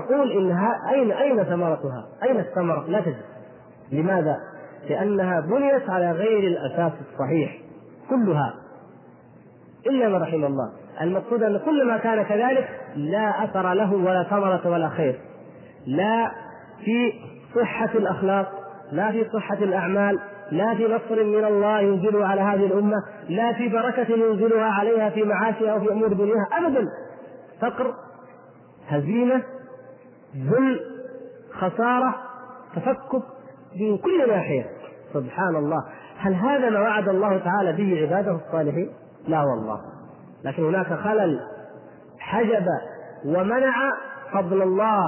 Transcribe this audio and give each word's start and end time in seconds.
تقول 0.00 0.32
إنها 0.32 0.90
أين 0.94 1.12
أين 1.12 1.44
ثمرتها؟ 1.44 2.06
أين 2.22 2.40
الثمرة؟ 2.40 2.84
لا 2.88 3.00
تجد 3.00 3.16
لماذا؟ 3.92 4.36
لأنها 4.88 5.40
بنيت 5.40 5.90
على 5.90 6.12
غير 6.12 6.38
الأساس 6.38 6.92
الصحيح. 7.12 7.58
كلها. 8.10 8.54
إلا 9.86 10.08
من 10.08 10.22
رحم 10.22 10.44
الله. 10.44 10.72
المقصود 11.00 11.42
أن 11.42 11.58
كل 11.58 11.86
ما 11.88 11.96
كان 11.96 12.22
كذلك 12.22 12.68
لا 12.96 13.44
أثر 13.44 13.72
له 13.72 13.94
ولا 13.94 14.26
ثمرة 14.30 14.60
ولا 14.70 14.88
خير. 14.88 15.20
لا 15.86 16.30
في 16.84 17.12
صحة 17.54 17.90
الأخلاق 17.94 18.52
لا 18.92 19.10
في 19.10 19.24
صحة 19.32 19.54
الأعمال 19.54 20.18
لا 20.50 20.74
في 20.74 20.84
نصر 20.84 21.24
من 21.24 21.44
الله 21.44 21.80
ينزله 21.80 22.26
على 22.26 22.40
هذه 22.40 22.66
الأمة 22.66 22.96
لا 23.28 23.52
في 23.52 23.68
بركة 23.68 24.12
ينزلها 24.12 24.70
عليها 24.70 25.10
في 25.10 25.22
معاشها 25.22 25.72
أو 25.72 25.80
في 25.80 25.92
أمور 25.92 26.12
دنياها. 26.12 26.48
أبدا. 26.52 26.88
فقر 27.60 27.94
هزيمة 28.88 29.42
ذل 30.36 30.80
خسارة 31.52 32.14
تفكك 32.76 33.22
من 33.80 33.98
كل 33.98 34.28
ناحية. 34.28 34.66
سبحان 35.12 35.56
الله 35.56 35.84
هل 36.18 36.34
هذا 36.34 36.70
ما 36.70 36.80
وعد 36.80 37.08
الله 37.08 37.38
تعالى 37.38 37.72
به 37.72 38.02
عباده 38.02 38.40
الصالحين؟ 38.46 38.90
لا 39.28 39.42
والله. 39.42 39.80
لكن 40.44 40.64
هناك 40.64 40.86
خلل 40.86 41.40
حجب 42.18 42.66
ومنع 43.24 43.74
فضل 44.32 44.62
الله 44.62 45.06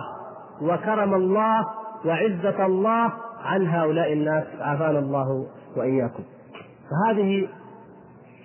وكرم 0.63 1.15
الله 1.15 1.67
وعزة 2.05 2.67
الله 2.67 3.13
عن 3.45 3.67
هؤلاء 3.67 4.13
الناس. 4.13 4.45
عافانا 4.61 4.99
الله 4.99 5.47
وإياكم. 5.77 6.23
فهذه 6.91 7.49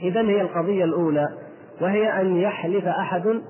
إذا 0.03 0.21
هي 0.21 0.41
القضية 0.41 0.83
الأولى 0.83 1.27
وهي 1.81 2.21
أن 2.21 2.35
يحلف 2.37 2.85
أحد 2.85 3.41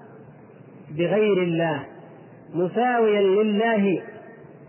بغير 0.92 1.44
الله. 1.44 1.93
مساويا 2.54 3.22
لله 3.22 4.02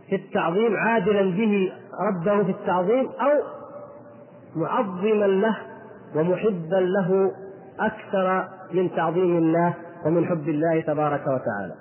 في 0.09 0.17
التعظيم 0.17 0.77
عادلا 0.77 1.23
به 1.23 1.73
ربه 2.09 2.45
في 2.45 2.51
التعظيم 2.51 3.09
أو 3.09 3.43
معظما 4.57 5.27
له 5.27 5.57
ومحبا 6.15 6.77
له 6.77 7.33
أكثر 7.81 8.49
من 8.73 8.95
تعظيم 8.97 9.39
الله 9.39 9.75
ومن 10.07 10.27
حب 10.27 10.49
الله 10.49 10.81
تبارك 10.81 11.21
وتعالى. 11.21 11.75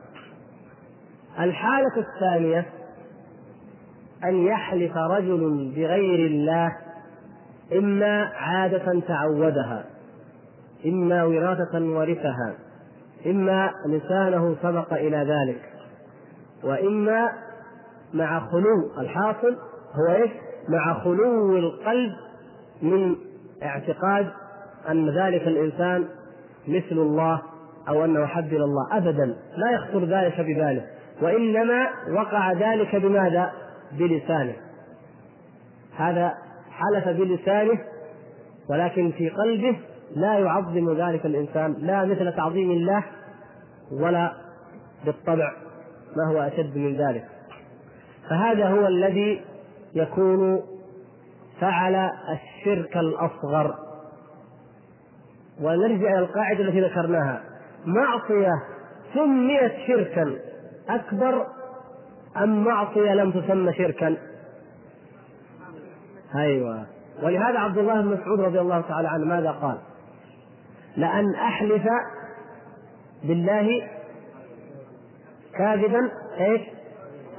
الحالة 1.40 1.98
الثانية 1.98 2.66
أن 4.24 4.36
يحلف 4.36 4.98
رجل 4.98 5.72
بغير 5.76 6.28
الله 6.28 6.76
إما 7.74 8.24
عادة 8.36 9.00
تعودها 9.08 9.86
إما 10.86 11.24
وراثة 11.24 11.80
ورثها 11.86 12.54
إما 13.26 13.72
لسانه 13.88 14.56
سبق 14.62 14.94
إلى 14.94 15.18
ذلك. 15.18 15.73
وإما 16.64 17.30
مع 18.14 18.40
خلو 18.40 18.92
الحاصل 18.98 19.58
هو 19.94 20.16
إيش؟ 20.16 20.32
مع 20.70 20.94
خلو 20.94 21.58
القلب 21.58 22.12
من 22.82 23.16
اعتقاد 23.64 24.28
أن 24.90 25.10
ذلك 25.10 25.48
الإنسان 25.48 26.06
مثل 26.68 26.92
الله 26.92 27.42
أو 27.90 28.06
أنه 28.06 28.26
حب 28.26 28.48
إلى 28.48 28.64
الله. 28.64 28.98
أبدا. 28.98 29.36
لا 29.58 29.72
يخطر 29.72 30.06
ذلك 30.06 30.42
بباله. 30.42 30.86
وإنما 31.22 31.88
وقع 32.10 32.52
ذلك 32.54 32.96
بماذا؟ 32.96 33.52
بلسانه. 33.92 34.56
هذا 35.96 36.34
حلف 36.72 37.08
بلسانه 37.08 37.80
ولكن 38.70 39.12
في 39.12 39.30
قلبه 39.30 39.80
لا 40.16 40.40
يعظم 40.40 40.94
ذلك 40.94 41.26
الإنسان. 41.26 41.76
لا 41.80 42.06
مثل 42.06 42.34
تعظيم 42.36 42.72
الله 42.72 43.04
ولا 43.92 44.34
بالطبع. 45.06 45.52
ما 46.18 46.32
هو 46.32 46.42
أشد 46.42 46.78
من 46.78 46.96
ذلك 46.96 47.26
فهذا 48.30 48.68
هو 48.68 48.88
الذي 48.88 49.42
يكون 49.96 50.62
فعل 51.62 51.96
الشرك 52.30 52.98
الأصغر 52.98 53.76
ونرجع 55.62 56.10
إلى 56.10 56.20
القاعدة 56.20 56.64
التي 56.64 56.82
ذكرناها 56.82 57.42
معصية 57.86 58.54
سميت 59.14 59.74
شركا 59.88 60.36
أكبر 60.90 61.48
أم 62.38 62.64
معصية 62.64 63.14
لم 63.14 63.32
تسمى 63.32 63.74
شركا؟ 63.74 64.18
أيوه 66.36 66.86
ولهذا 67.24 67.60
عبد 67.60 67.78
الله 67.78 68.02
بن 68.02 68.08
مسعود 68.08 68.40
رضي 68.40 68.60
الله 68.60 68.82
تعالى 68.82 69.08
عنه 69.08 69.26
ماذا 69.26 69.52
قال؟ 69.52 69.78
لأن 70.98 71.36
أحلف 71.36 71.84
بالله 73.24 73.90
كاذبا 75.58 76.12
إيش؟ 76.40 76.62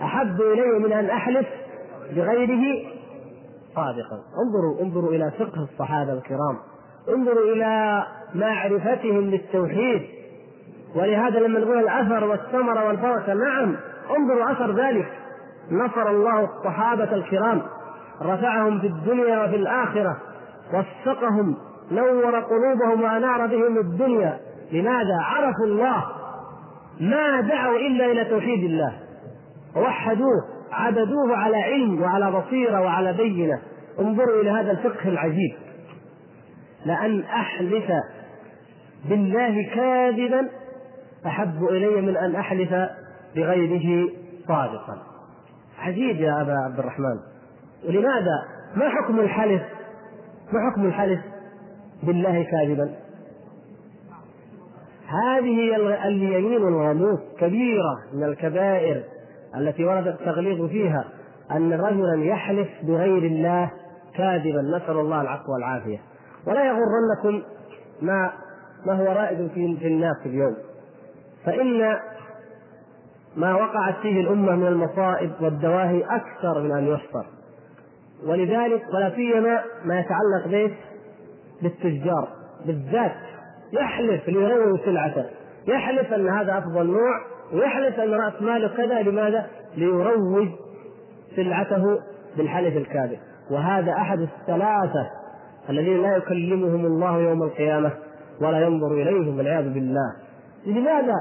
أحب 0.02 0.40
إلي 0.40 0.78
من 0.78 0.92
أن 0.92 1.10
أحلف 1.10 1.46
بغيره 2.10 2.94
صادقا. 3.74 4.20
انظروا 4.46 4.80
انظروا 4.82 5.10
إلى 5.10 5.30
فقه 5.38 5.62
الصحابة 5.62 6.12
الكرام. 6.12 6.58
انظروا 7.08 7.52
إلى 7.54 8.02
معرفتهم 8.34 9.20
للتوحيد. 9.20 10.02
ولهذا 10.94 11.40
لما 11.40 11.60
نقول 11.60 11.78
الأثر 11.78 12.24
والثمرة 12.24 12.86
والبركة 12.86 13.34
نعم 13.34 13.76
انظروا 14.16 14.52
أثر 14.52 14.70
ذلك. 14.70 15.12
نصر 15.70 16.10
الله 16.10 16.44
الصحابة 16.44 17.14
الكرام. 17.14 17.62
رفعهم 18.22 18.80
في 18.80 18.86
الدنيا 18.86 19.44
وفي 19.44 19.56
الآخرة. 19.56 20.16
وفقهم 20.74 21.56
نور 21.90 22.40
قلوبهم 22.40 23.02
وأنار 23.02 23.46
بهم 23.46 23.78
الدنيا. 23.78 24.40
لماذا؟ 24.72 25.18
عرفوا 25.20 25.66
الله. 25.66 26.04
ما 27.00 27.40
دعوا 27.40 27.78
إلا 27.78 28.06
إلى 28.06 28.24
توحيد 28.24 28.64
الله. 28.64 28.92
ووحدوه 29.76 30.44
عبدوه 30.72 31.36
على 31.36 31.56
علم 31.56 32.02
وعلى 32.02 32.30
بصيرة 32.30 32.80
وعلى 32.80 33.12
بينة. 33.12 33.60
انظروا 34.00 34.42
إلى 34.42 34.50
هذا 34.50 34.70
الفقه 34.70 35.08
العجيب. 35.08 35.54
لأن 36.86 37.20
أحلف 37.20 37.92
بالله 39.08 39.74
كاذبا 39.74 40.48
أحب 41.26 41.64
إلي 41.64 42.00
من 42.00 42.16
أن 42.16 42.34
أحلف 42.36 42.74
بغيره 43.36 44.10
صادقا. 44.48 45.02
عجيب 45.78 46.16
يا 46.16 46.42
أبا 46.42 46.54
عبد 46.66 46.78
الرحمن. 46.78 47.18
ولماذا؟ 47.88 48.44
ما 48.76 48.88
حكم 48.88 49.20
الحلف؟ 49.20 49.62
ما 50.52 50.70
حكم 50.70 50.86
الحلف 50.86 51.20
بالله 52.02 52.42
كاذبا؟ 52.42 53.03
هذه 55.06 55.76
اليمين 56.06 56.68
الغموس 56.68 57.20
كبيرة 57.40 57.98
من 58.12 58.24
الكبائر 58.24 59.02
التي 59.56 59.84
ورد 59.84 60.06
التغليظ 60.06 60.68
فيها 60.68 61.04
أن 61.52 61.72
رجلا 61.72 62.24
يحلف 62.24 62.68
بغير 62.82 63.18
الله 63.18 63.70
كاذبا. 64.16 64.62
نسأل 64.62 64.96
الله 64.96 65.20
العفو 65.20 65.52
والعافية. 65.52 65.98
ولا 66.46 66.64
يغرنكم 66.64 67.42
ما 68.02 68.32
ما 68.86 68.92
هو 68.92 69.04
رائد 69.04 69.50
في 69.54 69.86
الناس 69.86 70.16
اليوم. 70.26 70.56
فإن 71.44 71.96
ما 73.36 73.54
وقعت 73.54 73.94
فيه 74.02 74.20
الأمة 74.20 74.56
من 74.56 74.66
المصائب 74.66 75.30
والدواهي 75.40 76.02
أكثر 76.02 76.62
من 76.62 76.72
أن 76.72 76.86
يحصر. 76.86 77.24
ولذلك 78.26 78.82
ولا 78.94 79.10
سيما 79.14 79.62
ما 79.84 80.00
يتعلق 80.00 80.46
به 80.46 80.74
بالتجار 81.62 82.28
بالذات 82.66 83.16
يحلف 83.72 84.28
ليروج 84.28 84.80
سلعته 84.84 85.24
يحلف 85.68 86.12
أن 86.12 86.28
هذا 86.28 86.58
أفضل 86.58 86.86
نوع 86.86 87.20
ويحلف 87.52 88.00
أن 88.00 88.10
رأس 88.10 88.42
ماله 88.42 88.68
كذا 88.68 89.02
لماذا؟ 89.02 89.46
ليروج 89.76 90.48
سلعته 91.36 91.98
بالحلف 92.36 92.76
الكاذب. 92.76 93.18
وهذا 93.50 93.92
أحد 93.92 94.20
الثلاثة 94.20 95.10
الذين 95.70 96.02
لا 96.02 96.16
يكلمهم 96.16 96.86
الله 96.86 97.18
يوم 97.18 97.42
القيامة 97.42 97.90
ولا 98.40 98.60
ينظر 98.60 98.92
إليهم 98.92 99.38
والعياذ 99.38 99.74
بالله. 99.74 100.12
لماذا 100.66 101.14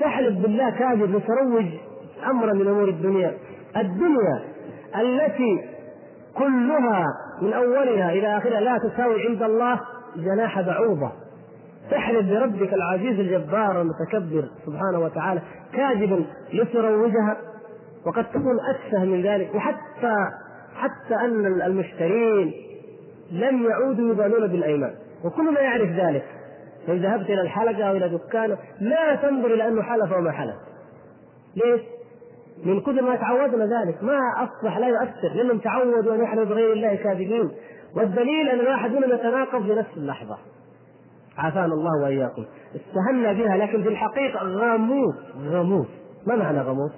تحلف 0.00 0.42
بالله 0.42 0.70
كاذب 0.70 1.16
لتروج 1.16 1.66
أمرا 2.30 2.52
من 2.52 2.68
أمور 2.68 2.88
الدنيا؟ 2.88 3.34
الدنيا 3.76 4.42
التي 4.96 5.68
كلها 6.34 7.06
من 7.42 7.52
أولها 7.52 8.12
إلى 8.12 8.36
آخرها 8.36 8.60
لا 8.60 8.78
تساوي 8.78 9.26
عند 9.28 9.42
الله 9.42 9.80
جناح 10.16 10.60
بعوضة. 10.60 11.12
تحلف 11.90 12.30
بربك 12.30 12.74
العزيز 12.74 13.20
الجبار 13.20 13.80
المتكبر 13.80 14.48
سبحانه 14.66 14.98
وتعالى 14.98 15.42
كاذبا 15.72 16.24
لتروجها 16.52 17.36
وقد 18.06 18.24
تكون 18.30 18.56
أتفه 18.70 19.04
من 19.04 19.22
ذلك. 19.22 19.54
وحتى 19.54 20.14
حتى 20.76 21.14
أن 21.14 21.62
المشترين 21.62 22.52
لم 23.32 23.64
يعودوا 23.70 24.10
يبالون 24.10 24.46
بالأيمان. 24.46 24.94
وكلنا 25.24 25.60
يعرف 25.60 25.90
ذلك. 25.90 26.24
لو 26.88 26.94
ذهبت 26.94 27.30
إلى 27.30 27.40
الحلقة 27.40 27.84
أو 27.84 27.96
إلى 27.96 28.08
دكانه 28.08 28.56
لا 28.80 29.14
تنظر 29.14 29.54
إلى 29.54 29.68
أنه 29.68 29.82
حلف 29.82 30.12
وما 30.12 30.30
حلف. 30.30 30.56
ليش؟ 31.56 31.80
من 32.64 32.80
كثر 32.80 33.02
ما 33.02 33.16
تعودنا 33.16 33.64
ذلك. 33.64 34.04
ما 34.04 34.18
أصبح 34.36 34.78
لا 34.78 34.88
يؤثر. 34.88 35.28
لأنهم 35.34 35.58
تعودوا 35.58 36.14
أن 36.14 36.22
يحلفوا 36.22 36.44
بغير 36.44 36.72
الله 36.72 36.94
كاذبين. 36.94 37.50
والدليل 37.96 38.48
أن 38.48 38.60
الواحد 38.60 38.90
منهم 38.90 39.12
يتناقض 39.12 39.62
في 39.62 39.74
نفس 39.74 39.96
اللحظة. 39.96 40.38
عافانا 41.38 41.74
الله 41.74 42.02
وإياكم 42.02 42.44
استهنا 42.76 43.32
بها 43.32 43.56
لكن 43.56 43.82
في 43.82 43.88
الحقيقة 43.88 44.40
غموس 44.42 45.14
غموس 45.42 45.86
ما 46.26 46.36
معنى 46.36 46.60
غموس؟ 46.60 46.92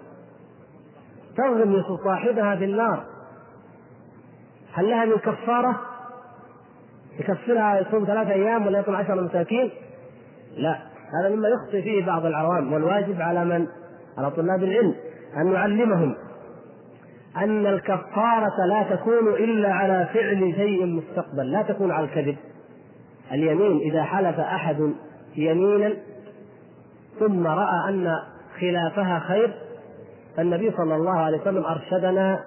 تغمس 1.36 1.84
صاحبها 2.04 2.56
في 2.56 2.64
النار 2.64 3.04
هل 4.72 4.90
لها 4.90 5.04
من 5.04 5.16
كفارة؟ 5.16 5.80
يكفرها 7.18 7.80
يصوم 7.80 8.04
ثلاثة 8.04 8.32
أيام 8.32 8.66
ولا 8.66 8.78
يطعم 8.78 8.96
عشر 8.96 9.20
مساكين؟ 9.22 9.70
لا 10.56 10.78
هذا 11.20 11.34
مما 11.36 11.48
يخطئ 11.48 11.82
فيه 11.82 12.06
بعض 12.06 12.26
العوام 12.26 12.72
والواجب 12.72 13.20
على 13.20 13.44
من؟ 13.44 13.66
على 14.18 14.30
طلاب 14.30 14.62
العلم 14.64 14.94
أن 15.36 15.52
نعلمهم 15.52 16.16
أن 17.36 17.66
الكفارة 17.66 18.66
لا 18.68 18.96
تكون 18.96 19.28
إلا 19.28 19.72
على 19.72 20.08
فعل 20.14 20.54
شيء 20.56 20.86
مستقبل 20.86 21.50
لا 21.52 21.62
تكون 21.62 21.90
على 21.90 22.04
الكذب 22.04 22.36
اليمين 23.32 23.78
إذا 23.78 24.02
حلف 24.02 24.40
أحد 24.40 24.92
يمينا 25.36 25.92
ثم 27.20 27.46
رأى 27.46 27.88
أن 27.88 28.16
خلافها 28.60 29.18
خير 29.18 29.54
فالنبي 30.36 30.72
صلى 30.76 30.96
الله 30.96 31.18
عليه 31.18 31.40
وسلم 31.40 31.64
أرشدنا 31.64 32.40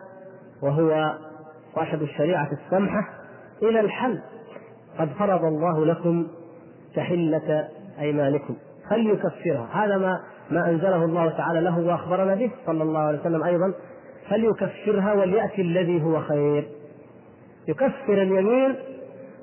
وهو 0.62 1.14
صاحب 1.76 2.02
الشريعة 2.02 2.50
السمحة 2.52 3.10
إلى 3.64 3.80
الحل. 3.80 4.20
قد 5.00 5.10
فرض 5.20 5.44
الله 5.44 5.86
لكم 5.86 6.28
تحلة 6.96 7.68
أيمانكم. 8.00 8.56
فليكفرها. 8.90 9.70
هذا 9.74 9.98
ما 9.98 10.20
ما 10.52 10.70
أنزله 10.70 11.06
الله 11.06 11.30
تعالى 11.30 11.62
له 11.62 11.80
وأخبرنا 11.80 12.36
به 12.36 12.52
صلى 12.66 12.84
الله 12.84 13.00
عليه 13.00 13.20
وسلم 13.20 13.44
أيضا. 13.44 13.74
فليكفرها 14.30 15.14
وليأتي 15.14 15.62
الذي 15.62 16.04
هو 16.04 16.22
خير. 16.22 16.68
يكفر 17.68 18.22
اليمين 18.22 18.76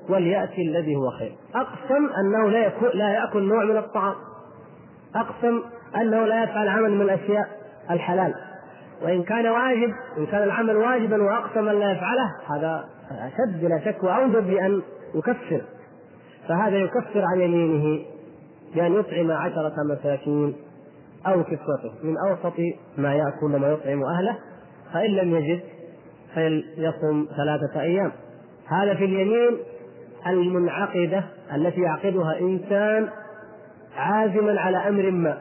وليأتي 0.09 0.61
الذي 0.61 0.95
هو 0.95 1.09
خير. 1.09 1.35
أقسم 1.55 2.09
أنه 2.19 2.49
لا 2.49 2.65
يكون 2.65 2.89
لا 2.93 3.09
يأكل 3.13 3.43
نوع 3.43 3.63
من 3.63 3.77
الطعام. 3.77 4.15
أقسم 5.15 5.61
أنه 5.95 6.25
لا 6.25 6.43
يفعل 6.43 6.67
عمل 6.67 6.91
من 6.91 7.01
الأشياء 7.01 7.47
الحلال. 7.91 8.33
وإن 9.01 9.23
كان 9.23 9.47
واجب 9.47 9.93
إن 10.17 10.25
كان 10.25 10.43
العمل 10.43 10.75
واجبا 10.75 11.23
وأقسم 11.23 11.67
أن 11.67 11.79
لا 11.79 11.91
يفعله 11.91 12.31
هذا 12.49 12.85
أشد 13.11 13.61
بلا 13.61 13.79
شك 13.85 14.03
وأوجب 14.03 14.47
بأن 14.47 14.81
يكفر 15.15 15.61
فهذا 16.47 16.77
يكفر 16.77 17.21
عن 17.25 17.41
يمينه 17.41 18.05
بأن 18.75 18.93
يطعم 18.93 19.31
عشرة 19.31 19.73
مساكين 19.91 20.55
أو 21.27 21.43
كسوته. 21.43 21.93
من 22.03 22.15
أوسط 22.29 22.53
ما 22.97 23.15
يأكل 23.15 23.55
وما 23.55 23.67
يطعم 23.67 24.03
أهله. 24.03 24.37
فإن 24.93 25.11
لم 25.11 25.35
يجد 25.35 25.59
فليصم 26.35 27.27
ثلاثة 27.37 27.81
أيام. 27.81 28.11
هذا 28.67 28.95
في 28.95 29.05
اليمين 29.05 29.57
المنعقدة 30.27 31.23
التي 31.55 31.81
يعقدها 31.81 32.39
إنسان 32.39 33.09
عازما 33.97 34.61
على 34.61 34.77
أمر 34.77 35.11
ما. 35.11 35.37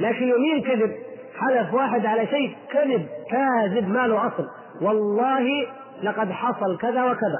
لكن 0.00 0.28
يمين 0.28 0.62
كذب 0.62 0.92
حلف 1.38 1.74
واحد 1.74 2.06
على 2.06 2.26
شيء 2.26 2.56
كذب 2.72 3.06
كاذب 3.30 3.88
ما 3.88 4.06
له 4.06 4.26
أصل. 4.26 4.48
والله 4.82 5.66
لقد 6.02 6.30
حصل 6.30 6.78
كذا 6.78 7.04
وكذا. 7.04 7.38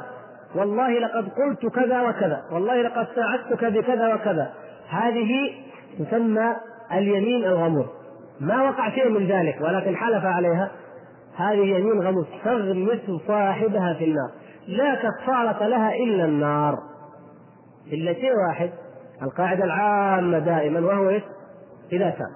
والله 0.55 0.99
لقد 0.99 1.29
قلت 1.29 1.75
كذا 1.75 2.03
وكذا. 2.03 2.43
والله 2.53 2.83
لقد 2.83 3.07
ساعدتك 3.15 3.65
بكذا 3.65 4.15
وكذا. 4.15 4.53
هذه 4.89 5.51
تسمى 5.99 6.57
اليمين 6.93 7.45
الغموس 7.45 7.87
ما 8.41 8.63
وقع 8.63 8.91
شيء 8.91 9.09
من 9.09 9.27
ذلك 9.27 9.59
ولكن 9.61 9.97
حلف 9.97 10.25
عليها. 10.25 10.71
هذه 11.37 11.77
يمين 11.77 12.01
غموس 12.01 12.27
تغمس 12.45 13.21
صاحبها 13.27 13.95
في 13.95 14.05
النار. 14.05 14.31
لا 14.69 14.95
كفارة 14.95 15.67
لها 15.67 15.95
إلا 15.95 16.25
النار. 16.25 16.79
إلا 17.93 18.13
شيء 18.13 18.31
واحد 18.49 18.71
القاعدة 19.23 19.65
العامة 19.65 20.39
دائما 20.39 20.81
وهو 20.81 21.09
إيش؟ 21.09 21.23
إذا 21.93 22.11
تاب. 22.11 22.31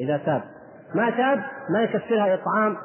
إذا 0.00 0.16
تاب. 0.16 0.42
ما 0.94 1.10
تاب 1.10 1.38
ما 1.74 1.82
يكفرها 1.82 2.34
إطعام 2.34 2.76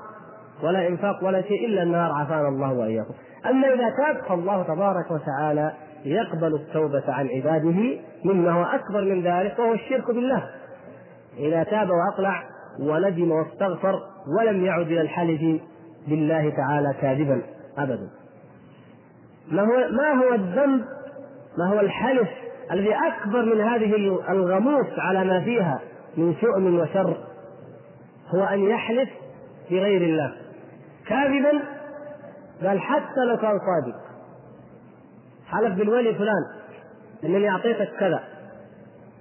ولا 0.63 0.88
إنفاق 0.88 1.23
ولا 1.23 1.41
شيء 1.41 1.65
إلا 1.65 1.83
النار 1.83 2.11
عافانا 2.11 2.47
الله 2.47 2.73
وإياكم. 2.73 3.13
أما 3.45 3.67
إذا 3.67 3.89
تاب 3.89 4.25
فالله 4.29 4.63
تبارك 4.63 5.11
وتعالى 5.11 5.71
يقبل 6.05 6.55
التوبة 6.55 7.03
عن 7.07 7.27
عباده 7.27 7.99
مما 8.25 8.51
هو 8.51 8.63
أكبر 8.63 9.01
من 9.01 9.23
ذلك 9.23 9.59
وهو 9.59 9.73
الشرك 9.73 10.07
بالله. 10.07 10.44
إذا 11.38 11.63
تاب 11.63 11.89
وأقلع 11.89 12.44
وندم 12.79 13.31
واستغفر 13.31 13.99
ولم 14.39 14.65
يعد 14.65 14.85
إلى 14.88 15.01
الحلف 15.01 15.61
بالله 16.07 16.49
تعالى 16.49 16.94
كاذبا 17.01 17.41
أبدا. 17.77 18.09
ما 19.51 19.61
هو 19.61 19.91
ما 19.91 20.13
هو 20.13 20.33
الذنب؟ 20.33 20.85
ما 21.57 21.69
هو 21.73 21.79
الحلف 21.79 22.29
الذي 22.71 22.95
أكبر 22.95 23.45
من 23.45 23.61
هذه 23.61 23.95
الغموس 24.29 24.88
على 24.97 25.23
ما 25.23 25.44
فيها 25.44 25.79
من 26.17 26.35
شؤم 26.41 26.79
وشر؟ 26.79 27.17
هو 28.35 28.44
أن 28.44 28.59
يحلف 28.59 29.09
بغير 29.71 30.01
الله. 30.01 30.33
كاذبا؟ 31.07 31.61
قال 32.63 32.79
حتى 32.79 33.25
لو 33.29 33.38
كان 33.38 33.59
صادق. 33.59 33.95
حلف 35.47 35.77
بالولي 35.77 36.15
فلان 36.15 36.44
إنني 37.23 37.49
أعطيتك 37.49 37.89
كذا. 37.99 38.23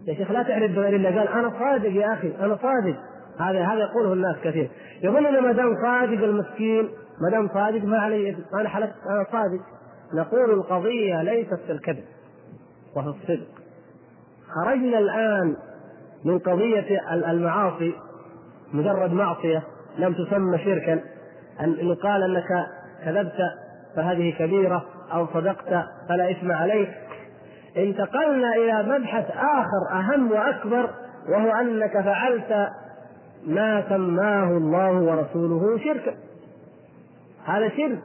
يا 0.07 0.15
شيخ 0.15 0.31
لا 0.31 0.43
تعرف 0.43 0.71
بغير 0.71 0.97
الله. 0.97 1.19
قال 1.19 1.29
أنا 1.29 1.53
صادق 1.59 1.91
يا 1.91 2.13
أخي 2.13 2.33
أنا 2.41 2.57
صادق. 2.57 2.97
هذا 3.41 3.65
هذا 3.65 3.81
يقوله 3.81 4.13
الناس 4.13 4.37
كثير. 4.45 4.71
يظن 5.03 5.27
ان 5.27 5.43
ما 5.43 5.53
دام 5.53 5.75
صادق 5.83 6.25
المسكين 6.25 6.89
ما 7.21 7.31
دام 7.31 7.49
صادق 7.49 7.85
ما 7.85 7.99
علي 7.99 8.37
أنا 8.61 8.69
حلفت 8.69 8.95
أنا 9.11 9.27
صادق. 9.33 9.76
نقول 10.15 10.51
القضية 10.51 11.23
ليست 11.23 11.61
في 11.67 11.73
الكذب 11.73 12.05
وفي 12.97 13.09
الصدق. 13.09 13.47
خرجنا 14.55 14.99
الآن 14.99 15.57
من 16.25 16.39
قضية 16.39 17.01
المعاصي 17.13 17.95
مجرد 18.73 19.13
معصية 19.13 19.63
لم 19.99 20.13
تسمى 20.15 20.59
شركا. 20.59 21.01
ان 21.61 21.73
يقال 21.73 22.23
أنك 22.23 22.67
كذبت 23.05 23.37
فهذه 23.97 24.35
كبيرة 24.39 24.85
أو 25.13 25.27
صدقت 25.27 25.85
فلا 26.09 26.31
إثم 26.31 26.53
عليك. 26.53 26.91
انتقلنا 27.77 28.55
إلى 28.55 28.99
مبحث 28.99 29.31
آخر 29.31 29.99
أهم 29.99 30.33
وأكبر 30.33 30.91
وهو 31.29 31.51
أنك 31.51 31.93
فعلت 31.93 32.69
ما 33.47 33.89
سماه 33.89 34.57
الله 34.57 34.93
ورسوله 34.93 35.79
شركا. 35.79 36.15
هذا 37.45 37.69
شرك. 37.69 37.99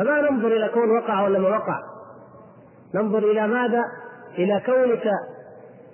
فما 0.00 0.30
ننظر 0.30 0.46
إلى 0.46 0.68
كون 0.68 0.96
وقع 0.98 1.22
ولا 1.22 1.38
ما 1.38 1.48
وقع. 1.48 1.80
ننظر 2.94 3.18
إلى 3.18 3.46
ماذا؟ 3.46 3.84
إلى 4.38 4.62
كونك 4.66 5.04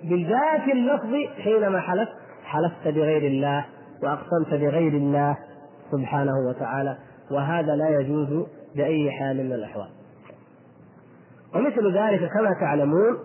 بالذات 0.03 0.67
اللفظ 0.73 1.41
حينما 1.43 1.79
حلفت. 1.79 2.13
حلفت 2.43 2.87
بغير 2.87 3.27
الله 3.27 3.65
وأقسمت 4.03 4.49
بغير 4.49 4.93
الله 4.93 5.37
سبحانه 5.91 6.33
وتعالى 6.49 6.97
وهذا 7.31 7.75
لا 7.75 7.89
يجوز 7.89 8.45
بأي 8.75 9.11
حال 9.11 9.45
من 9.45 9.53
الأحوال. 9.53 9.89
ومثل 11.55 11.97
ذلك 11.97 12.31
كما 12.33 12.53
تعلمون 12.61 13.17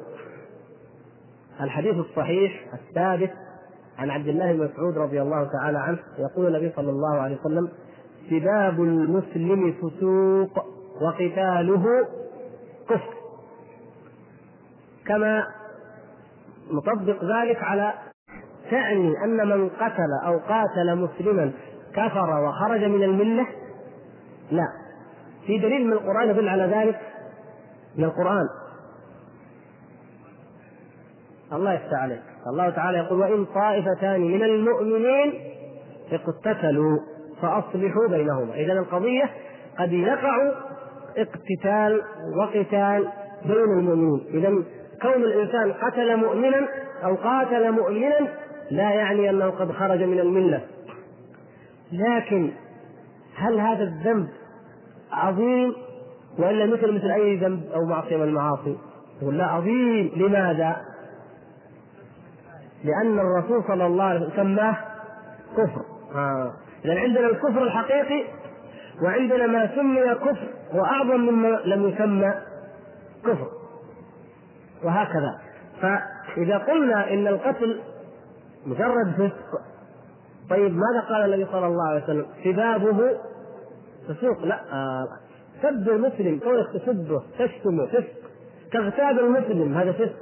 الحديث 1.60 1.94
الصحيح 1.94 2.64
الثابت 2.74 3.30
عن 3.98 4.10
عبد 4.10 4.28
الله 4.28 4.52
بن 4.52 4.64
مسعود 4.64 4.98
رضي 4.98 5.22
الله 5.22 5.48
تعالى 5.52 5.78
عنه 5.78 5.98
يقول 6.18 6.46
النبي 6.46 6.72
صلى 6.76 6.90
الله 6.90 7.20
عليه 7.20 7.36
وسلم 7.40 7.68
سباب 8.30 8.82
المسلم 8.82 9.72
فسوق 9.72 10.64
وقتاله 11.02 11.84
كفر. 12.88 13.14
كما 15.06 15.46
نطبق 16.70 17.24
ذلك 17.24 17.62
على 17.62 17.92
تعني 18.70 19.14
أن 19.24 19.48
من 19.48 19.68
قتل 19.68 20.26
أو 20.26 20.38
قاتل 20.38 20.96
مسلما 20.96 21.52
كفر 21.94 22.44
وخرج 22.44 22.84
من 22.84 23.02
الملة؟ 23.02 23.46
لا. 24.50 24.66
في 25.46 25.58
دليل 25.58 25.86
من 25.86 25.92
القرآن 25.92 26.28
يدل 26.28 26.48
على 26.48 26.64
ذلك؟ 26.64 27.00
من 27.96 28.04
القرآن. 28.04 28.48
الله 31.52 31.72
يفتح 31.72 31.98
عليك. 32.02 32.22
الله 32.46 32.70
تعالى 32.70 32.98
يقول 32.98 33.20
وإن 33.20 33.44
طائفتان 33.44 34.20
من 34.20 34.42
المؤمنين 34.42 35.32
اقتتلوا 36.12 36.98
فأصلحوا 37.42 38.08
بينهما 38.08 38.54
إذا 38.54 38.72
القضية 38.72 39.30
قد 39.78 39.92
يقع 39.92 40.52
اقتتال 41.16 42.02
وقتال 42.36 43.08
بين 43.44 43.78
المؤمنين 43.78 44.20
إذا 44.34 44.48
كون 45.02 45.22
الإنسان 45.22 45.72
قتل 45.72 46.16
مؤمنا 46.16 46.68
أو 47.04 47.14
قاتل 47.14 47.72
مؤمنا 47.72 48.28
لا 48.70 48.90
يعني 48.90 49.30
أنه 49.30 49.50
قد 49.50 49.72
خرج 49.72 50.02
من 50.02 50.20
الملة 50.20 50.60
لكن 51.92 52.50
هل 53.36 53.60
هذا 53.60 53.82
الذنب 53.82 54.28
عظيم 55.12 55.72
وإلا 56.38 56.66
مثل 56.66 56.92
مثل 56.92 57.10
أي 57.10 57.36
ذنب 57.36 57.62
أو 57.74 57.84
معصية 57.84 58.16
من 58.16 58.22
المعاصي؟ 58.22 58.76
يقول 59.22 59.38
لا 59.38 59.44
عظيم 59.44 60.12
لماذا؟ 60.16 60.76
لأن 62.84 63.18
الرسول 63.18 63.64
صلى 63.68 63.86
الله 63.86 64.04
عليه 64.04 64.20
وسلم 64.20 64.36
سماه 64.36 64.76
كفر 65.56 65.82
آه. 66.14 66.52
إذا 66.84 67.00
عندنا 67.00 67.26
الكفر 67.26 67.62
الحقيقي 67.62 68.24
وعندنا 69.02 69.46
ما 69.46 69.76
سمي 69.76 70.14
كفر 70.14 70.48
وأعظم 70.74 71.20
مما 71.20 71.48
لم 71.64 71.88
يسمى 71.88 72.34
كفر. 73.24 73.48
وهكذا. 74.84 75.38
فإذا 75.80 76.58
قلنا 76.58 77.12
إن 77.12 77.26
القتل 77.26 77.80
مجرد 78.66 79.12
فسق 79.16 79.60
طيب 80.50 80.72
ماذا 80.72 81.06
قال 81.08 81.24
النبي 81.34 81.50
صلى 81.52 81.66
الله 81.66 81.88
عليه 81.88 82.04
وسلم؟ 82.04 82.26
سبابه 82.44 83.10
فسوق 84.08 84.44
لا 84.44 84.60
آه 84.72 85.08
سب 85.62 85.88
المسلم 85.88 86.38
كونك 86.38 86.66
تسبه 86.74 87.22
تشتمه 87.38 87.86
فسق. 87.86 88.22
تغتاب 88.72 89.18
المسلم 89.18 89.74
هذا 89.74 89.92
فسق. 89.92 90.16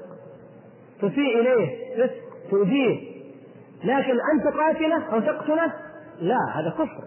تسيء 0.99 1.41
إليه 1.41 1.97
فسق. 1.97 2.51
تؤذيه. 2.51 3.21
لكن 3.85 4.19
ان 4.33 4.45
تقاتله 4.45 5.05
أو 5.13 5.21
تقتله؟ 5.21 5.73
لا 6.21 6.39
هذا 6.55 6.71
كفر. 6.71 7.05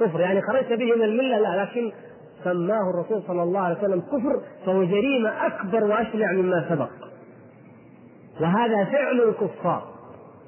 كفر 0.00 0.20
يعني 0.20 0.40
خرجت 0.42 0.72
به 0.72 0.96
من 0.96 1.02
الملة 1.02 1.38
لا 1.38 1.62
لكن 1.62 1.92
سماه 2.44 2.90
الرسول 2.90 3.22
صلى 3.26 3.42
الله 3.42 3.60
عليه 3.60 3.78
وسلم 3.78 4.00
كفر 4.00 4.40
فهو 4.66 4.84
جريمة 4.84 5.46
أكبر 5.46 5.84
وأشنع 5.84 6.32
مما 6.32 6.66
سبق. 6.68 6.90
وهذا 8.40 8.84
فعل 8.84 9.20
الكفار. 9.20 9.82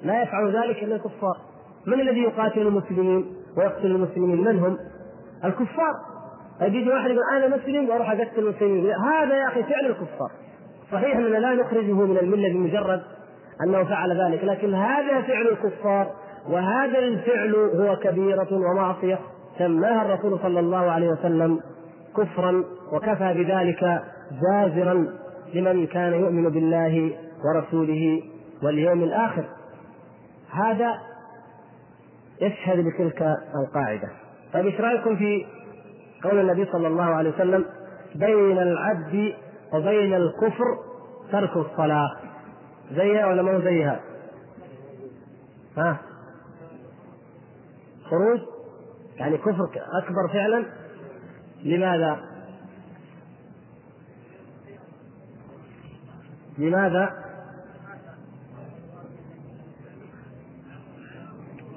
لا 0.03 0.23
يفعل 0.23 0.57
ذلك 0.57 0.83
إلا 0.83 0.97
الكفار. 0.97 1.37
من 1.87 2.01
الذي 2.01 2.21
يقاتل 2.21 2.61
المسلمين 2.61 3.35
ويقتل 3.57 3.87
المسلمين؟ 3.87 4.45
من 4.45 4.59
هم؟ 4.59 4.79
الكفار. 5.45 5.95
يجي 6.61 6.91
واحد 6.91 7.11
يقول 7.11 7.25
أنا 7.37 7.57
مسلم 7.57 7.89
وأروح 7.89 8.11
أقتل 8.11 8.39
المسلمين. 8.39 8.91
هذا 8.91 9.35
يا 9.35 9.49
أخي 9.49 9.63
فعل 9.63 9.87
الكفار. 9.87 10.31
صحيح 10.93 11.17
أننا 11.17 11.39
لا 11.39 11.55
نخرجه 11.55 11.93
من 11.93 12.19
الملة 12.19 12.49
بمجرد 12.49 13.03
أنه 13.65 13.85
فعل 13.85 14.21
ذلك 14.21 14.45
لكن 14.45 14.75
هذا 14.75 15.23
فعل 15.23 15.49
الكفار. 15.49 16.13
وهذا 16.49 16.99
الفعل 16.99 17.55
هو 17.55 17.97
كبيرة 17.97 18.49
ومعصية 18.53 19.19
سماها 19.59 20.03
الرسول 20.03 20.39
صلى 20.43 20.61
الله 20.61 20.91
عليه 20.91 21.09
وسلم 21.09 21.61
كفرا 22.17 22.65
وكفى 22.93 23.35
بذلك 23.35 24.03
زاجرا 24.43 25.07
لمن 25.55 25.87
كان 25.87 26.13
يؤمن 26.13 26.49
بالله 26.49 27.13
ورسوله 27.45 28.23
واليوم 28.63 29.03
الآخر 29.03 29.45
هذا 30.51 30.95
يشهد 32.41 32.85
بتلك 32.85 33.37
القاعدة 33.55 34.09
طيب 34.53 34.67
إيش 34.67 34.81
رأيكم 34.81 35.17
في 35.17 35.47
قول 36.25 36.41
النبي 36.41 36.65
صلى 36.73 36.89
الله 36.89 37.05
عليه 37.05 37.31
وسلم 37.31 37.65
بين 38.15 38.59
العبد 38.59 39.35
وبين 39.75 40.15
الكفر 40.15 40.65
ترك 41.33 41.57
الصلاة 41.57 42.11
زيها 42.93 43.27
ولا 43.27 43.43
ما 43.43 43.61
زيها؟ 43.61 44.01
ها؟ 45.77 45.97
خروج 48.11 48.41
يعني 49.17 49.39
كفر 49.39 49.69
أكبر 50.03 50.29
فعلا 50.33 50.65
لماذا؟ 51.65 52.21
لماذا؟ 56.59 57.13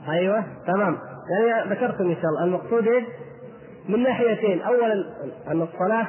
أيوه 0.09 0.43
تمام 0.67 0.97
يعني 1.29 1.69
ذكرتم 1.69 2.09
إن 2.09 2.15
شاء 2.15 2.25
الله 2.25 2.43
المقصود 2.43 2.87
إيش؟ 2.87 3.05
من 3.89 4.03
ناحيتين 4.03 4.61
اولا 4.61 4.93
أن 5.47 5.61
الصلاة 5.61 6.07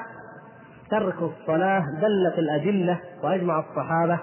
ترك 0.90 1.14
الصلاة 1.22 1.84
دلت 2.00 2.38
الأدلة 2.38 3.00
وأجمع 3.22 3.58
الصحابة 3.58 4.18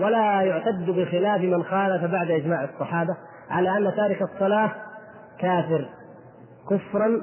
ولا 0.00 0.42
يعتد 0.42 0.90
بخلاف 0.90 1.40
من 1.40 1.64
خالف 1.64 2.04
بعد 2.04 2.30
إجماع 2.30 2.64
الصحابة 2.64 3.16
على 3.50 3.78
أن 3.78 3.92
تارك 3.96 4.22
الصلاة 4.22 4.72
كافر 5.40 5.88
كفرا 6.70 7.22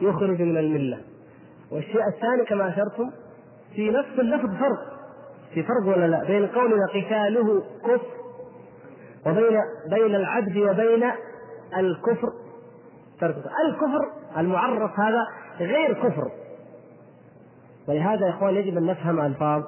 يخرج 0.00 0.42
من 0.42 0.56
الملة. 0.58 0.98
والشيء 1.70 2.08
الثاني 2.08 2.44
كما 2.48 2.68
أشرتم 2.68 3.10
في 3.74 3.90
نفس 3.90 4.18
اللفظ 4.18 4.50
فرق. 4.54 4.92
في 5.54 5.62
فرق 5.62 5.96
ولا 5.96 6.06
لا؟ 6.06 6.24
بين 6.24 6.46
قولنا 6.46 6.86
قتاله 6.86 7.62
كفر 7.84 8.06
وبين 9.26 9.60
بين 9.90 10.14
العبد 10.14 10.56
وبين 10.56 11.10
الكفر. 11.76 12.28
ترك 13.20 13.36
الكفر 13.36 14.10
المعرف 14.36 15.00
هذا 15.00 15.26
غير 15.60 15.92
كفر. 15.92 16.30
ولهذا 17.88 18.26
يا 18.26 18.30
إخوان 18.30 18.54
يجب 18.54 18.76
أن 18.76 18.86
نفهم 18.86 19.20
ألفاظ 19.20 19.62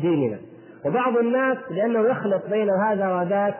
ديننا. 0.00 0.38
وبعض 0.84 1.16
الناس 1.16 1.58
لأنه 1.70 2.00
يخلط 2.00 2.42
بين 2.50 2.70
هذا 2.70 3.14
وذاك 3.14 3.58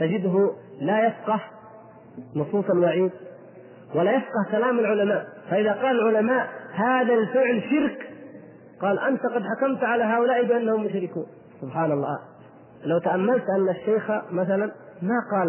تجده 0.00 0.50
لا 0.80 1.06
يفقه 1.06 1.40
نصوص 2.36 2.64
الوعيد 2.70 3.10
ولا 3.94 4.12
يفقه 4.12 4.50
كلام 4.50 4.78
العلماء. 4.78 5.26
فإذا 5.50 5.72
قال 5.72 6.00
العلماء 6.00 6.48
هذا 6.74 7.14
الفعل 7.14 7.62
شرك 7.70 8.10
قال 8.80 8.98
أنت 8.98 9.20
قد 9.26 9.42
حكمت 9.42 9.84
على 9.84 10.04
هؤلاء 10.04 10.44
بأنهم 10.44 10.84
مشركون. 10.84 11.26
سبحان 11.60 11.92
الله. 11.92 12.18
لو 12.84 12.98
تأملت 12.98 13.44
أن 13.58 13.68
الشيخ 13.68 14.10
مثلا 14.30 14.72
ما 15.02 15.18
قال 15.32 15.48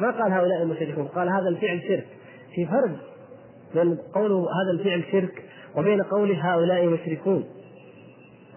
ما 0.00 0.10
قال 0.10 0.32
هؤلاء 0.32 0.62
المشركون 0.62 1.06
قال 1.06 1.28
هذا 1.28 1.48
الفعل 1.48 1.80
شرك. 1.88 2.06
في 2.54 2.66
فرق 2.66 2.90
بين 3.74 3.98
قوله 4.14 4.36
هذا 4.42 4.70
الفعل 4.78 5.04
شرك 5.12 5.44
وبين 5.76 6.02
قوله 6.02 6.54
هؤلاء 6.54 6.86
مشركون. 6.86 7.44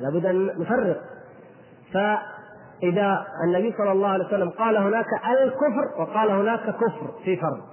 لابد 0.02 0.26
أن 0.26 0.46
نفرق. 0.46 1.02
فاذا 2.84 3.26
النبي 3.44 3.74
صلى 3.78 3.92
الله 3.92 4.08
عليه 4.08 4.26
وسلم 4.26 4.50
قال 4.50 4.78
هناك 4.78 5.06
الكفر 5.44 6.02
وقال 6.02 6.32
هناك 6.32 6.60
كفر 6.60 7.12
في 7.24 7.38
فرق. 7.38 7.64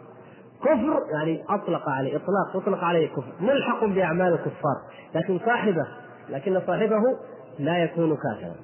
كفر 0.64 1.02
يعني 1.14 1.45
أطلق 1.49 1.88
عليه 1.88 2.17
إطلاق 2.17 2.57
يطلق 2.62 2.85
عليه 2.85 3.09
كفر. 3.09 3.33
ملحق 3.40 3.85
بأعمال 3.85 4.33
الكفار. 4.33 4.76
لكن 5.14 5.38
صاحبه 5.38 5.87
لكن 6.29 6.61
صاحبه 6.67 7.02
لا 7.59 7.79
يكون 7.79 8.17
كافرا. 8.17 8.55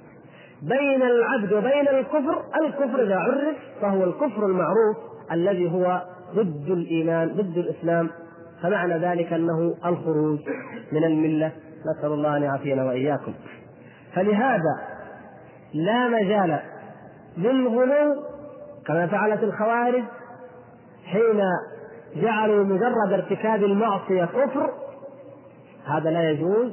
بين 0.62 1.02
العبد 1.02 1.52
وبين 1.52 1.88
الكفر 1.88 2.42
الكفر 2.64 3.02
إذا 3.02 3.16
عرف 3.16 3.56
فهو 3.80 4.04
الكفر 4.04 4.46
المعروف 4.46 4.96
الذي 5.32 5.72
هو 5.72 6.02
ضد 6.34 6.70
الإيمان 6.70 7.28
ضد 7.28 7.58
الإسلام. 7.58 8.10
فمعنى 8.62 8.94
ذلك 8.94 9.32
أنه 9.32 9.74
الخروج 9.86 10.38
من 10.92 11.04
الملة. 11.04 11.52
نسأل 11.98 12.12
الله 12.12 12.36
ان 12.36 12.42
يعافينا 12.42 12.84
وإياكم. 12.84 13.34
فلهذا 14.14 14.95
لا 15.74 16.08
مجال 16.08 16.60
للغلو 17.36 18.22
كما 18.86 19.06
فعلت 19.06 19.42
الخوارج 19.42 20.04
حين 21.06 21.40
جعلوا 22.16 22.64
مجرد 22.64 23.12
ارتكاب 23.12 23.64
المعصية 23.64 24.24
كفر. 24.24 24.70
هذا 25.86 26.10
لا 26.10 26.30
يجوز 26.30 26.72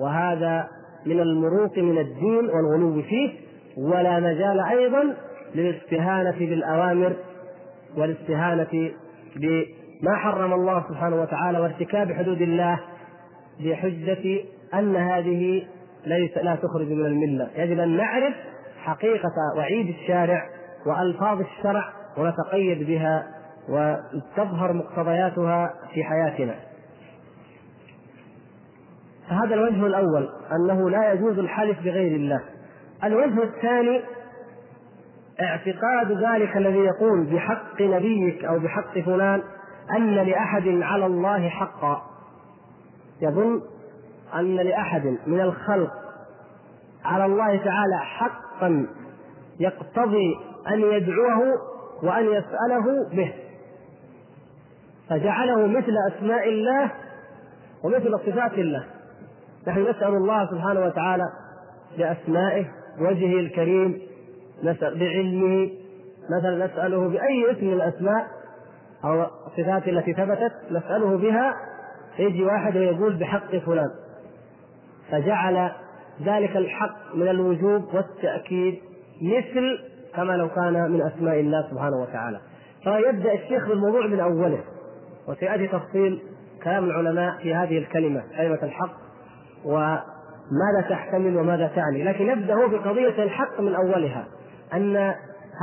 وهذا 0.00 0.68
من 1.06 1.20
المروق 1.20 1.78
من 1.78 1.98
الدين 1.98 2.50
والغلو 2.50 3.02
فيه 3.02 3.32
ولا 3.78 4.20
مجال 4.20 4.60
أيضا 4.60 5.14
للاستهانة 5.54 6.38
بالأوامر 6.38 7.16
والاستهانة 7.96 8.90
بما 9.36 10.16
حرم 10.16 10.52
الله 10.52 10.84
سبحانه 10.88 11.22
وتعالى 11.22 11.58
وارتكاب 11.60 12.12
حدود 12.12 12.42
الله 12.42 12.80
بحجة 13.60 14.40
أن 14.74 14.96
هذه 14.96 15.66
ليس 16.06 16.38
لا 16.38 16.54
تخرج 16.56 16.88
من 16.88 17.06
الملة، 17.06 17.50
يجب 17.56 17.78
أن 17.78 17.96
نعرف 17.96 18.34
حقيقة 18.82 19.32
وعيد 19.56 19.88
الشارع 19.88 20.48
وألفاظ 20.86 21.40
الشرع 21.40 21.84
ونتقيد 22.18 22.86
بها 22.86 23.26
وتظهر 23.68 24.72
مقتضياتها 24.72 25.74
في 25.94 26.04
حياتنا. 26.04 26.54
فهذا 29.28 29.54
الوجه 29.54 29.86
الأول 29.86 30.28
أنه 30.52 30.90
لا 30.90 31.12
يجوز 31.12 31.38
الحلف 31.38 31.78
بغير 31.78 32.16
الله. 32.16 32.40
الوجه 33.04 33.42
الثاني 33.42 34.02
اعتقاد 35.40 36.12
ذلك 36.12 36.56
الذي 36.56 36.78
يقول 36.78 37.24
بحق 37.24 37.82
نبيك 37.82 38.44
أو 38.44 38.58
بحق 38.58 38.98
فلان 38.98 39.42
أن 39.96 40.14
لأحد 40.14 40.68
على 40.68 41.06
الله 41.06 41.48
حقا 41.48 42.02
يظن 43.22 43.60
أن 44.34 44.56
لأحد 44.56 45.16
من 45.26 45.40
الخلق 45.40 45.90
على 47.04 47.24
الله 47.24 47.56
تعالى 47.56 47.98
حقا 47.98 48.86
يقتضي 49.60 50.36
أن 50.72 50.80
يدعوه 50.80 51.40
وأن 52.02 52.24
يسأله 52.24 53.08
به. 53.12 53.32
فجعله 55.10 55.66
مثل 55.66 55.92
أسماء 56.10 56.48
الله 56.48 56.90
ومثل 57.84 58.18
صفات 58.26 58.52
الله. 58.52 58.84
نحن 59.66 59.82
نسأل 59.82 60.14
الله 60.14 60.50
سبحانه 60.50 60.80
وتعالى 60.80 61.24
بأسمائه 61.98 62.66
وجهه 63.00 63.40
الكريم 63.40 64.02
نسأل 64.62 64.98
بعلمه. 64.98 65.70
مثلا 66.38 66.66
نسأله 66.66 67.08
بأي 67.08 67.52
اسم 67.52 67.66
من 67.66 67.72
الأسماء 67.72 68.26
أو 69.04 69.26
الصفات 69.46 69.88
التي 69.88 70.12
ثبتت 70.12 70.52
نسأله 70.70 71.16
بها. 71.16 71.54
يجي 72.18 72.44
واحد 72.44 72.76
ويقول 72.76 73.16
بحق 73.16 73.56
فلان. 73.56 73.90
فجعل 75.12 75.70
ذلك 76.22 76.56
الحق 76.56 77.14
من 77.14 77.28
الوجوب 77.28 77.94
والتأكيد 77.94 78.78
مثل 79.22 79.78
كما 80.14 80.32
لو 80.32 80.48
كان 80.48 80.90
من 80.90 81.02
أسماء 81.02 81.40
الله 81.40 81.70
سبحانه 81.70 82.02
وتعالى. 82.02 82.40
فيبدأ 82.84 83.32
الشيخ 83.32 83.68
بالموضوع 83.68 84.06
من 84.06 84.20
أوله 84.20 84.60
وسيأتي 85.28 85.66
تفصيل 85.68 86.22
كلام 86.64 86.84
العلماء 86.84 87.38
في 87.42 87.54
هذه 87.54 87.78
الكلمة 87.78 88.22
كلمة 88.36 88.58
الحق 88.62 88.96
وماذا 89.64 90.88
تحتمل 90.90 91.36
وماذا 91.36 91.66
تعني. 91.66 92.04
لكن 92.04 92.26
يبدأ 92.26 92.54
هو 92.54 92.68
بقضية 92.68 93.22
الحق 93.22 93.60
من 93.60 93.74
أولها 93.74 94.24
أن 94.74 94.96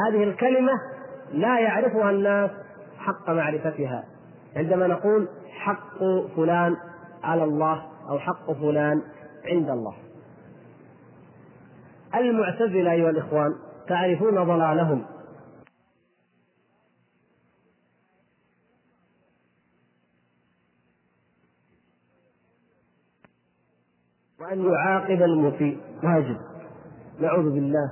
هذه 0.07 0.23
الكلمة 0.23 0.71
لا 1.33 1.59
يعرفها 1.59 2.09
الناس 2.09 2.51
حق 2.99 3.29
معرفتها. 3.29 4.03
عندما 4.55 4.87
نقول 4.87 5.27
حق 5.49 5.99
فلان 6.35 6.75
على 7.23 7.43
الله 7.43 7.81
أو 8.09 8.19
حق 8.19 8.51
فلان 8.51 9.01
عند 9.45 9.69
الله. 9.69 9.95
المعتزلة 12.15 12.91
أيها 12.91 13.09
الإخوان 13.09 13.55
تعرفون 13.87 14.43
ضلالهم. 14.43 15.05
وأن 24.41 24.65
يعاقب 24.65 25.21
المسيء. 25.21 25.77
واجب. 26.03 26.37
نعوذ 27.19 27.53
بالله. 27.53 27.91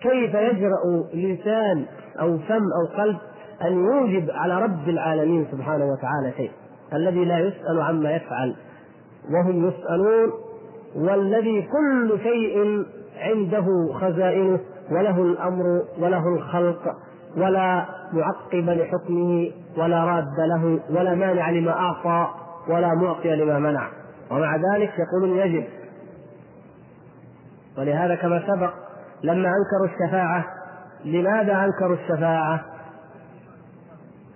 كيف 0.00 0.34
يجرأ 0.34 1.06
لسان 1.14 1.86
أو 2.20 2.38
فم 2.38 2.62
أو 2.80 2.86
قلب 3.02 3.18
أن 3.62 3.72
يوجب 3.72 4.30
على 4.30 4.62
رب 4.62 4.88
العالمين 4.88 5.46
سبحانه 5.52 5.84
وتعالى 5.84 6.32
شيء؟ 6.36 6.50
الذي 6.92 7.24
لا 7.24 7.38
يسأل 7.38 7.80
عما 7.80 8.12
يفعل. 8.16 8.56
وهم 9.30 9.68
يسألون 9.68 10.32
والذي 10.96 11.62
كل 11.62 12.18
شيء 12.22 12.86
عنده 13.18 13.66
خزائنه 14.00 14.60
وله 14.90 15.22
الأمر 15.22 15.64
وله 15.98 16.28
الخلق 16.28 16.96
ولا 17.36 17.86
معقب 18.12 18.70
لحكمه 18.70 19.50
ولا 19.76 20.04
راد 20.04 20.24
له 20.48 20.80
ولا 20.90 21.14
مانع 21.14 21.50
لما 21.50 21.72
أعطى 21.72 22.28
ولا 22.68 22.94
معطي 22.94 23.36
لما 23.36 23.58
منع 23.58 23.88
ومع 24.30 24.56
ذلك 24.56 24.92
يقولون 24.98 25.38
يجب 25.38 25.64
ولهذا 27.78 28.14
كما 28.14 28.42
سبق 28.46 28.72
لما 29.22 29.48
أنكروا 29.48 29.94
الشفاعة 29.94 30.44
لماذا 31.04 31.64
أنكروا 31.64 31.96
الشفاعة؟ 31.96 32.60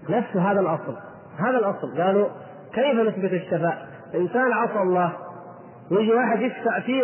نفس 0.09 0.37
هذا 0.37 0.61
الأصل 0.61 0.97
هذا 1.39 1.59
الأصل 1.59 2.03
قالوا 2.03 2.29
كيف 2.75 3.01
نثبت 3.01 3.33
الشفاعة؟ 3.33 3.79
انسان 4.15 4.53
عصى 4.53 4.83
الله 4.83 5.13
ويجي 5.90 6.12
واحد 6.14 6.40
يشفع 6.40 6.81
فيه 6.81 7.02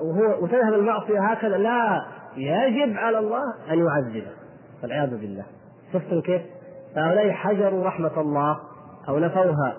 وهو 0.00 0.44
وتذهب 0.44 0.74
المعصية 0.74 1.20
هكذا 1.20 1.58
لا 1.58 2.04
يجب 2.36 2.96
على 2.96 3.18
الله 3.18 3.42
أن 3.70 3.78
يعذبه. 3.78 4.30
والعياذ 4.82 5.10
بالله. 5.10 5.44
شفتم 5.92 6.20
كيف؟ 6.20 6.42
هؤلاء 6.96 7.30
حجروا 7.30 7.84
رحمة 7.84 8.20
الله 8.20 8.60
أو 9.08 9.18
نفوها 9.18 9.74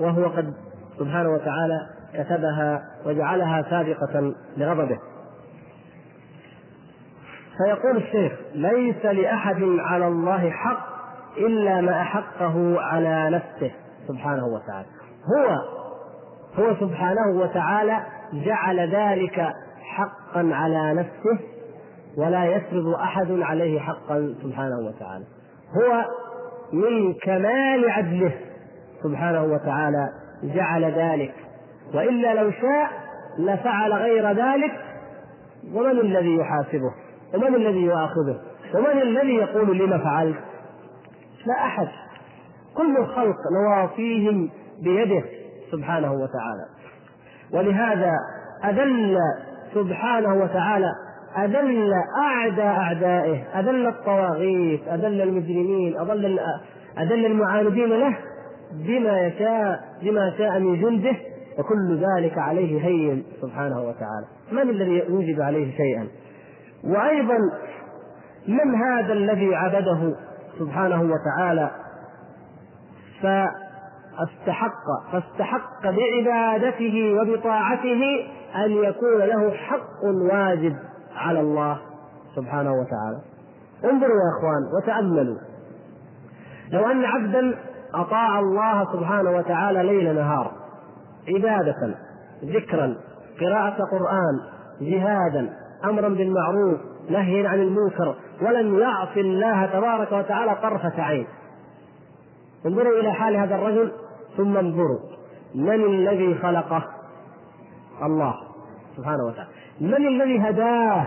وهو 0.00 0.28
قد 0.28 0.54
سبحانه 0.98 1.30
وتعالى 1.30 1.86
كتبها 2.14 2.82
وجعلها 3.06 3.62
سابقة 3.70 4.34
لغضبه. 4.56 4.98
فيقول 7.58 7.96
الشيخ 7.96 8.32
ليس 8.54 9.04
لأحد 9.04 9.62
على 9.62 10.06
الله 10.06 10.50
حق 10.50 10.86
إلا 11.38 11.80
ما 11.80 12.02
أحقه 12.02 12.80
على 12.80 13.30
نفسه 13.30 13.70
سبحانه 14.08 14.46
وتعالى. 14.46 14.86
هو 15.36 15.77
هو 16.56 16.74
سبحانه 16.80 17.40
وتعالى 17.40 18.00
جعل 18.32 18.94
ذلك 18.94 19.52
حقا 19.82 20.50
على 20.52 20.94
نفسه 20.94 21.38
ولا 22.18 22.44
يفرض 22.44 22.86
أحد 22.88 23.30
عليه 23.30 23.80
حقا 23.80 24.34
سبحانه 24.42 24.78
وتعالى. 24.78 25.24
هو 25.76 26.04
من 26.72 27.14
كمال 27.14 27.90
عدله 27.90 28.32
سبحانه 29.02 29.44
وتعالى 29.44 30.08
جعل 30.42 30.84
ذلك. 30.84 31.34
وإلا 31.94 32.34
لو 32.34 32.50
شاء 32.50 32.90
لفعل 33.38 33.92
غير 33.92 34.30
ذلك 34.30 34.72
ومن 35.74 36.00
الذي 36.00 36.36
يحاسبه؟ 36.36 36.92
ومن 37.34 37.54
الذي 37.54 37.82
يؤاخذه؟ 37.82 38.40
ومن 38.74 39.02
الذي 39.02 39.34
يقول 39.34 39.78
لما 39.78 39.98
فعلت؟ 39.98 40.38
لا 41.46 41.54
أحد. 41.54 41.88
كل 42.76 42.96
الخلق 42.96 43.36
نواصيهم 43.52 44.50
بيده. 44.82 45.24
سبحانه 45.72 46.12
وتعالى. 46.12 46.66
ولهذا 47.52 48.12
أذل 48.64 49.18
سبحانه 49.74 50.34
وتعالى 50.34 50.92
أذل 51.38 51.92
أعدى 52.18 52.62
أعدائه 52.62 53.60
أذل 53.60 53.86
الطواغيت 53.86 54.88
أذل 54.88 55.20
المجرمين 55.20 56.00
أذل 56.00 56.38
أذل 56.98 57.26
المعاندين 57.26 57.88
له 57.88 58.16
بما 58.72 59.20
يشاء 59.20 59.80
بما 60.02 60.32
شاء 60.38 60.58
من 60.58 60.80
جنده 60.80 61.16
وكل 61.58 62.04
ذلك 62.04 62.38
عليه 62.38 62.86
هين 62.86 63.24
سبحانه 63.42 63.80
وتعالى. 63.80 64.26
من 64.52 64.70
الذي 64.70 65.02
يوجب 65.08 65.40
عليه 65.40 65.76
شيئا؟ 65.76 66.08
وأيضا 66.84 67.38
من 68.48 68.74
هذا 68.74 69.12
الذي 69.12 69.54
عبده 69.54 70.14
سبحانه 70.58 71.02
وتعالى؟ 71.02 71.70
فاستحق 74.18 75.12
فاستحق 75.12 75.82
بعبادته 75.82 77.14
وبطاعته 77.20 78.02
أن 78.64 78.70
يكون 78.70 79.18
له 79.18 79.50
حق 79.50 80.04
واجب 80.32 80.76
على 81.16 81.40
الله 81.40 81.78
سبحانه 82.36 82.72
وتعالى. 82.72 83.20
انظروا 83.84 84.16
يا 84.16 84.38
إخوان 84.38 84.62
وتأملوا. 84.76 85.38
لو 86.72 86.86
أن 86.86 87.04
عبدا 87.04 87.58
أطاع 87.94 88.38
الله 88.38 88.92
سبحانه 88.92 89.30
وتعالى 89.30 89.82
ليل 89.82 90.14
نهار 90.14 90.52
عبادة 91.28 91.94
ذكرا 92.44 92.96
قراءة 93.40 93.84
قرآن 93.84 94.40
جهادا 94.80 95.52
امرا 95.84 96.08
بالمعروف 96.08 96.80
نهيا 97.10 97.48
عن 97.48 97.60
المنكر 97.60 98.14
ولم 98.42 98.78
يعص 98.78 99.16
الله 99.16 99.66
تبارك 99.66 100.12
وتعالى 100.12 100.54
طرفة 100.62 101.02
عين. 101.02 101.26
انظروا 102.66 103.00
إلى 103.00 103.12
حال 103.12 103.36
هذا 103.36 103.54
الرجل 103.54 103.92
ثم 104.38 104.56
انظروا. 104.56 104.98
من 105.54 105.84
الذي 105.84 106.34
خلقه؟ 106.34 106.84
الله 108.02 108.34
سبحانه 108.96 109.24
وتعالى. 109.26 109.48
من 109.80 110.06
الذي 110.06 110.40
هداه؟ 110.40 111.06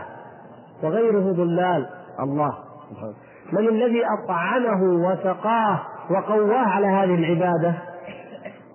وغيره 0.83 1.31
ضلال. 1.31 1.89
الله 2.19 2.53
سبحانه 2.89 3.13
من 3.51 3.67
الذي 3.67 4.01
أطعمه 4.05 5.07
وسقاه 5.07 5.79
وقواه 6.11 6.67
على 6.67 6.87
هذه 6.87 7.15
العبادة؟ 7.15 7.73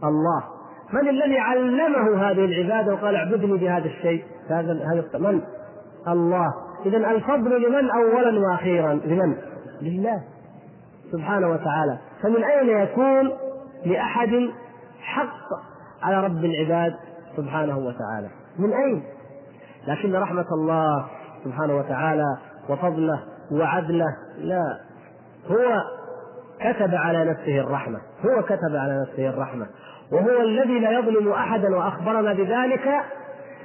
الله. 0.05 0.45
من 0.93 1.09
الذي 1.09 1.39
علمه 1.39 2.31
هذه 2.31 2.45
العبادة 2.45 2.95
وقال 2.95 3.17
اعبدني 3.17 3.59
بهذا 3.59 3.85
الشيء؟ 3.85 4.25
هذا 4.51 4.73
هذا 4.73 5.19
من؟ 5.19 5.43
الله. 6.09 6.55
إذا 6.87 6.97
الفضل 6.97 7.63
لمن 7.63 7.91
أولا 7.91 8.49
وأخيرا؟ 8.49 8.95
لمن؟ 8.95 9.37
لله 9.83 10.23
سبحانه 11.13 11.51
وتعالى. 11.51 11.99
فمن 12.23 12.45
أين 12.45 12.69
يكون؟ 12.69 13.46
لأحد 13.87 14.51
حق 15.01 15.49
على 16.03 16.25
رب 16.25 16.45
العباد 16.45 16.95
سبحانه 17.37 17.79
وتعالى. 17.79 18.29
من 18.59 18.73
أين؟ 18.73 19.03
لكن 19.87 20.17
رحمة 20.17 20.47
الله 20.53 21.07
سبحانه 21.45 21.77
وتعالى 21.77 22.37
وفضله 22.69 23.23
وعدله 23.53 24.17
لا. 24.39 24.81
هو 25.51 25.83
كتب 26.61 26.95
على 26.95 27.25
نفسه 27.25 27.61
الرحمة 27.61 27.99
هو 28.25 28.43
كتب 28.43 28.77
على 28.77 29.03
نفسه 29.03 29.29
الرحمة. 29.29 29.67
وهو 30.13 30.41
الذي 30.41 30.79
لا 30.79 30.91
يظلم 30.99 31.33
أحدا 31.33 31.77
وأخبرنا 31.77 32.33
بذلك. 32.33 32.89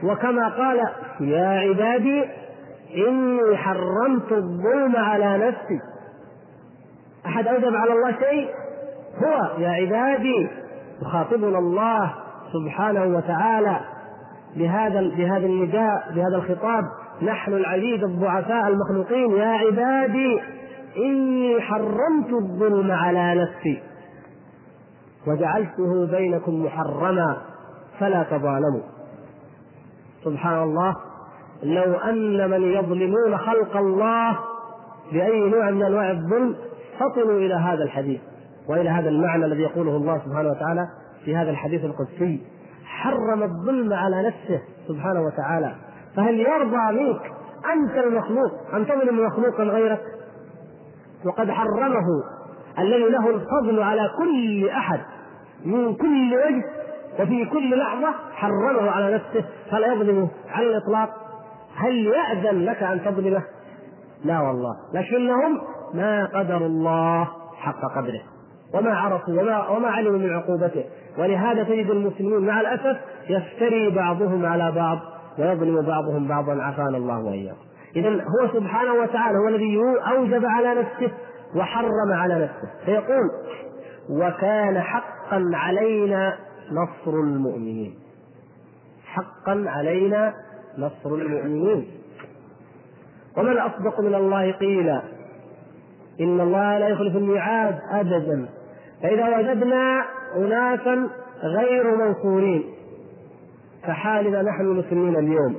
وكما 0.03 0.47
قال 0.47 0.79
يا 1.19 1.47
عبادي 1.47 2.25
إني 3.07 3.57
حرمت 3.57 4.31
الظلم 4.31 4.95
على 4.95 5.37
نفسي. 5.47 5.79
أحد 7.25 7.47
أوجب 7.47 7.75
على 7.75 7.93
الله 7.93 8.11
شيء؟ 8.11 8.49
هو 9.17 9.59
يا 9.59 9.69
عبادي 9.69 10.47
يخاطبنا 11.01 11.59
الله 11.59 12.13
سبحانه 12.53 13.17
وتعالى 13.17 13.79
بهذا 14.55 15.01
بهذا 15.01 15.45
النداء 15.45 16.11
بهذا 16.15 16.35
الخطاب. 16.35 16.83
نحن 17.21 17.53
العبيد 17.53 18.03
الضعفاء 18.03 18.67
المخلوقين. 18.67 19.31
يا 19.31 19.45
عبادي 19.45 20.41
إني 20.97 21.61
حرمت 21.61 22.29
الظلم 22.29 22.91
على 22.91 23.41
نفسي 23.41 23.81
وجعلته 25.27 26.05
بينكم 26.11 26.65
محرما 26.65 27.37
فلا 27.99 28.23
تظالموا. 28.23 28.81
سبحان 30.23 30.63
الله 30.63 30.95
لو 31.63 31.93
أن 31.93 32.49
من 32.49 32.61
يظلمون 32.63 33.37
خلق 33.37 33.77
الله 33.77 34.39
بأي 35.11 35.49
نوع 35.49 35.69
من 35.71 35.83
أنواع 35.83 36.11
الظلم 36.11 36.55
فطنوا 36.99 37.37
إلى 37.37 37.53
هذا 37.53 37.83
الحديث. 37.83 38.21
وإلى 38.69 38.89
هذا 38.89 39.09
المعنى 39.09 39.45
الذي 39.45 39.61
يقوله 39.61 39.95
الله 39.95 40.21
سبحانه 40.25 40.49
وتعالى 40.49 40.87
في 41.25 41.35
هذا 41.35 41.49
الحديث 41.49 41.85
القدسي. 41.85 42.41
حرم 42.85 43.43
الظلم 43.43 43.93
على 43.93 44.27
نفسه 44.27 44.61
سبحانه 44.87 45.21
وتعالى. 45.21 45.75
فهل 46.15 46.39
يرضى 46.39 47.03
منك 47.03 47.21
أنت 47.73 48.05
المخلوق 48.05 48.51
أن 48.73 48.85
تظلم 48.85 49.25
مخلوقا 49.25 49.63
غيرك؟ 49.63 50.01
وقد 51.25 51.51
حرمه 51.51 52.05
الذي 52.79 53.09
له 53.09 53.29
الفضل 53.29 53.83
على 53.83 54.09
كل 54.17 54.69
أحد 54.69 54.99
من 55.65 55.95
كل 55.95 56.35
وجه 56.35 56.65
وفي 57.19 57.45
كل 57.45 57.79
لحظة 57.79 58.13
حرمه 58.33 58.91
على 58.91 59.15
نفسه. 59.15 59.45
فلا 59.71 59.93
يظلمه 59.93 60.29
على 60.49 60.67
الإطلاق. 60.67 61.09
هل 61.75 62.07
يأذن 62.07 62.65
لك 62.65 62.83
أن 62.83 63.03
تظلمه؟ 63.05 63.43
لا 64.25 64.39
والله. 64.39 64.75
لكنهم 64.93 65.61
ما 65.93 66.25
قدروا 66.25 66.67
الله 66.67 67.27
حق 67.55 67.95
قدره. 67.95 68.21
وما 68.73 68.93
عرفوا 68.93 69.41
وما 69.41 69.67
وما 69.67 69.87
علموا 69.87 70.19
من 70.19 70.29
عقوبته. 70.33 70.83
ولهذا 71.17 71.63
تجد 71.63 71.89
المسلمين 71.89 72.39
مع 72.39 72.61
الأسف 72.61 72.97
يفتري 73.29 73.89
بعضهم 73.89 74.45
على 74.45 74.71
بعض 74.71 74.99
ويظلم 75.39 75.81
بعضهم 75.81 76.27
بعضا. 76.27 76.61
عافانا 76.61 76.97
الله 76.97 77.19
وإياكم. 77.19 77.57
اذا 77.95 78.09
هو 78.09 78.47
سبحانه 78.53 78.93
وتعالى 78.93 79.37
هو 79.37 79.47
الذي 79.47 79.77
أوجب 80.11 80.45
على 80.45 80.75
نفسه 80.75 81.11
وحرم 81.55 82.13
على 82.13 82.43
نفسه. 82.43 82.69
فيقول 82.85 83.29
وكان 84.09 84.81
حقا 84.81 85.51
علينا 85.53 86.37
نصر 86.71 87.19
المؤمنين. 87.19 87.93
حقا 89.05 89.63
علينا 89.67 90.33
نصر 90.77 91.15
المؤمنين. 91.15 91.87
ومن 93.37 93.57
أصدق 93.57 93.99
من 93.99 94.15
الله 94.15 94.51
قيلا 94.51 95.01
إن 96.21 96.41
الله 96.41 96.77
لا 96.77 96.87
يخلف 96.87 97.15
الميعاد 97.15 97.79
ابدا. 97.91 98.49
فإذا 99.03 99.37
وجدنا 99.37 100.05
اناسا 100.35 101.09
غير 101.43 101.95
منصورين 101.95 102.63
كحالنا 103.87 104.41
نحن 104.41 104.61
المسلمين 104.61 105.15
اليوم. 105.15 105.55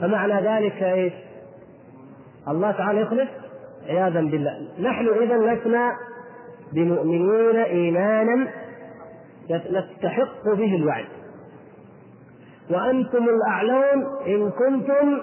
فمعنى 0.00 0.48
ذلك 0.48 0.82
إيش؟ 0.82 1.12
الله 2.48 2.70
تعالى 2.70 3.00
يخلف 3.00 3.28
عياذا 3.88 4.20
بالله. 4.20 4.68
نحن 4.80 5.08
اذا 5.08 5.36
لسنا 5.36 5.92
بمؤمنين 6.72 7.56
ايمانا 7.56 8.48
نستحق 9.50 10.44
به 10.44 10.76
الوعد. 10.76 11.06
وأنتم 12.70 13.24
الأعلون 13.28 14.06
إن 14.26 14.50
كنتم 14.50 15.20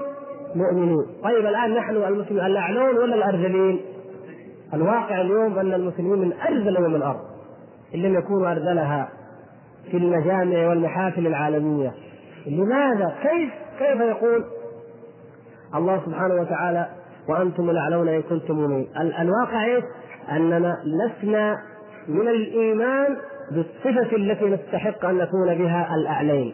مؤمنين 0.55 1.05
طيب 1.23 1.45
الآن 1.45 1.73
نحن 1.73 1.95
المسلمين 1.95 2.45
الأعلون 2.45 2.97
ولا 2.97 3.15
الأرذلين؟ 3.15 3.81
الواقع 4.73 5.21
اليوم 5.21 5.59
أن 5.59 5.73
المسلمين 5.73 6.19
من 6.19 6.33
أرذل 6.33 6.81
من 6.81 6.95
الأرض. 6.95 7.36
إن 7.95 7.99
لم 7.99 8.15
يكونوا 8.15 8.51
أرذلها 8.51 9.09
في 9.91 9.97
المجامع 9.97 10.67
والمحافل 10.67 11.27
العالمية. 11.27 11.93
لماذا؟ 12.47 13.15
كيف؟ 13.21 13.53
كيف 13.79 14.01
يقول 14.01 14.45
الله 15.75 16.01
سبحانه 16.05 16.41
وتعالى 16.41 16.87
وأنتم 17.29 17.69
الأعلون 17.69 18.07
إن 18.07 18.21
كنتم 18.21 18.55
مؤمنين. 18.55 18.87
الواقع 18.97 19.65
إيش؟ 19.65 19.83
أننا 20.31 20.77
لسنا 20.85 21.57
من 22.07 22.27
الإيمان 22.27 23.17
بالصفة 23.51 24.15
التي 24.15 24.45
نستحق 24.45 25.05
أن 25.05 25.17
نكون 25.17 25.55
بها 25.57 25.95
الأعلين. 25.95 26.53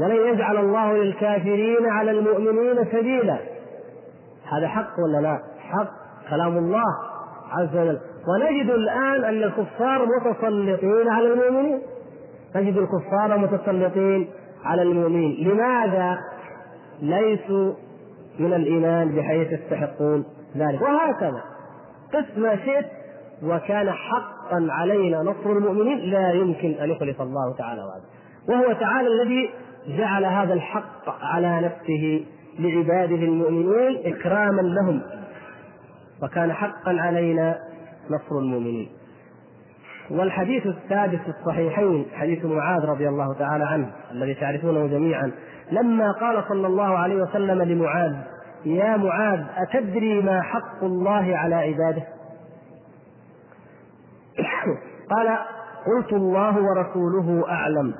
ولن 0.00 0.34
يجعل 0.34 0.56
الله 0.56 0.92
للكافرين 0.92 1.86
على 1.86 2.10
المؤمنين 2.10 2.84
سبيلا. 2.92 3.38
هذا 4.52 4.68
حق 4.68 4.90
ولا 5.04 5.22
لا؟ 5.22 5.38
حق. 5.58 5.90
كلام 6.30 6.58
الله 6.58 6.84
عز 7.50 7.76
وجل. 7.76 8.00
ونجد 8.28 8.70
الآن 8.70 9.24
أن 9.24 9.42
الكفار 9.42 10.06
متسلطين 10.06 11.08
على 11.08 11.32
المؤمنين. 11.32 11.80
نجد 12.56 12.76
الكفار 12.76 13.38
متسلطين 13.38 14.28
على 14.64 14.82
المؤمنين. 14.82 15.48
لماذا 15.48 16.18
ليسوا 17.02 17.72
من 18.38 18.52
الإيمان 18.52 19.16
بحيث 19.16 19.52
يستحقون 19.52 20.24
ذلك؟ 20.56 20.82
وهكذا. 20.82 21.42
قس 22.14 22.38
ما 22.38 22.56
شئت 22.56 22.86
وكان 23.42 23.90
حقا 23.90 24.66
علينا 24.70 25.22
نصر 25.22 25.50
المؤمنين 25.50 25.98
لا 25.98 26.32
يمكن 26.32 26.70
أن 26.72 26.90
يخلف 26.90 27.22
الله 27.22 27.56
تعالى 27.58 27.80
وعده. 27.80 28.04
وهو 28.48 28.72
تعالى 28.72 29.08
الذي 29.08 29.50
جعل 29.98 30.24
هذا 30.24 30.54
الحق 30.54 31.22
على 31.22 31.60
نفسه 31.60 32.24
لعباده 32.58 33.16
المؤمنين 33.16 34.14
إكراما 34.14 34.62
لهم. 34.62 35.02
وكان 36.22 36.52
حقا 36.52 36.96
علينا 36.98 37.58
نصر 38.10 38.38
المؤمنين. 38.38 38.88
والحديث 40.10 40.66
الثابت 40.66 41.20
في 41.20 41.28
الصحيحين 41.28 42.06
حديث 42.14 42.44
معاذ 42.44 42.84
رضي 42.84 43.08
الله 43.08 43.34
تعالى 43.34 43.64
عنه 43.64 43.90
الذي 44.12 44.34
تعرفونه 44.34 44.86
جميعا 44.86 45.32
لما 45.72 46.12
قال 46.12 46.44
صلى 46.48 46.66
الله 46.66 46.98
عليه 46.98 47.22
وسلم 47.22 47.62
لمعاذ 47.62 48.16
يا 48.64 48.96
معاذ 48.96 49.44
أتدري 49.56 50.22
ما 50.22 50.42
حق 50.42 50.84
الله 50.84 51.36
على 51.36 51.54
عباده؟ 51.54 52.02
قال 55.16 55.38
قلت 55.86 56.12
الله 56.12 56.56
ورسوله 56.62 57.48
أعلم. 57.48 57.94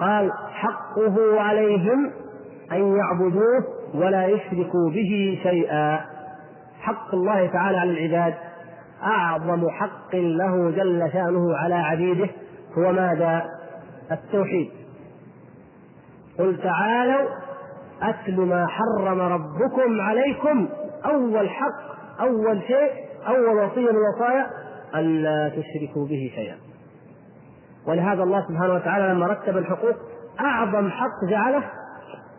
قال 0.00 0.32
حقه 0.52 1.40
عليهم 1.40 2.10
أن 2.72 2.96
يعبدوه 2.96 3.64
ولا 3.94 4.26
يشركوا 4.26 4.90
به 4.90 5.40
شيئا. 5.42 6.00
حق 6.80 7.14
الله 7.14 7.46
تعالى 7.46 7.78
على 7.78 7.90
العباد. 7.90 8.34
أعظم 9.04 9.70
حق 9.70 10.14
له 10.14 10.70
جل 10.70 11.10
شأنه 11.12 11.56
على 11.56 11.74
عبيده 11.74 12.28
هو 12.78 12.92
ماذا؟ 12.92 13.42
التوحيد 14.12 14.70
قل 16.38 16.60
تعالوا 16.62 17.28
أتل 18.02 18.40
ما 18.40 18.66
حرم 18.66 19.20
ربكم 19.20 20.00
عليكم 20.00 20.68
أول 21.04 21.48
حق 21.48 21.94
أول 22.20 22.62
شيء 22.62 22.90
أول 23.28 23.64
وصية 23.64 23.80
من 23.80 23.98
الوصايا 23.98 24.46
ألا 24.94 25.48
تشركوا 25.48 26.06
به 26.06 26.32
شيئا 26.34 26.56
ولهذا 27.86 28.22
الله 28.22 28.48
سبحانه 28.48 28.74
وتعالى 28.74 29.14
لما 29.14 29.26
رتب 29.26 29.56
الحقوق 29.56 29.94
أعظم 30.40 30.90
حق 30.90 31.24
جعله 31.30 31.62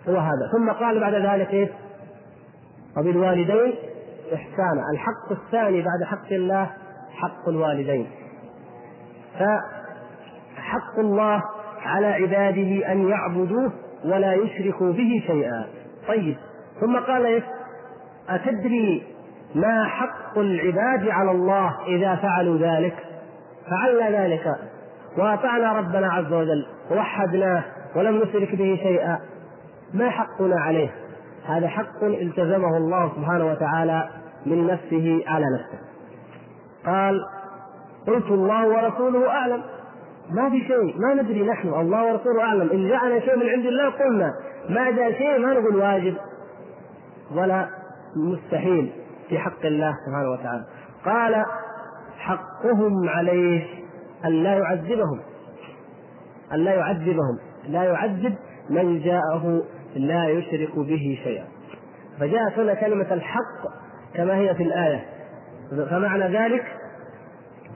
هو 0.09 0.17
هذا 0.17 0.51
ثم 0.51 0.71
قال 0.71 0.99
بعد 0.99 1.13
ذلك 1.13 1.49
إيه؟ 1.53 1.69
وبالوالدين 2.97 3.73
إحسانا 4.33 4.81
الحق 4.93 5.31
الثاني 5.31 5.81
بعد 5.81 6.03
حق 6.03 6.31
الله 6.31 6.71
حق 7.13 7.49
الوالدين. 7.49 8.07
فحق 9.39 10.99
الله 10.99 11.43
على 11.85 12.07
عباده 12.07 12.91
أن 12.91 13.07
يعبدوه 13.09 13.71
ولا 14.05 14.33
يشركوا 14.33 14.91
به 14.91 15.23
شيئا. 15.27 15.65
طيب 16.07 16.37
ثم 16.81 16.99
قال 16.99 17.25
إيه؟ 17.25 17.43
أتدري 18.29 19.03
ما 19.55 19.85
حق 19.85 20.37
العباد 20.37 21.09
على 21.09 21.31
الله 21.31 21.75
إذا 21.87 22.15
فعلوا 22.15 22.57
ذلك؟ 22.57 22.95
فعلنا 23.69 24.23
ذلك. 24.23 24.55
وأطعنا 25.17 25.73
ربنا 25.73 26.13
عز 26.13 26.33
وجل 26.33 26.65
ووحدناه 26.91 27.63
ولم 27.95 28.17
نشرك 28.17 28.55
به 28.55 28.79
شيئا. 28.83 29.19
ما 29.93 30.09
حقنا 30.09 30.61
عليه؟ 30.61 30.89
هذا 31.47 31.67
حق 31.67 32.03
التزمه 32.03 32.77
الله 32.77 33.11
سبحانه 33.15 33.45
وتعالى 33.45 34.09
من 34.45 34.67
نفسه 34.67 35.23
على 35.27 35.45
نفسه. 35.55 35.79
قال 36.85 37.25
قلت 38.07 38.25
الله 38.25 38.67
ورسوله 38.67 39.29
أعلم. 39.29 39.61
ما 40.29 40.49
في 40.49 40.59
شيء 40.59 40.95
ما 40.99 41.21
ندري 41.21 41.47
نحن 41.49 41.67
الله 41.67 42.11
ورسوله 42.11 42.41
أعلم. 42.41 42.69
إن 42.69 42.87
جاءنا 42.87 43.19
شيء 43.19 43.35
من 43.35 43.49
عند 43.49 43.65
الله 43.65 43.89
قلنا. 43.89 44.31
ما 44.69 44.91
جاء 44.91 45.11
شيء 45.11 45.39
ما 45.39 45.53
نقول 45.53 45.75
واجب. 45.75 46.15
ولا 47.35 47.67
مستحيل 48.15 48.91
في 49.29 49.39
حق 49.39 49.65
الله 49.65 49.93
سبحانه 50.07 50.31
وتعالى. 50.31 50.65
قال 51.05 51.45
حقهم 52.17 53.09
عليه 53.09 53.67
أن 54.25 54.31
لا 54.31 54.53
يعذبهم. 54.53 55.19
أن 56.53 56.59
لا 56.59 56.73
يعذبهم. 56.73 57.39
لا 57.67 57.83
يعذب 57.83 58.35
من 58.69 58.99
جاءه 58.99 59.63
لا 59.95 60.29
يشرك 60.29 60.75
به 60.75 61.19
شيئا. 61.23 61.45
فجاءت 62.19 62.59
هنا 62.59 62.73
كلمة 62.73 63.13
الحق 63.13 63.61
كما 64.15 64.35
هي 64.35 64.55
في 64.55 64.63
الآية. 64.63 65.05
فمعنى 65.89 66.37
ذلك 66.37 66.65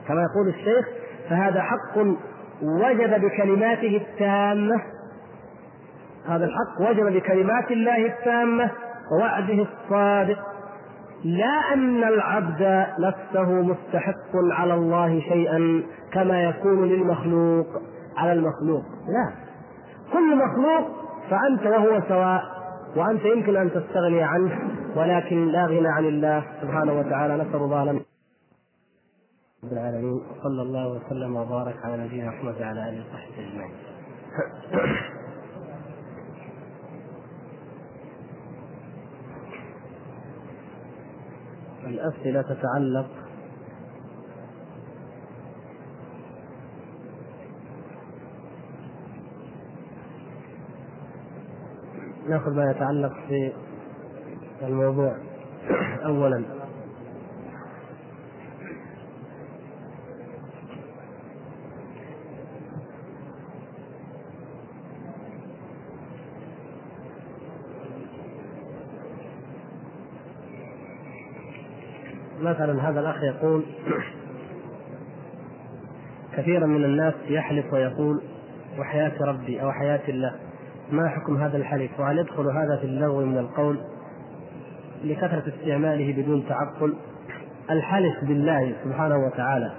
كما 0.08 0.22
يقول 0.22 0.48
الشيخ 0.48 0.88
فهذا 1.30 1.62
حق 1.62 1.98
وجب 2.62 3.20
بكلماته 3.24 3.96
التامة. 3.96 4.82
هذا 6.28 6.44
الحق 6.44 6.90
وجب 6.90 7.12
بكلمات 7.12 7.70
الله 7.70 8.06
التامة 8.06 8.70
ووعده 9.12 9.66
الصادق. 9.66 10.38
لا 11.24 11.74
أن 11.74 12.04
العبد 12.04 12.86
نفسه 12.98 13.52
مستحق 13.52 14.36
على 14.52 14.74
الله 14.74 15.20
شيئا 15.20 15.82
كما 16.12 16.44
يكون 16.44 16.88
للمخلوق 16.88 17.66
على 18.16 18.32
المخلوق. 18.32 18.84
لا. 19.08 19.32
كل 20.12 20.36
مخلوق 20.36 21.09
فأنت 21.30 21.66
وهو 21.66 22.00
سواء 22.08 22.42
وأنت 22.96 23.24
يمكن 23.24 23.56
أن 23.56 23.70
تستغني 23.70 24.22
عنه 24.22 24.58
ولكن 24.96 25.48
لا 25.48 25.66
غنى 25.66 25.88
عن 25.88 26.04
الله 26.04 26.44
سبحانه 26.62 26.92
وتعالى. 26.92 27.36
نسأل 27.36 27.54
الله 27.54 27.84
لنا 27.84 28.00
رب 29.64 29.72
العالمين. 29.72 30.20
صلى 30.42 30.62
الله 30.62 30.88
وسلم 30.88 31.36
وبارك 31.36 31.76
على 31.84 32.04
نبينا 32.04 32.28
محمد 32.28 32.60
وعلى 32.60 32.88
آله 32.88 33.00
وصحبه 33.00 33.48
أجمعين. 33.48 33.74
الأسئلة 41.86 42.42
تتعلق 42.42 43.29
ناخذ 52.30 52.50
ما 52.50 52.70
يتعلق 52.70 53.12
في 53.28 53.52
الموضوع. 54.62 55.16
اولا. 56.06 56.44
مثلا 72.40 72.90
هذا 72.90 73.00
الأخ 73.00 73.22
يقول 73.22 73.64
كثيرا 76.36 76.66
من 76.66 76.84
الناس 76.84 77.14
يحلف 77.28 77.72
ويقول 77.72 78.22
وحياة 78.78 79.12
ربي 79.22 79.62
أو 79.62 79.72
حياة 79.72 80.08
الله. 80.08 80.49
ما 80.92 81.08
حكم 81.08 81.36
هذا 81.36 81.56
الحلف 81.56 82.00
وهل 82.00 82.18
يدخل 82.18 82.46
هذا 82.46 82.76
في 82.80 82.86
اللغو 82.86 83.24
من 83.24 83.38
القول 83.38 83.80
لكثرة 85.04 85.42
استعماله 85.48 86.22
بدون 86.22 86.44
تعقل؟ 86.48 86.94
الحلف 87.70 88.24
بالله 88.24 88.72
سبحانه 88.84 89.16
وتعالى 89.16 89.72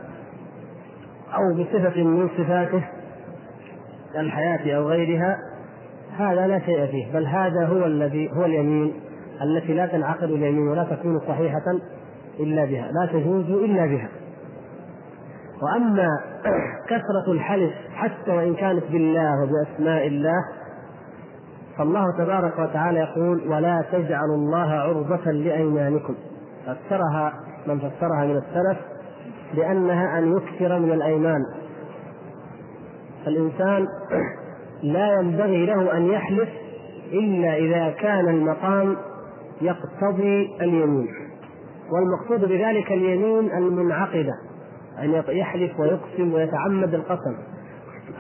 أو 1.33 1.63
بصفة 1.63 2.03
من 2.03 2.29
صفاته 2.37 2.83
الحياة 4.15 4.77
أو 4.77 4.89
غيرها 4.89 5.37
هذا 6.17 6.47
لا 6.47 6.59
شيء 6.59 6.85
فيه 6.85 7.13
بل 7.13 7.25
هذا 7.25 7.65
هو 7.65 7.85
الذي 7.85 8.31
هو 8.33 8.45
اليمين 8.45 8.93
التي 9.41 9.73
لا 9.73 9.85
تنعقد 9.85 10.23
اليمين 10.23 10.67
ولا 10.67 10.83
تكون 10.83 11.19
صحيحة 11.19 11.63
إلا 12.39 12.65
بها 12.65 12.91
لا 12.91 13.09
تجوز 13.13 13.45
إلا 13.49 13.85
بها. 13.85 14.09
وأما 15.61 16.07
كثرة 16.87 17.31
الحلف 17.31 17.73
حتى 17.93 18.31
وإن 18.31 18.55
كانت 18.55 18.83
بالله 18.91 19.43
وبأسماء 19.43 20.07
الله 20.07 20.45
فالله 21.77 22.05
تبارك 22.17 22.59
وتعالى 22.59 22.99
يقول 22.99 23.47
ولا 23.47 23.85
تجعلوا 23.91 24.35
الله 24.35 24.71
عرضة 24.71 25.31
لأيمانكم. 25.31 26.15
فسرها 26.63 27.33
من 27.67 27.79
فسرها 27.79 28.25
من 28.25 28.37
السلف 28.37 28.77
بأنها 29.55 30.19
أن 30.19 30.37
يكثر 30.37 30.79
من 30.79 30.91
الأيمان. 30.91 31.41
فالإنسان 33.25 33.87
لا 34.93 35.19
ينبغي 35.19 35.65
له 35.65 35.97
أن 35.97 36.05
يحلف 36.05 36.49
إلا 37.13 37.55
إذا 37.55 37.89
كان 37.89 38.29
المقام 38.29 38.95
يقتضي 39.61 40.55
اليمين. 40.61 41.07
والمقصود 41.91 42.49
بذلك 42.49 42.91
اليمين 42.91 43.51
المنعقدة 43.51 44.33
أن 44.99 45.23
يحلف 45.29 45.79
ويقسم 45.79 46.33
ويتعمد 46.33 46.93
القسم. 46.93 47.35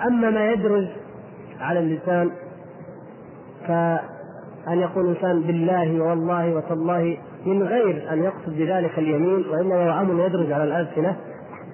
أما 0.07 0.29
ما 0.29 0.51
يدرج 0.51 0.87
على 1.59 1.79
اللسان 1.79 2.31
فأن 3.71 4.79
يقول 4.79 5.05
الإنسان 5.05 5.41
بالله 5.41 6.03
والله 6.03 6.55
وتالله 6.55 7.17
من 7.45 7.63
غير 7.63 8.13
أن 8.13 8.23
يقصد 8.23 8.57
بذلك 8.57 8.99
اليمين 8.99 9.45
وإنما 9.51 9.75
هو 9.75 10.01
أمر 10.01 10.25
يدرج 10.25 10.51
على 10.51 10.63
الألسنة 10.63 11.15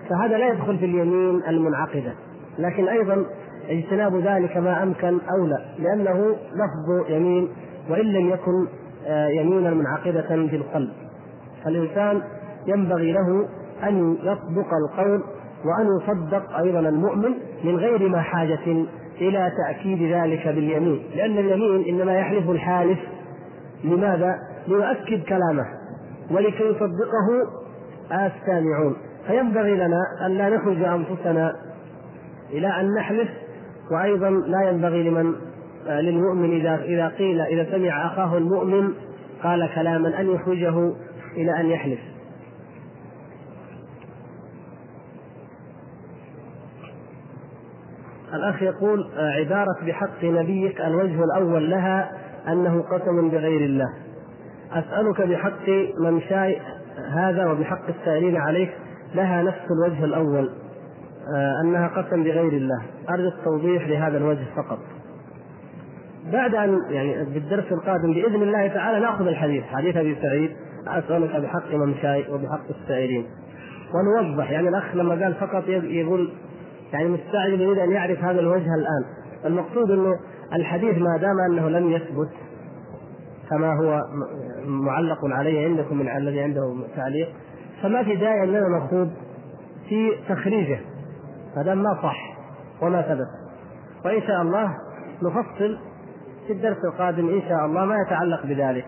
فهذا 0.10 0.38
لا 0.38 0.48
يدخل 0.48 0.78
في 0.78 0.86
اليمين 0.86 1.44
المنعقدة. 1.48 2.14
لكن 2.60 2.88
أيضا 2.88 3.26
اجتناب 3.70 4.16
ذلك 4.16 4.58
ما 4.58 4.84
أمكن 4.84 5.18
أولى 5.40 5.66
لأنه 5.80 6.36
لفظ 6.54 7.10
يمين 7.12 7.50
وإن 7.90 8.06
لم 8.06 8.30
يكن 8.30 8.68
آه، 9.08 9.28
يمينا 9.28 9.74
منعقدة 9.74 10.48
في 10.48 10.56
القلب. 10.56 10.90
فالإنسان 11.64 12.22
ينبغي 12.68 13.12
له 13.12 13.48
أن 13.84 14.14
يصدق 14.14 14.68
القول 14.74 15.24
وأن 15.66 15.88
يصدق 16.02 16.58
أيضا 16.58 16.80
المؤمن 16.80 17.32
من 17.64 17.76
غير 17.76 18.10
ما 18.10 18.22
حاجة 18.22 18.86
إلى 19.22 19.52
تأكيد 19.66 20.14
ذلك 20.14 20.48
باليمين. 20.48 21.04
لأن 21.16 21.38
اليمين 21.38 21.86
إنما 21.88 22.20
يحلف 22.20 22.50
الحالف. 22.50 23.00
لماذا؟ 23.84 24.36
ليؤكد 24.68 25.24
كلامه. 25.24 25.66
ولكي 26.32 26.64
يصدقه 26.64 27.28
السامعون. 28.12 28.96
فينبغي 29.28 29.76
لنا 29.76 30.00
أن 30.26 30.32
لا 30.32 30.50
نخرج 30.50 30.82
أنفسنا 30.82 31.56
إلى 32.54 32.68
أن 32.68 32.94
نحلف. 32.94 33.30
وأيضا 33.92 34.30
لا 34.30 34.70
ينبغي 34.70 35.10
لمن 35.10 35.34
للمؤمن 35.88 36.60
إذا 36.60 36.76
إذا 36.84 37.08
قيل 37.08 37.42
إذا 37.42 37.72
سمع 37.72 38.08
أخاه 38.08 38.38
المؤمن 38.38 38.94
قال 39.44 39.70
كلاما 39.76 40.20
أن 40.20 40.36
يخرجه 40.36 40.94
إلى 41.38 41.60
أن 41.60 41.66
يحلف. 41.66 42.00
الأخ 48.34 48.64
يقول 48.64 49.08
عبارة 49.18 49.86
بحق 49.86 50.24
نبيك 50.24 50.82
الوجه 50.82 51.24
الأول 51.24 51.70
لها 51.70 52.12
أنه 52.48 52.82
قسم 52.82 53.30
بغير 53.30 53.62
الله. 53.62 53.94
أسألك 54.72 55.22
بحق 55.22 55.70
من 56.00 56.22
شاء 56.22 56.62
هذا 57.12 57.46
وبحق 57.46 57.88
السائلين 57.90 58.38
عليك 58.38 58.70
لها 59.16 59.42
نفس 59.42 59.62
الوجه 59.72 60.06
الأول 60.06 60.50
آه، 61.36 61.54
أنها 61.64 61.88
قسم 61.88 62.24
بغير 62.24 62.54
الله. 62.54 62.82
أرجو 63.10 63.28
التوضيح 63.28 63.88
لهذا 63.88 64.18
الوجه 64.18 64.46
فقط. 64.56 64.80
بعد 66.34 66.56
أن 66.56 66.80
يعني 66.90 67.26
بالدرس 67.34 67.72
القادم 67.72 68.14
بإذن 68.14 68.44
الله 68.44 68.68
تعالى 68.68 69.00
نأخذ 69.00 69.28
الحديث 69.28 69.64
حديث 69.64 69.98
أبي 69.98 70.18
سعيد. 70.22 70.52
أسألك 70.88 71.36
بحق 71.36 71.74
من 71.74 71.96
شاء 72.02 72.34
وبحق 72.34 72.64
السائلين. 72.70 73.26
ونوضح 73.94 74.52
يعني 74.52 74.70
الأخ 74.70 74.96
لما 74.96 75.24
قال 75.24 75.34
فقط 75.34 75.68
يقول 75.68 76.32
يعني 76.94 77.08
مستعجل 77.08 77.62
يريد 77.62 77.78
أن 77.78 77.92
يعرف 77.92 78.24
هذا 78.24 78.40
الوجه 78.40 78.76
الآن. 78.76 79.06
المقصود 79.46 79.92
أنه 79.92 80.20
الحديث 80.54 80.98
ما 80.98 81.18
دام 81.18 81.40
أنه 81.40 81.70
لم 81.70 81.92
يثبت 81.92 82.30
كما 83.50 83.74
هو 83.74 84.02
معلق 84.66 85.26
عليه 85.26 85.68
عندكم 85.68 85.98
من 85.98 86.10
الذي 86.18 86.42
عنده 86.42 86.76
تعليق 86.96 87.30
فما 87.84 88.04
في 88.04 88.16
داعي 88.16 88.44
أننا 88.44 88.78
نخوض 88.78 89.12
في 89.90 90.12
تخريجه. 90.30 90.80
ما 91.56 91.64
دام 91.64 91.84
ما 91.84 92.00
صح 92.04 92.38
وما 92.82 93.02
ثبت. 93.02 93.28
وإن 94.06 94.22
شاء 94.22 94.42
الله 94.42 94.78
نفصل 95.24 95.78
في 96.48 96.54
الدرس 96.54 96.78
القادم 96.86 97.30
إن 97.30 97.42
شاء 97.50 97.66
الله 97.66 97.86
ما 97.86 97.96
يتعلق 98.08 98.46
بذلك. 98.46 98.86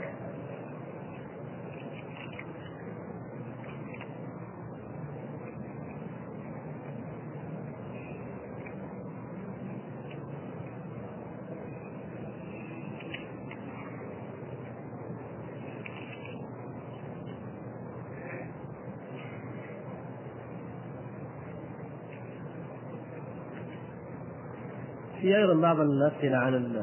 في 25.29 25.37
أيضا 25.37 25.53
بعض 25.53 25.79
الاسئله 25.79 26.37
عن 26.37 26.75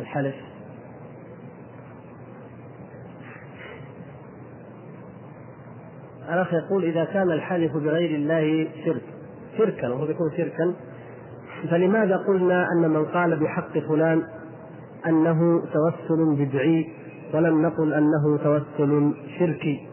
الحلف. 0.00 0.34
الأخ 6.32 6.54
يقول 6.54 6.84
إذا 6.84 7.04
كان 7.04 7.30
الحلف 7.30 7.76
بغير 7.76 8.16
الله 8.16 8.68
شرك 8.84 9.02
شركا 9.58 9.88
وهو 9.88 10.04
يكون 10.04 10.30
شركا 10.36 10.74
فلماذا 11.70 12.16
قلنا 12.16 12.66
أن 12.72 12.90
من 12.90 13.04
قال 13.04 13.40
بحق 13.40 13.78
فلان 13.78 14.22
أنه 15.06 15.62
توسل 15.72 16.34
بدعي 16.36 16.92
ولم 17.34 17.62
نقل 17.62 17.92
أنه 17.94 18.38
توسل 18.44 19.14
شركي؟ 19.38 19.88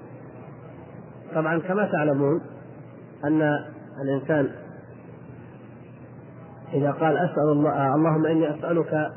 طبعا 1.35 1.59
كما 1.59 1.91
تعلمون 1.91 2.41
أن 3.25 3.59
الإنسان 4.03 4.49
إذا 6.73 6.91
قال 6.91 7.17
أسأل 7.17 7.51
الله 7.51 7.69
آه، 7.69 7.95
اللهم 7.95 8.25
إني 8.25 8.49
أسألك 8.49 9.11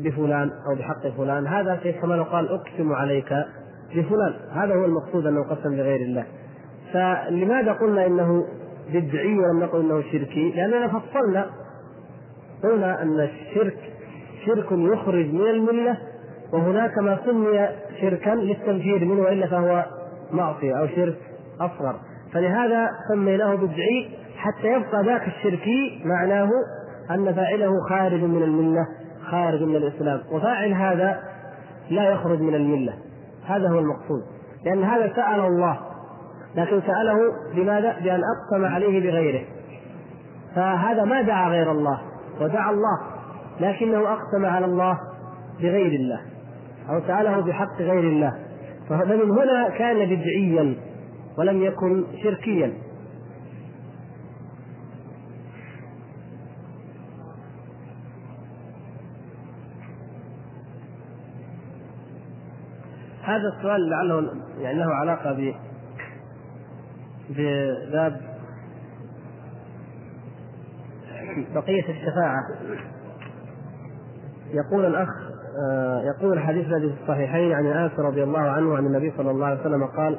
بفلان 0.00 0.50
أو 0.66 0.74
بحق 0.74 1.08
فلان. 1.16 1.46
هذا 1.46 1.76
كما 2.02 2.14
لو 2.14 2.22
قال 2.22 2.48
أقسم 2.48 2.92
عليك 2.92 3.34
بفلان. 3.94 4.34
هذا 4.52 4.74
هو 4.74 4.84
المقصود 4.84 5.26
أنه 5.26 5.42
قسم 5.42 5.76
بغير 5.76 6.00
الله. 6.00 6.24
فلماذا 6.92 7.72
قلنا 7.72 8.06
إنه 8.06 8.46
بدعي 8.88 9.38
ولم 9.38 9.62
نقل 9.62 9.80
إنه 9.80 10.02
شركي؟ 10.02 10.52
لأننا 10.52 10.88
فصلنا. 10.88 11.46
قلنا 12.62 13.02
أن 13.02 13.20
الشرك 13.20 13.78
شرك 14.46 14.66
يخرج 14.72 15.26
من 15.26 15.50
الملة 15.50 15.98
وهناك 16.52 16.98
ما 16.98 17.18
سمي 17.26 17.68
شركا 18.00 18.30
للتنفير 18.30 19.04
منه 19.04 19.22
وإلا 19.22 19.46
فهو 19.46 19.84
معصية 20.32 20.78
أو 20.78 20.86
شرك 20.86 21.16
أصغر. 21.60 21.96
فلهذا 22.32 22.88
سميناه 23.08 23.54
بدعي 23.54 24.08
حتى 24.36 24.66
يبقى 24.66 25.04
ذاك 25.04 25.28
الشركي 25.28 26.02
معناه 26.04 26.50
أن 27.10 27.34
فاعله 27.34 27.70
خارج 27.88 28.22
من 28.22 28.42
الملة 28.42 28.86
خارج 29.30 29.62
من 29.62 29.76
الإسلام. 29.76 30.20
وفاعل 30.32 30.72
هذا 30.72 31.20
لا 31.90 32.10
يخرج 32.10 32.40
من 32.40 32.54
الملة. 32.54 32.92
هذا 33.46 33.68
هو 33.68 33.78
المقصود. 33.78 34.22
لأن 34.64 34.84
هذا 34.84 35.12
سأل 35.16 35.40
الله. 35.40 35.78
لكن 36.56 36.80
سأله 36.80 37.18
بماذا؟ 37.54 37.96
بأن 38.04 38.20
أقسم 38.36 38.64
عليه 38.64 39.10
بغيره. 39.10 39.44
فهذا 40.54 41.04
ما 41.04 41.22
دعا 41.22 41.50
غير 41.50 41.70
الله 41.70 42.00
ودعا 42.40 42.70
الله. 42.70 43.00
لكنه 43.60 44.12
أقسم 44.12 44.46
على 44.46 44.66
الله 44.66 44.98
بغير 45.60 45.92
الله 45.92 46.20
أو 46.90 47.00
سأله 47.06 47.40
بحق 47.40 47.76
غير 47.80 48.04
الله. 48.04 48.32
فمن 48.88 49.30
هنا 49.30 49.68
كان 49.78 49.96
بدعيا 49.96 50.74
ولم 51.38 51.62
يكن 51.62 52.04
شركيا. 52.22 52.72
هذا 63.36 63.48
السؤال 63.58 63.90
لعله 63.90 64.30
يعني 64.60 64.78
له 64.78 64.94
علاقة 64.94 65.32
ب 65.32 65.54
بباب 67.30 68.20
بقية 71.54 71.84
الشفاعة. 71.88 72.42
يقول 74.50 74.84
الأخ 74.86 75.08
آه، 75.66 76.02
يقول 76.02 76.32
الحديث 76.32 76.66
الذي 76.66 76.92
في 76.92 77.02
الصحيحين 77.02 77.52
عن 77.52 77.66
انس 77.66 77.92
رضي 77.98 78.22
الله 78.22 78.40
عنه 78.40 78.76
عن 78.76 78.86
النبي 78.86 79.12
صلى 79.16 79.30
الله 79.30 79.46
عليه 79.46 79.60
وسلم 79.60 79.84
قال 79.84 80.18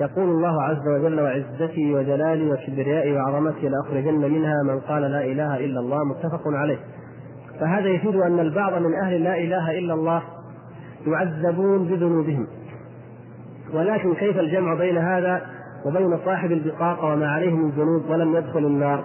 يقول 0.00 0.28
الله 0.28 0.62
عز 0.62 0.88
وجل 0.88 1.20
وعزتي 1.20 1.94
وجلالي 1.94 2.50
وكبريائي 2.50 3.12
وعظمتي 3.12 3.68
لأخرجن 3.68 4.32
منها 4.32 4.62
من 4.62 4.80
قال 4.80 5.02
لا 5.02 5.24
إله 5.24 5.56
إلا 5.56 5.80
الله 5.80 6.04
متفق 6.04 6.42
عليه. 6.46 6.78
فهذا 7.60 7.88
يفيد 7.88 8.16
أن 8.16 8.40
البعض 8.40 8.72
من 8.72 8.94
أهل 8.94 9.24
لا 9.24 9.38
إله 9.38 9.78
إلا 9.78 9.94
الله 9.94 10.22
يعذبون 11.06 11.84
بذنوبهم. 11.88 12.46
ولكن 13.72 14.14
كيف 14.14 14.38
الجمع 14.38 14.74
بين 14.74 14.98
هذا 14.98 15.46
وبين 15.84 16.18
صاحب 16.24 16.52
البطاقه 16.52 17.12
وما 17.12 17.28
عليه 17.28 17.50
من 17.50 17.70
ذنوب 17.70 18.10
ولم 18.10 18.36
يدخل 18.36 18.66
النار؟ 18.66 19.04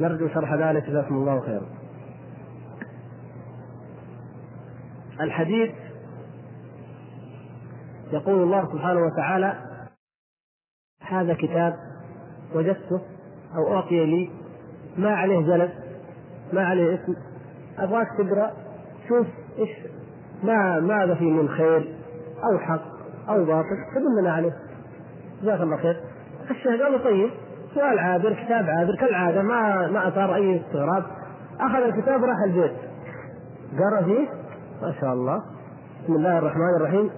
نرجو 0.00 0.28
شرح 0.28 0.54
ذلك 0.54 0.90
جزاكم 0.90 1.14
الله 1.14 1.40
خيرا. 1.40 1.66
الحديث 5.20 5.70
يقول 8.12 8.42
الله 8.42 8.72
سبحانه 8.72 9.00
وتعالى 9.00 9.54
هذا 11.02 11.34
كتاب 11.34 11.76
وجدته 12.54 13.00
أو 13.56 13.74
أعطي 13.74 14.06
لي 14.06 14.30
ما 14.96 15.10
عليه 15.10 15.40
جلد 15.40 15.70
ما 16.52 16.66
عليه 16.66 16.94
اسم 16.94 17.14
أبغاك 17.78 18.08
تقرأ 18.18 18.52
شوف 19.08 19.26
إيش 19.58 19.70
ما 20.42 20.80
ماذا 20.80 21.14
فيه 21.14 21.32
من 21.32 21.48
خير؟ 21.48 21.94
أو 22.44 22.58
حق 22.58 22.82
أو 23.28 23.44
باطل 23.44 23.76
تدلنا 23.94 24.32
عليه. 24.32 24.52
جزاك 25.42 25.60
الله 25.60 25.76
خير. 25.76 25.96
الشيخ 26.50 26.82
قال 26.82 27.04
طيب 27.04 27.30
سؤال 27.74 27.98
عابر 27.98 28.32
كتاب 28.32 28.66
عابر 28.68 28.96
كالعادة 28.96 29.42
ما 29.42 29.86
ما 29.86 30.08
اثار 30.08 30.34
أي 30.34 30.60
استغراب. 30.60 31.04
أخذ 31.60 31.82
الكتاب 31.82 32.24
راح 32.24 32.36
البيت. 32.46 32.72
قرأ 33.78 34.02
فيه. 34.02 34.28
ما 34.82 34.94
شاء 35.00 35.12
الله. 35.12 35.42
بسم 36.04 36.14
الله 36.14 36.38
الرحمن 36.38 36.76
الرحيم. 36.76 37.10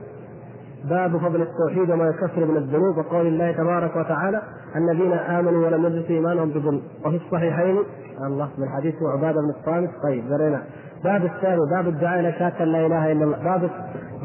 باب 0.85 1.17
فضل 1.17 1.43
التوحيد 1.43 1.91
وما 1.91 2.05
يكفر 2.07 2.45
من 2.45 2.57
الذنوب 2.57 2.99
وقول 2.99 3.27
الله 3.27 3.53
تبارك 3.53 3.97
وتعالى 3.97 4.43
الذين 4.77 5.13
آمنوا 5.13 5.67
ولم 5.67 5.85
يلبسوا 5.85 6.15
إيمانهم 6.15 6.51
بظلم. 6.51 6.83
وفي 7.07 7.17
الصحيحين 7.17 7.79
الله 8.27 8.49
من 8.59 8.69
حديث 8.69 8.95
عبادة 9.17 9.41
بن 9.41 9.51
الصامت. 9.61 9.91
طيب 10.03 10.33
قرينا 10.33 10.63
باب 11.05 11.25
الثاني 11.25 11.61
باب 11.71 11.89
الدعاء 11.89 12.21
إلى 12.21 12.33
شهاده 12.33 12.65
لا 12.65 12.87
إله 12.87 13.13
إلا 13.13 13.25
الله. 13.25 13.45
باب 13.45 13.71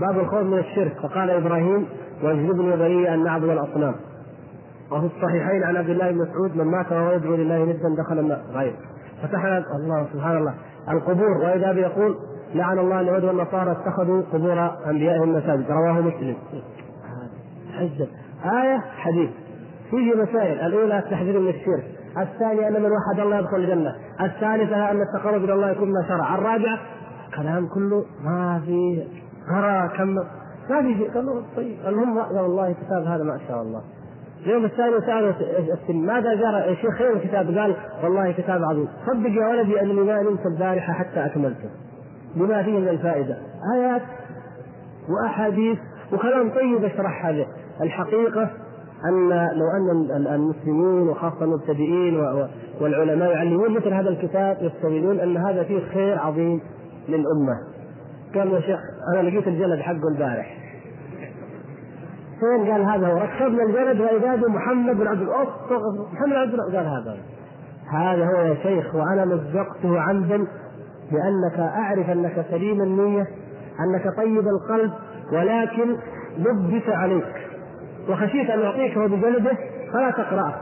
باب 0.02 0.20
الخوف 0.20 0.42
من 0.42 0.58
الشرك. 0.58 0.94
فقال 1.04 1.30
إبراهيم 1.30 1.86
واجلبني 2.24 2.78
بريء 2.78 3.14
أن 3.14 3.24
نعبد 3.24 3.50
الأصنام. 3.50 3.96
وفي 4.92 5.06
الصحيحين 5.06 5.64
عن 5.64 5.78
عبد 5.78 5.90
الله 5.90 6.12
بن 6.12 6.18
مسعود 6.18 6.58
من 6.58 6.66
مات 6.66 6.92
وهو 6.92 7.12
يدعو 7.12 7.36
لله 7.36 7.66
ندا 7.66 7.96
دخل 7.98 8.20
النار. 8.20 8.42
غير. 8.54 8.76
فتحنا 9.24 9.58
الله 9.58 10.08
سبحان 10.14 10.38
الله 10.38 10.54
القبور. 10.90 11.38
وإذا 11.38 11.72
يقول 11.72 12.16
لعن 12.56 12.80
الله 12.80 13.00
اليهود 13.00 13.24
والنصارى 13.24 13.72
اتخذوا 13.72 14.22
قبور 14.34 14.72
أنبيائهم 14.88 15.34
مساجد. 15.34 15.72
رواه 15.72 16.02
مسلم. 16.02 16.36
حجة. 17.78 18.08
آية 18.46 18.78
حديث. 18.98 19.30
فيه 19.92 20.16
مسائل. 20.16 20.60
الأولى 20.60 21.00
التحذير 21.00 21.40
من 21.40 21.50
الشرك. 21.50 21.84
الثانية 22.18 22.68
أن 22.68 22.74
من 22.74 22.92
وحد 22.92 23.20
الله 23.20 23.40
يدخل 23.40 23.58
الجنة. 23.58 23.96
الثالثة 24.22 24.92
أن 24.92 25.02
التقرب 25.02 25.44
إلى 25.44 25.54
الله 25.54 25.70
يكون 25.70 25.92
ما 25.92 26.08
شرع. 26.08 26.36
الرابعة 26.36 26.80
كلام 27.36 27.68
كله 27.68 28.06
ما 28.24 28.62
في 28.66 29.08
قرا 29.50 29.88
كم 29.88 30.08
ما 30.70 30.82
في 30.82 30.98
شيء. 30.98 31.12
قالوا 31.14 31.42
طيب. 31.56 31.78
المهم 31.88 32.18
والله 32.18 32.72
كتاب 32.72 33.04
هذا 33.04 33.24
ما 33.24 33.40
شاء 33.48 33.62
الله. 33.62 33.82
اليوم 34.46 34.66
الثاني 34.66 35.02
سألوا 35.02 35.34
ماذا 35.90 36.34
جرى؟ 36.34 36.70
يا 36.70 36.76
شيخ 36.76 36.96
خير 36.98 37.14
الكتاب؟ 37.14 37.58
قال 37.58 37.76
والله 38.04 38.32
كتاب 38.32 38.64
عظيم. 38.64 38.88
صدق 39.08 39.30
يا 39.30 39.48
ولدي 39.48 39.82
أنني 39.82 40.02
ما 40.02 40.22
نمت 40.22 40.46
البارحة 40.46 40.94
حتى 40.94 41.26
أكملته. 41.26 41.70
بما 42.36 42.64
فيه 42.64 42.80
من 42.80 42.88
الفائدة. 42.88 43.38
آيات 43.76 44.02
وأحاديث 45.10 45.78
وكلام 46.14 46.50
طيب 46.50 46.84
يشرح 46.84 47.26
هذا 47.26 47.46
الحقيقة 47.82 48.50
أن 49.10 49.30
لو 49.30 49.72
أن 49.72 50.28
المسلمين 50.28 51.10
وخاصة 51.10 51.46
المبتدئين 51.46 52.18
والعلماء 52.82 53.32
يعلمون 53.32 53.72
مثل 53.72 53.94
هذا 53.94 54.10
الكتاب 54.10 54.58
يستفيدون 54.62 55.20
أن 55.20 55.38
هذا 55.38 55.64
فيه 55.64 55.80
خير 55.94 56.20
عظيم 56.20 56.62
للأمة. 57.10 57.58
قال 58.36 58.54
يا 58.54 58.60
شيخ 58.60 58.80
أنا 59.14 59.30
لقيت 59.30 59.48
الجلد 59.48 59.80
حقه 59.80 60.08
البارح. 60.14 60.58
فين 62.40 62.72
قال 62.72 62.82
هذا؟ 62.82 63.08
هو 63.08 63.18
ركبنا 63.18 63.64
الجلد 63.64 64.02
وإذا 64.02 64.48
محمد 64.48 64.96
بن 64.96 65.08
عبد 65.08 65.22
محمد 66.14 66.52
بن 66.52 66.60
عبد 66.60 66.76
قال 66.76 66.86
هذا. 66.86 67.18
هذا 67.92 68.26
هو 68.26 68.42
يا 68.42 68.56
شيخ 68.64 68.96
وأنا 68.96 69.26
مزقته 69.26 70.00
عمدا 70.00 70.48
لأنك 71.12 71.60
أعرف 71.60 72.10
أنك 72.10 72.46
سليم 72.52 72.82
النية 72.82 73.28
أنك 73.80 74.18
طيب 74.18 74.48
القلب 74.48 74.92
ولكن 75.34 75.96
لبس 76.38 76.90
عليك. 76.90 77.45
وخشيت 78.10 78.50
أن 78.50 78.62
أعطيكه 78.62 79.08
بجلده 79.08 79.58
فلا 79.94 80.12
تقرأه 80.12 80.54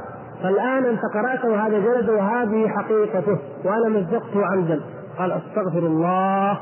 فالآن 0.43 0.85
أنت 0.85 1.01
قرأته 1.13 1.49
وهذا 1.49 1.79
جلده 1.79 2.13
وهذه 2.13 2.67
حقيقته 2.67 3.37
وأنا 3.65 3.89
مزقته 3.89 4.45
عمدا 4.45 4.81
قال 5.17 5.31
أستغفر 5.31 5.79
الله 5.79 6.57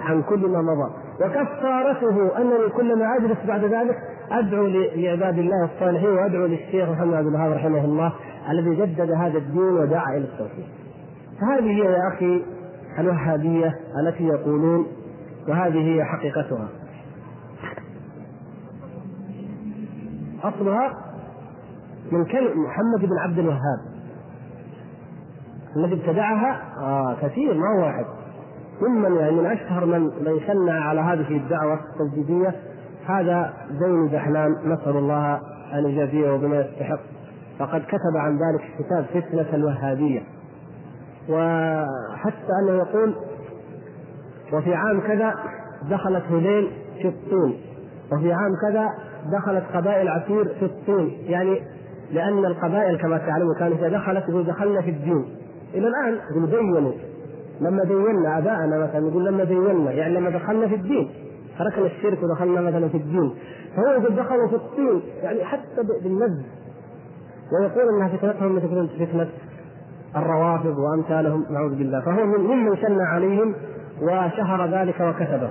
عن 0.00 0.22
كل 0.22 0.48
ما 0.48 0.62
مضى. 0.62 0.90
وكفارته 1.20 2.38
أنني 2.38 2.68
كلما 2.76 3.16
أجلس 3.16 3.38
بعد 3.46 3.64
ذلك 3.64 3.96
أدعو 4.32 4.66
لعباد 4.66 5.38
الله 5.38 5.64
الصالحين 5.64 6.10
وأدعو 6.10 6.46
للشيخ 6.46 6.88
محمد 6.88 7.24
بن 7.24 7.28
الوهاب 7.28 7.52
رحمه 7.52 7.84
الله 7.84 8.12
الذي 8.50 8.74
جدد 8.74 9.10
هذا 9.10 9.38
الدين 9.38 9.62
ودعا 9.62 10.16
إلى 10.16 10.24
التوحيد. 10.24 10.64
فهذه 11.40 11.70
هي 11.70 11.92
يا 11.92 12.08
أخي 12.08 12.42
الوهابية 12.98 13.74
التي 14.02 14.24
يقولون 14.24 14.86
وهذه 15.48 15.94
هي 15.94 16.04
حقيقتها. 16.04 16.68
أصلها 20.42 20.96
من 22.12 22.24
كلمة 22.24 22.54
محمد 22.54 23.00
بن 23.00 23.18
عبد 23.18 23.38
الوهاب. 23.38 23.80
الذي 25.76 25.94
ابتدعها 25.94 26.60
آه 26.78 27.16
كثير 27.22 27.54
ما 27.54 27.66
هو 27.76 27.86
واحد. 27.86 28.04
ممن 28.82 29.16
يعني 29.16 29.36
من 29.36 29.46
أشهر 29.46 29.86
من 29.86 30.00
من 30.00 30.40
شنع 30.46 30.72
على 30.72 31.00
هذه 31.00 31.36
الدعوة 31.36 31.80
التجديدية. 32.00 32.54
هذا 33.06 33.52
زين 33.70 34.08
دحلان 34.08 34.52
نسأل 34.64 34.96
الله 34.96 35.40
أن 35.72 35.84
يجازيه 35.84 36.36
بما 36.36 36.60
يستحق. 36.60 37.00
فقد 37.58 37.80
كتب 37.80 38.16
عن 38.16 38.38
ذلك 38.38 38.70
كتاب 38.78 39.04
فتنة 39.04 39.54
الوهابية. 39.54 40.22
وحتى 41.28 42.52
أنه 42.62 42.72
يقول 42.72 43.14
وفي 44.52 44.74
عام 44.74 45.00
كذا 45.00 45.34
دخلت 45.90 46.24
هذيل 46.24 46.70
في 47.02 47.08
الطين. 47.08 47.60
وفي 48.12 48.32
عام 48.32 48.52
كذا 48.62 48.88
دخلت 49.32 49.64
قبائل 49.74 50.08
عسير 50.08 50.44
في 50.44 50.64
الطين 50.64 51.18
يعني 51.26 51.60
لأن 52.12 52.44
القبائل 52.44 52.98
كما 52.98 53.18
تعلمون 53.18 53.54
كانت 53.58 53.78
إذا 53.78 53.88
دخلت 53.88 54.28
يقول 54.28 54.46
دخلنا 54.46 54.80
في 54.80 54.90
الدين. 54.90 55.24
إلى 55.74 55.88
الآن 55.88 56.18
دينوا. 56.46 56.92
لما 57.60 57.84
دينا 57.84 58.38
آباءنا 58.38 58.78
مثلا 58.78 59.08
يقول 59.08 59.26
لما 59.26 59.44
دينا 59.44 59.92
يعني 59.92 60.14
لما 60.14 60.30
دخلنا 60.30 60.68
في 60.68 60.74
الدين. 60.74 61.10
تركنا 61.58 61.86
الشرك 61.86 62.18
ودخلنا 62.22 62.60
مثلا 62.60 62.88
في 62.88 62.96
الدين. 62.96 63.34
فهو 63.76 63.86
يقول 63.86 64.16
دخلوا 64.16 64.48
في 64.48 64.54
الطين 64.54 65.02
يعني 65.22 65.44
حتى 65.44 65.82
بالنزل 66.02 66.44
ويقول 67.52 67.94
إنها 67.94 68.08
فتنتهم 68.08 68.56
مثل 68.56 68.88
فتنة 69.06 69.28
الروافض 70.16 70.78
وأمثالهم. 70.78 71.44
نعوذ 71.50 71.74
بالله. 71.74 72.00
فهو 72.00 72.26
ممن 72.26 72.76
شن 72.76 73.00
عليهم 73.00 73.54
وشهر 74.02 74.66
ذلك 74.66 75.00
وكتبه. 75.00 75.50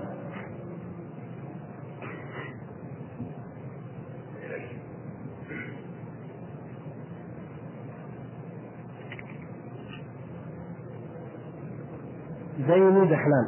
زين 12.70 13.10
دحلان 13.10 13.48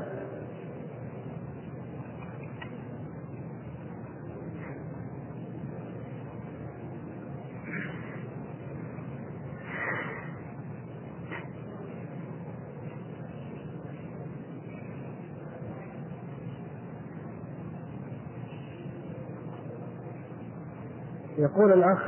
يقول 21.37 21.73
الأخ 21.73 21.99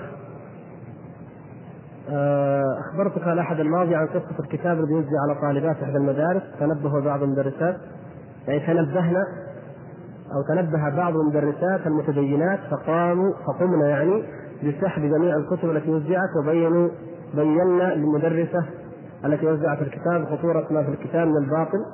اخبرتك 2.94 3.28
الاحد 3.28 3.60
الماضي 3.60 3.96
عن 3.96 4.08
قصة 4.08 4.40
الكتاب 4.40 4.80
الذي 4.80 4.94
يوزع 4.94 5.22
على 5.28 5.42
طالبات 5.42 5.84
إحدى 5.84 5.98
المدارس. 5.98 6.42
تنبه 6.60 7.00
بعض 7.06 7.24
المدرسات. 7.24 7.78
يعني 8.48 8.60
تنبهنا 8.60 9.24
أو 10.36 10.42
تنبه 10.56 10.90
بعض 10.90 11.16
المدرسات 11.16 11.88
المتدينات 11.88 12.60
فقاموا 12.72 13.34
فقمنا 13.48 13.90
يعني 13.90 14.24
بسحب 14.64 15.02
جميع 15.02 15.36
الكتب 15.36 15.70
التي 15.70 15.90
وزعت 15.92 16.30
وبينوا 16.44 16.90
بينا 17.36 17.96
للمدرسة 17.96 18.66
التي 19.26 19.48
وزعت 19.48 19.82
الكتاب 19.82 20.26
خطورة 20.26 20.68
ما 20.72 20.84
في 20.84 20.90
الكتاب 20.90 21.28
من 21.28 21.38
الباطل. 21.38 21.86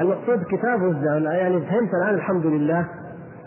المقصود 0.00 0.42
كتاب 0.42 0.82
وزع 0.82 1.18
يعني 1.18 1.60
فهمت 1.60 1.94
الآن 1.94 2.14
الحمد 2.14 2.46
لله 2.46 2.88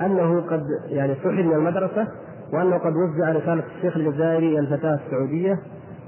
أنه 0.02 0.42
قد 0.42 0.64
يعني 0.88 1.16
سحب 1.16 1.46
من 1.46 1.54
المدرسة. 1.54 2.08
وأنه 2.54 2.78
قد 2.78 2.94
وزع 2.96 3.32
رسالة 3.32 3.64
الشيخ 3.78 3.98
الجزائري 3.98 4.60
الفتاة 4.60 5.00
السعودية. 5.06 5.60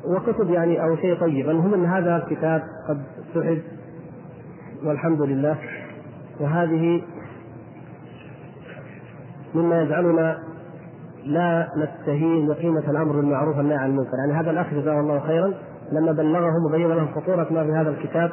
وكتب 0.05 0.49
يعني 0.49 0.83
أو 0.83 0.95
شيء 0.95 1.19
طيب 1.19 1.49
المهم 1.49 1.73
أن 1.73 1.85
هذا 1.85 2.15
الكتاب 2.15 2.61
قد 2.89 3.01
سحب. 3.33 3.61
والحمد 4.85 5.21
لله. 5.21 5.57
وهذه 6.39 7.01
مما 9.55 9.81
يجعلنا 9.81 10.38
لا 11.25 11.67
نستهين 11.77 12.47
بقيمة 12.47 12.83
الأمر 12.89 13.15
بالمعروف 13.15 13.57
والنهي 13.57 13.77
عن 13.77 13.89
المنكر، 13.89 14.11
يعني 14.19 14.41
هذا 14.41 14.51
الأخ 14.51 14.73
جزاه 14.73 14.99
الله 14.99 15.19
خيرا. 15.19 15.53
لما 15.91 16.11
بلغهم 16.11 16.65
وبين 16.69 16.88
لهم 16.88 17.07
خطورة 17.15 17.47
ما 17.51 17.63
في 17.63 17.71
هذا 17.71 17.89
الكتاب 17.89 18.31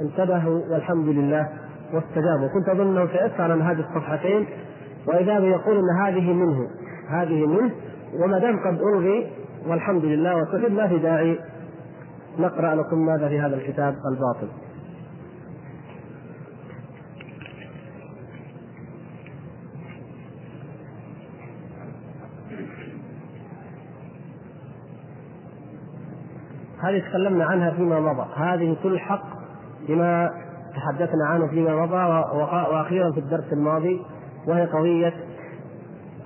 انتبهوا 0.00 0.60
والحمد 0.70 1.08
لله 1.08 1.48
واستجابوا، 1.92 2.48
كنت 2.54 2.68
أظن 2.68 2.96
أنه 2.96 3.06
سيسأل 3.06 3.52
عن 3.52 3.62
هذه 3.62 3.80
الصفحتين. 3.80 4.46
وإذا 5.06 5.38
يقول 5.38 5.76
أن 5.76 6.06
هذه 6.06 6.32
منه 6.32 6.70
هذه 7.08 7.46
منه 7.46 7.70
وما 8.14 8.38
دام 8.38 8.58
قد 8.58 8.80
ألغي 8.80 9.30
والحمد 9.66 10.04
لله 10.04 10.36
وسحب 10.36 10.72
ما 10.72 10.88
في 10.88 10.98
داعي 10.98 11.38
نقرأ 12.38 12.74
لكم 12.74 13.06
ماذا 13.06 13.28
في 13.28 13.40
هذا 13.40 13.56
الكتاب 13.56 13.94
الباطل. 14.12 14.48
هذه 26.82 26.98
تكلمنا 27.08 27.44
عنها 27.44 27.70
فيما 27.70 28.00
مضى 28.00 28.26
هذه 28.36 28.76
تلحق 28.82 29.22
بما 29.88 30.30
تحدثنا 30.74 31.26
عنه 31.26 31.46
فيما 31.46 31.86
مضى 31.86 32.36
وأخيرا 32.72 33.12
في 33.12 33.20
الدرس 33.20 33.52
الماضي 33.52 34.00
وهي 34.46 34.66
قضية 34.66 35.12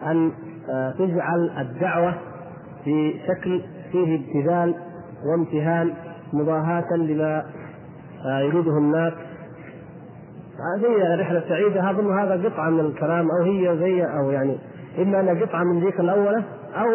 أن 0.06 0.32
آه، 0.70 0.90
تجعل 0.90 1.50
الدعوة 1.58 2.14
في 2.84 3.14
شكل 3.28 3.62
فيه 3.92 4.20
ابتذال 4.20 4.74
وامتهان 5.26 5.94
مضاهاة 6.32 6.96
لما 6.96 7.44
آه، 8.26 8.40
يريده 8.40 8.78
الناس. 8.78 9.12
هذه 10.76 11.20
رحلة 11.20 11.44
سعيدة 11.48 11.90
أظن 11.90 12.18
هذا 12.18 12.48
قطعة 12.48 12.70
من 12.70 12.80
الكلام 12.80 13.28
أو 13.30 13.42
هي 13.42 13.78
زي 13.78 14.04
أو 14.04 14.30
يعني 14.30 14.58
إما 14.98 15.20
أنها 15.20 15.46
قطعة 15.46 15.64
من 15.64 15.84
ذيك 15.84 16.00
الأولى 16.00 16.42
أو 16.74 16.86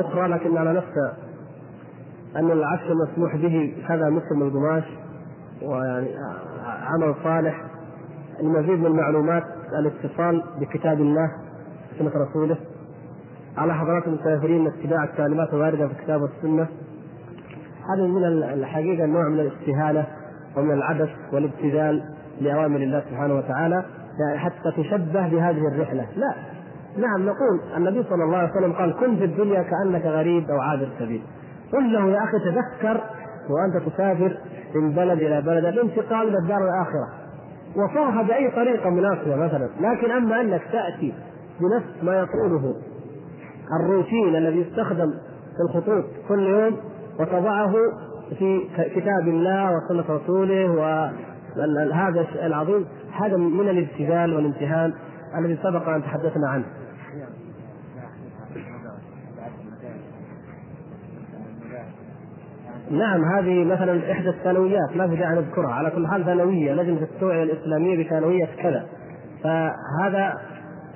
أخرى 0.00 0.28
لكن 0.28 0.56
على 0.56 0.72
نفس 0.72 1.14
أن 2.36 2.50
العفش 2.50 2.84
مسموح 2.90 3.36
به. 3.36 3.74
كذا 3.88 4.10
مثل 4.10 4.42
القماش 4.42 4.84
ويعني 5.62 6.08
عمل 6.66 7.14
صالح 7.24 7.64
المزيد 8.40 8.78
من 8.78 8.86
المعلومات. 8.86 9.44
الاتصال 9.74 10.42
بكتاب 10.60 11.00
الله 11.00 11.30
سنة 11.98 12.12
رسوله. 12.30 12.56
على 13.56 13.74
حضرات 13.74 14.06
المسافرين 14.06 14.66
اتباع 14.66 15.04
التعليمات 15.04 15.54
الواردة 15.54 15.86
في 15.86 15.92
الكتاب 15.92 16.22
والسنة. 16.22 16.66
هذا 17.94 18.06
من 18.06 18.24
الحقيقة 18.24 19.06
نوع 19.06 19.28
من 19.28 19.40
الاستهانة 19.40 20.06
ومن 20.56 20.72
العبث 20.72 21.10
والابتذال 21.32 22.02
لأوامر 22.40 22.76
الله 22.76 23.02
سبحانه 23.10 23.34
وتعالى. 23.34 23.84
يعني 24.20 24.38
حتى 24.38 24.72
تشبه 24.76 25.28
بهذه 25.28 25.68
الرحلة. 25.74 26.06
لا. 26.16 26.34
نعم 26.98 27.26
نقول 27.26 27.60
النبي 27.76 28.02
صلى 28.02 28.24
الله 28.24 28.36
عليه 28.36 28.50
وسلم 28.50 28.72
قال 28.72 28.92
كن 29.00 29.16
في 29.16 29.24
الدنيا 29.24 29.62
كأنك 29.62 30.04
غريب 30.04 30.50
أو 30.50 30.60
عابر 30.60 30.88
سبيل. 30.98 31.22
قل 31.72 31.92
له 31.92 32.10
يا 32.10 32.24
أخي 32.24 32.38
تذكر 32.38 33.00
وأنت 33.50 33.88
تسافر 33.88 34.36
من 34.74 34.92
بلد 34.92 35.18
إلى 35.18 35.42
بلد 35.42 35.64
الانتقال 35.64 36.28
إلى 36.28 36.38
الدار 36.38 36.58
الآخرة. 36.64 37.27
وصاها 37.76 38.22
بأي 38.22 38.50
طريقة 38.50 38.90
مناسبة 38.90 39.36
مثلا. 39.36 39.68
لكن 39.80 40.10
أما 40.10 40.40
أنك 40.40 40.62
تأتي 40.72 41.14
بنفس 41.60 42.04
ما 42.04 42.18
يقوله 42.18 42.74
الروتين 43.80 44.36
الذي 44.36 44.60
يستخدم 44.60 45.10
في 45.56 45.62
الخطوط 45.68 46.04
كل 46.28 46.46
يوم 46.46 46.76
وتضعه 47.20 47.72
في 48.38 48.60
كتاب 48.94 49.28
الله 49.28 49.70
وسنة 49.76 50.16
رسوله 50.16 50.70
وهذا 50.70 52.26
العظيم 52.46 52.86
هذا 53.20 53.36
من 53.36 53.68
الابتذال 53.68 54.34
والامتهان 54.34 54.92
الذي 55.38 55.58
سبق 55.62 55.88
أن 55.88 56.02
تحدثنا 56.02 56.48
عنه. 56.48 56.64
نعم 62.90 63.24
هذه 63.24 63.64
مثلا 63.64 64.12
إحدى 64.12 64.28
الثانويات 64.28 64.96
ما 64.96 65.08
في 65.08 65.16
داعي 65.16 65.36
نذكرها 65.36 65.72
على 65.72 65.90
كل 65.90 66.06
حال 66.06 66.24
ثانوية 66.24 66.72
لجنة 66.72 67.02
التوعية 67.02 67.42
الإسلامية 67.42 68.04
بثانوية 68.04 68.48
كذا. 68.62 68.84
فهذا 69.44 70.34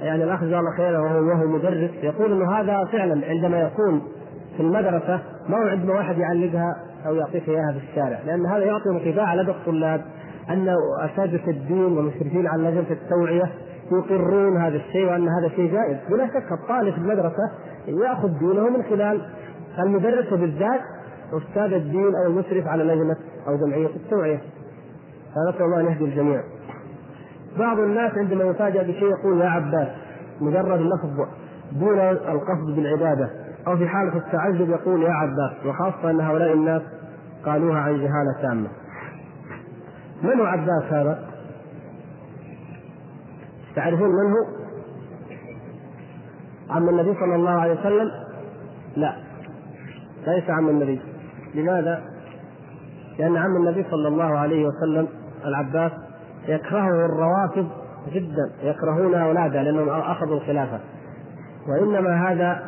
يعني 0.03 0.24
الأخ 0.24 0.45
جزاه 0.45 0.61
الله 0.61 0.76
خيرا 0.76 0.99
وهو 0.99 1.28
وهو 1.28 1.47
مدرس 1.47 1.90
يقول 2.03 2.32
إنه 2.32 2.53
هذا 2.53 2.84
فعلا 2.93 3.26
عندما 3.26 3.61
يكون 3.61 4.03
في 4.57 4.62
المدرسة 4.62 5.20
ما 5.49 5.57
هو 5.57 5.68
عندما 5.68 5.95
واحد 5.95 6.18
يعلقها 6.18 6.76
أو 7.07 7.14
يعطيك 7.14 7.49
إياها 7.49 7.72
في 7.72 7.90
الشارع. 7.90 8.18
لأن 8.26 8.47
هذا 8.47 8.64
يعطي 8.64 8.88
انطباع 8.90 9.34
لدى 9.34 9.51
الطلاب 9.51 10.01
أن 10.51 10.68
أساتذة 11.01 11.51
الدين 11.51 11.84
والمشرفين 11.84 12.47
على 12.47 12.62
لجنة 12.62 12.90
التوعية 12.90 13.51
يقرون 13.93 14.57
هذا 14.57 14.76
الشيء 14.76 15.07
وأن 15.07 15.28
هذا 15.28 15.49
شيء 15.57 15.72
جائز. 15.72 15.97
بلا 16.11 16.26
شك 16.26 16.53
الطالب 16.62 16.95
في 16.95 16.99
المدرسة 16.99 17.51
يأخذ 17.86 18.28
دينه 18.38 18.68
من 18.68 18.82
خلال 18.82 19.20
المدرس 19.78 20.32
وبالذات 20.32 20.80
أستاذ 21.33 21.72
الدين 21.72 22.14
أو 22.14 22.26
المشرف 22.26 22.66
على 22.66 22.85
لجنة 22.85 23.16
أو 23.49 23.57
جمعية 23.57 23.87
التوعية 23.87 24.41
فنسأل 25.35 25.62
الله 25.62 25.80
أن 25.80 25.87
يهدي 25.87 26.05
الجميع 26.05 26.43
بعض 27.59 27.78
الناس 27.78 28.12
عندما 28.18 28.45
يفاجأ 28.45 28.83
بشيء 28.83 29.09
يقول 29.11 29.41
يا 29.41 29.49
عباس 29.49 29.89
مجرد 30.41 30.80
اللفظ 30.80 31.28
دون 31.72 31.99
القصد 31.99 32.76
بالعبادة 32.76 33.30
أو 33.66 33.76
في 33.76 33.89
حالة 33.89 34.16
التعجب 34.16 34.70
يقول 34.70 35.03
يا 35.03 35.12
عباس 35.12 35.66
وخاصة 35.66 36.11
أن 36.11 36.20
هؤلاء 36.20 36.53
الناس 36.53 36.83
قالوها 37.45 37.78
عن 37.78 37.95
جهالة 37.95 38.43
تامة 38.43 38.68
من 40.22 40.41
هو 40.41 40.45
عباس 40.45 40.83
هذا؟ 40.93 41.28
تعرفون 43.76 44.09
من 44.09 44.33
هو؟ 44.33 44.62
عم 46.70 46.89
النبي 46.89 47.14
صلى 47.14 47.35
الله 47.35 47.51
عليه 47.51 47.80
وسلم؟ 47.80 48.11
لا 48.97 49.16
ليس 50.26 50.51
عم 50.51 50.68
النبي 50.68 51.01
لماذا؟ 51.55 52.03
لأن 53.18 53.36
عم 53.36 53.57
النبي 53.57 53.84
صلى 53.90 54.09
الله 54.09 54.38
عليه 54.38 54.66
وسلم 54.66 55.09
العباس 55.44 55.92
يكرهه 56.48 57.07
الروافض 57.07 57.66
جدا 58.12 58.53
يكرهون 58.62 59.14
أولاده 59.14 59.62
لأنهم 59.62 59.88
أخذوا 59.88 60.36
الخلافة 60.36 60.80
وإنما 61.68 62.30
هذا 62.30 62.62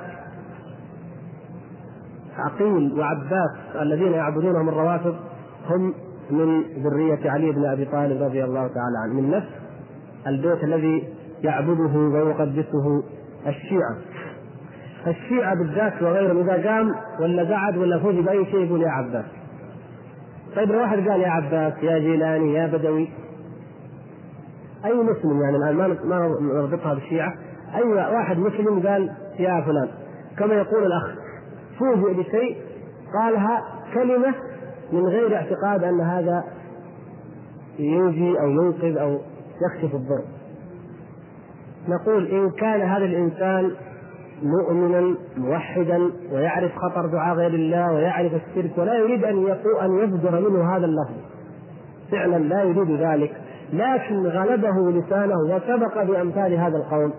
عقيل 2.38 2.98
وعباس 2.98 3.50
الذين 3.82 4.12
يعبدونهم 4.12 4.68
الروافض 4.68 5.16
هم 5.70 5.94
من 6.30 6.62
ذرية 6.82 7.30
علي 7.30 7.52
بن 7.52 7.64
أبي 7.64 7.84
طالب 7.84 8.22
رضي 8.22 8.44
الله 8.44 8.60
تعالى 8.60 8.98
عنه 9.04 9.14
من 9.14 9.30
نفس 9.30 9.48
البيت 10.26 10.64
الذي 10.64 11.08
يعبده 11.42 11.98
ويقدسه 11.98 13.02
الشيعة 13.46 13.96
الشيعة 15.06 15.54
بالذات 15.54 16.02
وغيرهم 16.02 16.48
إذا 16.48 16.70
قام 16.70 16.94
ولا 17.20 17.54
قعد 17.54 17.76
ولا 17.76 17.98
فوز 17.98 18.14
بأي 18.14 18.44
شيء 18.44 18.64
يقول 18.64 18.82
يا 18.82 18.90
عباس. 18.90 19.24
طيب 20.56 20.72
لو 20.72 20.78
واحد 20.78 21.08
قال 21.08 21.20
يا 21.20 21.28
عباس 21.28 21.72
يا 21.82 21.98
جيلاني 21.98 22.54
يا 22.54 22.66
بدوي 22.66 23.08
أي 24.84 24.94
مسلم 24.94 25.42
يعني 25.42 25.56
الآن 25.56 25.76
ما 25.76 25.88
ما 25.88 26.36
نربطها 26.40 26.94
بالشيعة؟ 26.94 27.34
أي 27.74 27.82
واحد 27.82 28.38
مسلم 28.38 28.86
قال 28.86 29.10
يا 29.38 29.60
فلان. 29.60 29.88
كما 30.38 30.54
يقول 30.54 30.86
الأخ 30.86 31.14
فوجئ 31.78 32.14
بشيء 32.14 32.56
قالها 33.18 33.62
كلمة 33.94 34.34
من 34.92 35.06
غير 35.06 35.36
اعتقاد 35.36 35.84
أن 35.84 36.00
هذا 36.00 36.44
ينجي 37.78 38.40
أو 38.40 38.50
ينقذ 38.50 38.98
أو 38.98 39.18
يكشف 39.62 39.94
الضر. 39.94 40.24
نقول 41.88 42.26
إن 42.26 42.50
كان 42.50 42.80
هذا 42.80 43.04
الإنسان 43.04 43.70
مؤمنا 44.44 45.16
موحدا 45.36 46.10
ويعرف 46.32 46.72
خطر 46.76 47.06
دعاء 47.06 47.36
غير 47.36 47.54
الله 47.54 47.92
ويعرف 47.92 48.32
الشرك 48.34 48.78
ولا 48.78 48.94
يريد 48.94 49.24
أن 49.24 49.50
أن 49.82 49.98
يصدر 49.98 50.50
منه 50.50 50.76
هذا 50.76 50.86
اللفظ. 50.86 51.14
فعلا 52.10 52.36
لا 52.36 52.62
يريد 52.62 52.90
ذلك. 52.90 53.32
لكن 53.72 54.26
غلبه 54.26 54.90
لسانه 54.90 55.38
وسبق 55.38 56.02
بأمثال 56.02 56.54
هذا 56.54 56.76
القول 56.76 57.12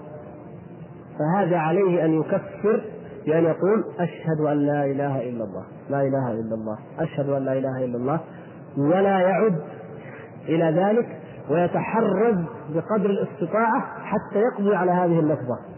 فهذا 1.20 1.58
عليه 1.58 2.06
أن 2.06 2.14
يكفر 2.20 2.82
بأن 3.26 3.44
يقول 3.44 3.84
أشهد 4.00 4.40
أن 4.40 4.58
لا 4.58 4.86
إله 4.86 5.30
إلا 5.30 5.44
الله. 5.44 5.64
لا 5.90 6.02
إله 6.02 6.32
إلا 6.32 6.56
الله. 6.56 6.78
أشهد 7.00 7.30
أن 7.30 7.46
لا 7.46 7.54
إله 7.54 7.86
إلا 7.86 7.98
الله. 7.98 8.20
ولا 8.78 9.20
يعد 9.20 9.60
إلى 10.50 10.82
ذلك 10.82 11.08
ويتحرز 11.50 12.38
بقدر 12.70 13.10
الاستطاعة 13.10 13.82
حتى 14.04 14.40
يقضي 14.40 14.76
على 14.76 14.92
هذه 14.92 15.20
اللفظة. 15.20 15.75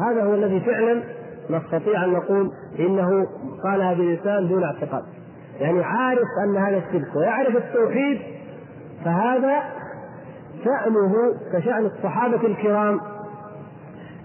هذا 0.00 0.24
هو 0.24 0.34
الذي 0.34 0.60
فعلا 0.60 1.02
نستطيع 1.50 2.04
أن 2.04 2.10
نقول 2.10 2.50
إنه 2.78 3.26
قالها 3.64 3.94
بلسان 3.94 4.48
دون 4.48 4.64
اعتقاد. 4.64 5.02
يعني 5.60 5.84
عارف 5.84 6.28
أن 6.44 6.56
هذا 6.56 6.76
الشرك 6.76 7.16
ويعرف 7.16 7.56
التوحيد 7.56 8.18
فهذا 9.04 9.62
شأنه 10.64 11.14
كشأن 11.52 11.86
الصحابة 11.86 12.46
الكرام 12.46 13.00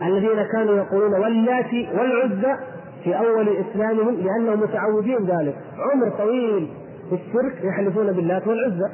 الذين 0.01 0.43
كانوا 0.51 0.77
يقولون 0.77 1.13
واللاتي 1.13 1.89
والعزى 1.97 2.55
في 3.03 3.17
أول 3.17 3.49
إسلامهم 3.49 4.15
لأنهم 4.15 4.59
متعودين 4.59 5.25
ذلك. 5.25 5.55
عمر 5.93 6.09
طويل 6.09 6.69
في 7.09 7.15
الشرك 7.15 7.63
يحلفون 7.63 8.11
باللات 8.11 8.47
والعزى 8.47 8.93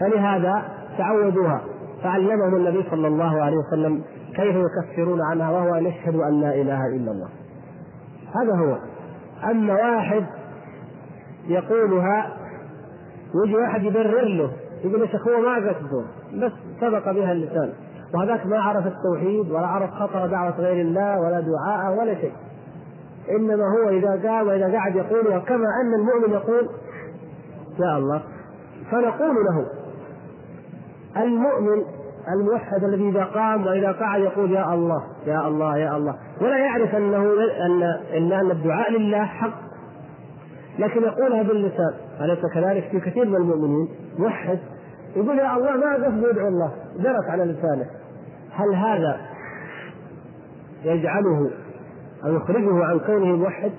فلهذا 0.00 0.62
تعودوها. 0.98 1.60
فعلمهم 2.02 2.56
النبي 2.56 2.84
صلى 2.90 3.08
الله 3.08 3.42
عليه 3.42 3.56
وسلم 3.56 4.02
كيف 4.40 4.56
يكفرون 4.56 5.22
عنها 5.22 5.50
وهو 5.50 5.74
أن 5.74 5.86
يشهدوا 5.86 6.28
أن 6.28 6.40
لا 6.40 6.54
إله 6.54 6.86
إلا 6.86 7.10
الله. 7.10 7.28
هذا 8.34 8.54
هو. 8.54 8.78
أما 9.50 9.74
واحد 9.74 10.26
يقولها 11.46 12.36
ويجي 13.34 13.56
واحد 13.56 13.82
يبرر 13.82 14.24
له 14.24 14.50
يقول 14.84 15.08
شيخ 15.08 15.28
هو 15.28 15.40
ما 15.40 15.54
قصده 15.54 16.04
بس 16.34 16.52
سبق 16.80 17.10
بها 17.10 17.32
اللسان. 17.32 17.72
وهذاك 18.14 18.46
ما 18.46 18.58
عرف 18.60 18.86
التوحيد 18.86 19.50
ولا 19.50 19.66
عرف 19.66 19.90
خطر 19.90 20.26
دعوة 20.26 20.60
غير 20.60 20.80
الله 20.80 21.20
ولا 21.20 21.40
دعاء 21.40 21.98
ولا 22.00 22.14
شيء. 22.14 22.32
إنما 23.30 23.64
هو 23.64 23.88
إذا 23.88 24.28
قام 24.28 24.46
وإذا 24.46 24.72
قعد 24.72 24.96
يقول 24.96 25.38
كما 25.38 25.66
أن 25.82 25.94
المؤمن 26.00 26.32
يقول 26.32 26.68
يا 27.80 27.98
الله. 27.98 28.22
فنقول 28.90 29.34
له 29.34 29.66
المؤمن 31.16 31.99
الموحد 32.28 32.84
الذي 32.84 33.08
إذا 33.08 33.24
قام 33.24 33.66
وإذا 33.66 33.92
قعد 33.92 34.20
يقول 34.20 34.52
يا 34.52 34.74
الله 34.74 35.02
يا 35.26 35.48
الله 35.48 35.78
يا 35.78 35.96
الله. 35.96 36.14
ولا 36.40 36.58
يعرف 36.58 36.94
ان 36.94 37.14
ان 37.14 37.82
إن 38.32 38.50
الدعاء 38.50 38.92
لله 38.92 39.24
حق. 39.24 39.60
لكن 40.78 41.02
يقولها 41.02 41.42
باللسان 41.42 41.94
أليس 42.20 42.38
كذلك؟ 42.54 42.88
في 42.90 43.00
كثير 43.00 43.24
من 43.24 43.36
المؤمنين 43.36 43.88
موحد 44.18 44.58
يقول 45.16 45.38
يا 45.38 45.56
الله 45.56 45.76
ما 45.76 45.94
قصد 45.94 46.30
يدعو 46.30 46.48
الله 46.48 46.72
جرت 46.98 47.30
على 47.30 47.44
لسانه. 47.44 47.86
هل 48.52 48.74
هذا 48.74 49.20
يجعله 50.84 51.50
أو 52.24 52.36
يخرجه 52.36 52.84
عن 52.84 52.98
كونه 52.98 53.36
موحد؟ 53.36 53.72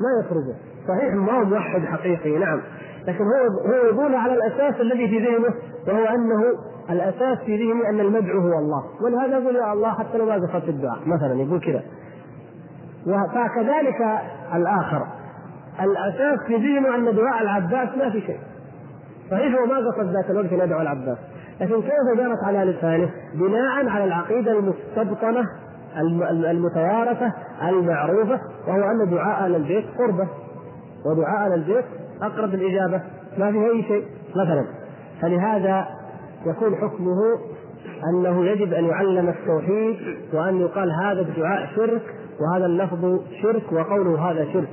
ما 0.00 0.24
يخرجه. 0.24 0.56
صحيح 0.88 1.14
ما 1.14 1.32
هو 1.32 1.44
موحد 1.44 1.80
حقيقي 1.80 2.38
نعم. 2.38 2.60
لكن 3.06 3.24
هو 3.24 3.68
هو 3.68 3.86
يقول 3.86 4.14
على 4.14 4.34
الأساس 4.34 4.80
الذي 4.80 5.08
في 5.08 5.18
ذهنه 5.18 5.54
وهو 5.88 6.04
أنه 6.04 6.42
الأساس 6.90 7.38
في 7.38 7.56
ذهنه 7.56 7.88
أن 7.90 8.00
المدعو 8.00 8.40
هو 8.40 8.58
الله 8.58 8.84
ولهذا 9.00 9.38
يقول 9.38 9.56
يا 9.56 9.72
الله 9.72 9.92
حتى 9.94 10.18
لو 10.18 10.24
ما 10.26 10.34
قصدت 10.34 10.68
الدعاء 10.68 10.98
مثلا 11.06 11.34
يقول 11.34 11.60
كذا. 11.60 11.82
فكذلك 13.06 14.20
الآخر. 14.54 15.06
الأساس 15.80 16.38
في 16.46 16.56
ذهنه 16.56 16.94
أن 16.96 17.16
دعاء 17.16 17.42
العباس 17.42 17.98
ما 17.98 18.10
في 18.10 18.20
شيء. 18.20 18.38
صحيح 19.30 19.54
هو 19.54 19.66
ما 19.66 19.90
قصد 19.90 20.12
ذاك 20.12 20.30
الوقت 20.30 20.52
ان 20.52 20.60
يدعو 20.60 20.80
العباس 20.80 21.18
لكن 21.60 21.80
كيف 21.82 22.18
جرت 22.18 22.44
على 22.44 22.58
لسانه؟ 22.58 23.10
بناء 23.34 23.88
على 23.88 24.04
العقيدة 24.04 24.52
المستبطنة 24.52 25.48
المتوارثة 26.50 27.32
المعروفة 27.68 28.40
وهو 28.68 28.90
أن 28.90 29.10
دعاء 29.10 29.44
أهل 29.44 29.54
البيت 29.54 29.84
قربة. 29.98 30.28
ودعاء 31.06 31.46
أهل 31.46 31.52
البيت 31.52 31.84
أقرب 32.22 32.54
الإجابة 32.54 33.02
ما 33.38 33.52
فيه 33.52 33.70
أي 33.70 33.82
شيء 33.82 34.04
مثلا. 34.36 34.64
فلهذا 35.22 35.86
يكون 36.46 36.76
حكمه 36.76 37.18
أنه 38.10 38.44
يجب 38.44 38.72
أن 38.72 38.84
يعلم 38.84 39.28
التوحيد 39.28 39.96
وأن 40.32 40.60
يقال 40.60 40.90
هذا 41.02 41.20
الدعاء 41.20 41.68
شرك 41.76 42.02
وهذا 42.40 42.66
اللفظ 42.66 43.20
شرك 43.42 43.72
وقوله 43.72 44.30
هذا 44.30 44.52
شرك. 44.52 44.68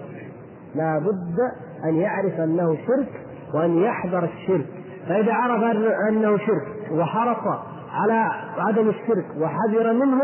لا 0.75 0.99
بد 0.99 1.37
أن 1.89 1.95
يعرف 1.95 2.39
أنه 2.39 2.75
شرك 2.75 3.09
وأن 3.53 3.77
يحذر 3.77 4.23
الشرك. 4.23 4.65
فإذا 5.09 5.33
عرف 5.33 5.63
أنه 6.09 6.37
شرك 6.37 6.91
وحرص 6.91 7.59
على 7.93 8.29
عدم 8.57 8.89
الشرك 8.89 9.25
وحذر 9.37 9.93
منه 9.93 10.21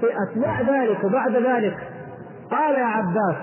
في 0.00 0.06
اثناء 0.30 0.62
ذلك 0.62 1.04
وبعد 1.04 1.36
ذلك 1.36 1.76
قال 2.50 2.74
يا 2.74 2.84
عباس 2.84 3.36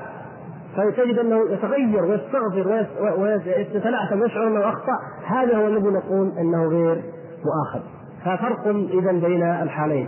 فتجد 0.77 1.19
أنه 1.19 1.51
يتغير 1.51 2.05
ويستغفر 2.05 2.85
ويتلعثم 3.17 4.21
ويشعر 4.21 4.47
أنه 4.47 4.69
أخطأ. 4.69 4.97
هذا 5.25 5.57
هو 5.57 5.67
الذي 5.67 5.87
نقول 5.87 6.31
إنه 6.39 6.67
غير 6.67 7.01
مؤاخذ 7.45 7.81
ففرق 8.25 8.67
اذا 8.67 9.11
بين 9.11 9.43
الحالين 9.43 10.07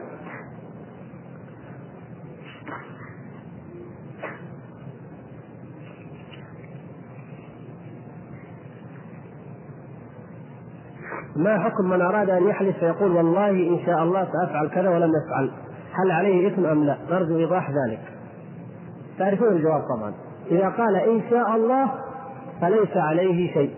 ما 11.36 11.60
حكم 11.60 11.90
من 11.90 12.02
أراد 12.02 12.30
أن 12.30 12.48
يحلف 12.48 12.78
فيقول 12.78 13.12
والله 13.12 13.50
إن 13.50 13.80
شاء 13.86 14.04
الله 14.04 14.28
سأفعل 14.32 14.68
كذا 14.68 14.90
ولم 14.90 15.12
يفعل 15.26 15.52
هل 15.94 16.12
عليه 16.12 16.48
إثم 16.48 16.66
أم 16.66 16.84
لا؟ 16.84 16.98
نرجو 17.12 17.38
إيضاح 17.38 17.70
ذلك. 17.70 18.00
تعرفون 19.20 19.48
الجواب 19.48 19.82
طبعا. 19.82 20.14
إذا 20.52 20.70
قال 20.70 20.96
إن 20.96 21.22
شاء 21.30 21.56
الله 21.56 21.92
فليس 22.62 22.98
عليه 22.98 23.54
شيء. 23.54 23.76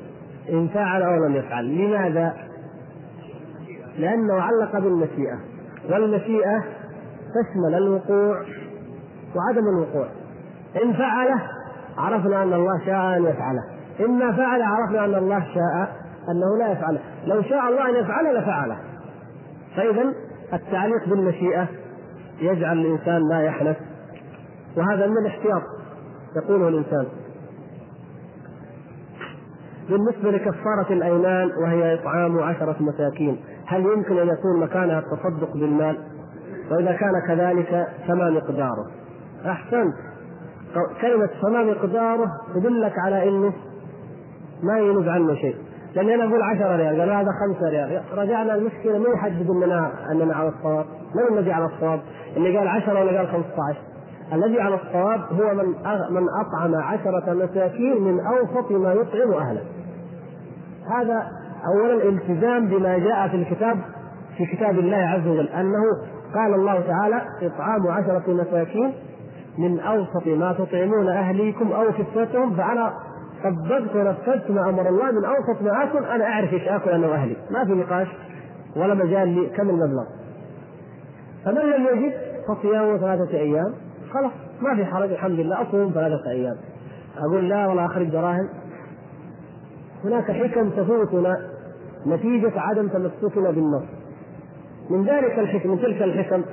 إن 0.50 0.68
فعل 0.68 1.04
أو 1.04 1.26
لم 1.26 1.36
يفعل، 1.36 1.78
لماذا؟ 1.78 2.34
لأنه 3.98 4.34
علق 4.34 4.80
بالمشيئة. 4.80 5.40
والمشيئة 5.90 6.64
تشمل 7.36 7.76
الوقوع 7.76 8.42
وعدم 9.36 9.68
الوقوع. 9.68 10.08
إن 10.84 10.94
فعله 10.94 11.42
عرفنا 11.98 12.44
أن 12.44 12.54
الله 12.54 12.86
شاء 12.86 13.18
أن 13.18 13.26
يفعله، 13.26 13.64
إما 14.00 14.32
فعل 14.32 14.62
عرفنا 14.62 15.06
أن 15.06 15.16
الله 15.16 15.40
شاء 15.40 15.96
أنه 16.30 16.58
لا 16.60 16.72
يفعله، 16.72 17.00
لو 17.26 17.42
شاء 17.42 17.70
الله 17.70 17.90
أن 17.90 17.96
يفعله 17.96 18.32
لفعله. 18.32 18.78
فإذا 19.76 20.14
التعليق 20.54 21.10
بالمشيئة 21.10 21.68
يجعل 22.42 22.78
الإنسان 22.78 23.30
لا 23.30 23.42
يحنث. 23.42 23.78
وهذا 24.78 25.08
من 25.08 25.18
الاحتياط 25.18 25.62
يقوله 26.36 26.68
الإنسان. 26.68 27.06
بالنسبة 29.90 30.32
لكفارة 30.32 30.94
الأيمان 30.94 31.50
وهي 31.64 31.94
إطعام 31.94 32.40
عشرة 32.40 32.76
مساكين. 32.80 33.40
هل 33.68 33.82
يمكن 33.82 34.18
أن 34.18 34.28
يكون 34.28 34.60
مكانها 34.60 35.00
التصدق 35.00 35.54
بالمال؟ 35.54 35.98
وإذا 36.72 36.92
كان 36.92 37.12
كذلك 37.28 37.88
فما 38.08 38.30
مقداره؟ 38.30 38.88
أحسنت 39.46 39.94
كلمة 41.02 41.30
فما 41.42 41.64
مقداره 41.64 42.32
تدلك 42.56 42.94
على 43.06 43.30
أنه 43.30 43.54
ما 44.64 44.80
ينوب 44.80 45.08
عنه 45.08 45.36
شيء 45.36 45.56
لأن 45.96 46.10
أنا 46.10 46.24
أقول 46.24 46.42
10 46.42 46.76
ريال 46.76 47.00
قال 47.00 47.10
هذا 47.10 47.32
5 47.56 47.70
ريال 47.70 48.02
رجعنا 48.18 48.56
المشكلة 48.56 48.98
من 48.98 49.12
يحدد 49.14 49.50
لنا 49.50 49.92
أننا 50.12 50.36
على 50.36 50.50
الصواب؟ 50.50 50.86
من 51.16 51.38
الذي 51.38 51.52
على 51.52 51.66
الصواب؟ 51.66 52.00
اللي 52.38 52.58
قال 52.58 52.68
10 52.68 53.00
ولا 53.00 53.18
قال 53.18 53.28
15 53.28 53.78
الذي 54.34 54.62
على 54.62 54.76
الصواب 54.76 55.20
هو 55.20 55.54
من 55.56 55.66
من 56.10 56.28
أطعم 56.40 56.76
عشرة 56.76 57.34
مساكين 57.34 58.02
من 58.02 58.20
أوسط 58.20 58.72
ما 58.72 58.94
يطعم 58.94 59.34
أهله. 59.34 59.62
هذا 60.96 61.28
اولا 61.68 61.94
الالتزام 61.94 62.68
بما 62.68 62.98
جاء 62.98 63.28
في 63.28 63.36
الكتاب 63.36 63.78
في 64.38 64.46
كتاب 64.46 64.80
الله 64.80 64.98
عز 64.98 65.28
وجل 65.28 65.48
أنه 65.48 65.84
قال 66.36 66.54
الله 66.54 66.82
تعالى 66.88 67.22
إطعام 67.42 67.88
عشرة 67.88 68.24
مساكين 68.28 68.94
من 69.58 69.80
أوسط 69.80 70.28
ما 70.28 70.54
تطعمون 70.54 71.08
أهليكم 71.08 71.72
أو 71.72 71.86
كسوتهم 71.92 72.56
فأنا 72.56 72.94
طبقت 73.44 73.96
ونفذت 73.96 74.52
ما 74.52 74.70
أمر 74.70 74.90
الله 74.90 75.12
من 75.12 75.26
أوسط 75.26 75.62
ما 75.62 75.84
اكل 75.84 76.06
أنا 76.06 76.26
أعرف 76.26 76.54
إيش 76.54 76.68
آكل 76.68 76.90
أنا 76.90 77.08
وأهلي. 77.08 77.36
ما 77.52 77.66
في 77.66 77.72
نقاش 77.72 78.08
ولا 78.76 78.94
مجال 78.94 79.28
لي 79.28 79.48
كم 79.48 79.70
المبلغ. 79.70 80.04
فمن 81.46 81.56
لم 81.56 81.88
يجد 81.88 82.14
فصيام 82.48 82.98
ثلاثة 82.98 83.38
أيام. 83.38 83.74
خلاص 84.14 84.32
ما 84.62 84.76
في 84.76 84.86
حرج 84.86 85.12
الحمد 85.12 85.40
لله 85.40 85.62
أصوم 85.62 85.92
ثلاثة 85.94 86.30
أيام. 86.30 86.56
أقول 87.18 87.50
لا 87.50 87.68
ولا 87.68 87.86
أخرج 87.86 88.10
دراهم 88.10 88.50
هناك 90.06 90.32
حكم 90.32 90.70
تفوتنا 90.70 91.38
نتيجة 92.08 92.52
عدم 92.56 92.88
تمسكنا 92.88 93.52
بالنص. 93.52 93.84
من 94.90 95.06
ذلك 95.06 95.40
الحكم 95.40 95.70
من 95.70 95.78
تلك 95.80 96.02
الحكم 96.02 96.44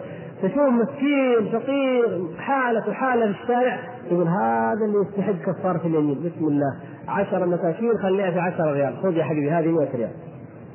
تشوف 0.42 0.68
مسكين 0.68 1.52
فقير 1.52 2.26
حالة 2.38 2.92
حالة 2.92 3.32
في 3.32 3.42
الشارع 3.42 3.78
يقول 4.10 4.28
هذا 4.28 4.84
اللي 4.84 4.98
يستحق 4.98 5.52
كفارة 5.52 5.80
اليمين. 5.86 6.18
بسم 6.18 6.44
الله. 6.44 6.76
عشرة 7.08 7.44
مساكين 7.44 7.98
خليها 7.98 8.30
في 8.30 8.38
عشرة 8.38 8.72
ريال. 8.72 8.96
خذ 9.02 9.16
يا 9.16 9.24
حبيبي 9.24 9.50
هذه 9.50 9.68
100 9.68 9.88
ريال. 9.94 10.10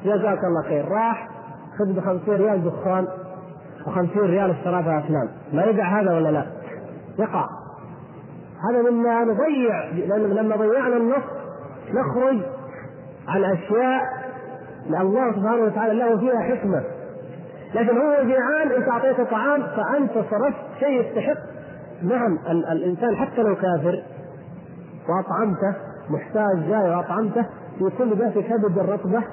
جزاك 0.06 0.40
الله 0.44 0.64
خير. 0.68 0.86
راح 0.88 1.28
خذ 1.80 1.94
ب 1.94 2.00
50 2.00 2.36
ريال 2.36 2.64
دخان 2.64 3.08
و50 3.86 4.18
ريال 4.18 4.52
اشتراها 4.52 5.00
افلام 5.00 5.30
ما 5.54 5.64
يقع 5.64 6.02
هذا 6.02 6.16
ولا 6.16 6.30
لا؟ 6.32 6.46
يقع. 7.20 7.46
هذا 8.70 8.92
مما 8.92 9.24
نضيع 9.24 9.86
لأن 9.90 10.22
لما 10.22 10.56
ضيعنا 10.56 10.98
النص 10.98 11.24
نخرج 11.94 12.38
عن 13.28 13.44
اشياء 13.44 14.02
الله 15.02 15.32
سبحانه 15.32 15.64
وتعالى 15.64 15.94
له 15.94 16.20
فيها 16.20 16.40
حكمة. 16.40 16.84
لكن 17.76 17.98
هو 17.98 18.24
جيعان 18.24 18.72
أنت 18.72 18.88
أعطيته 18.88 19.24
طعام 19.24 19.64
فأنت 19.64 20.12
صرفت 20.14 20.58
شيء 20.80 21.02
يستحق. 21.02 21.38
نعم 22.02 22.38
الإنسان 22.72 23.16
حتى 23.16 23.42
لو 23.44 23.56
كافر 23.56 24.04
وأطعمته 25.10 25.76
محتاج 26.10 26.70
جاي 26.70 26.90
وأطعمته 26.90 27.46
في 27.80 27.98
كل 27.98 28.18
ذات 28.18 28.34
كبد 28.34 28.78
الرطبة 28.78 29.24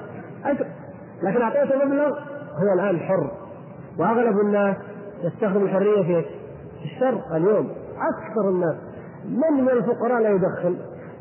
أجر. 0.45 0.65
لكن 1.23 1.41
أعطيته 1.41 1.85
مبلغ 1.85 2.19
هو 2.63 2.73
الآن 2.73 2.99
حر. 2.99 3.31
وأغلب 3.99 4.39
الناس 4.39 4.75
يستخدم 5.23 5.63
الحرية 5.63 6.03
في 6.03 6.25
الشر 6.83 7.21
اليوم 7.35 7.69
أكثر 7.97 8.49
الناس. 8.49 8.75
من 9.25 9.63
من 9.63 9.69
الفقراء 9.69 10.21
لا 10.21 10.29
يدخن 10.29 10.77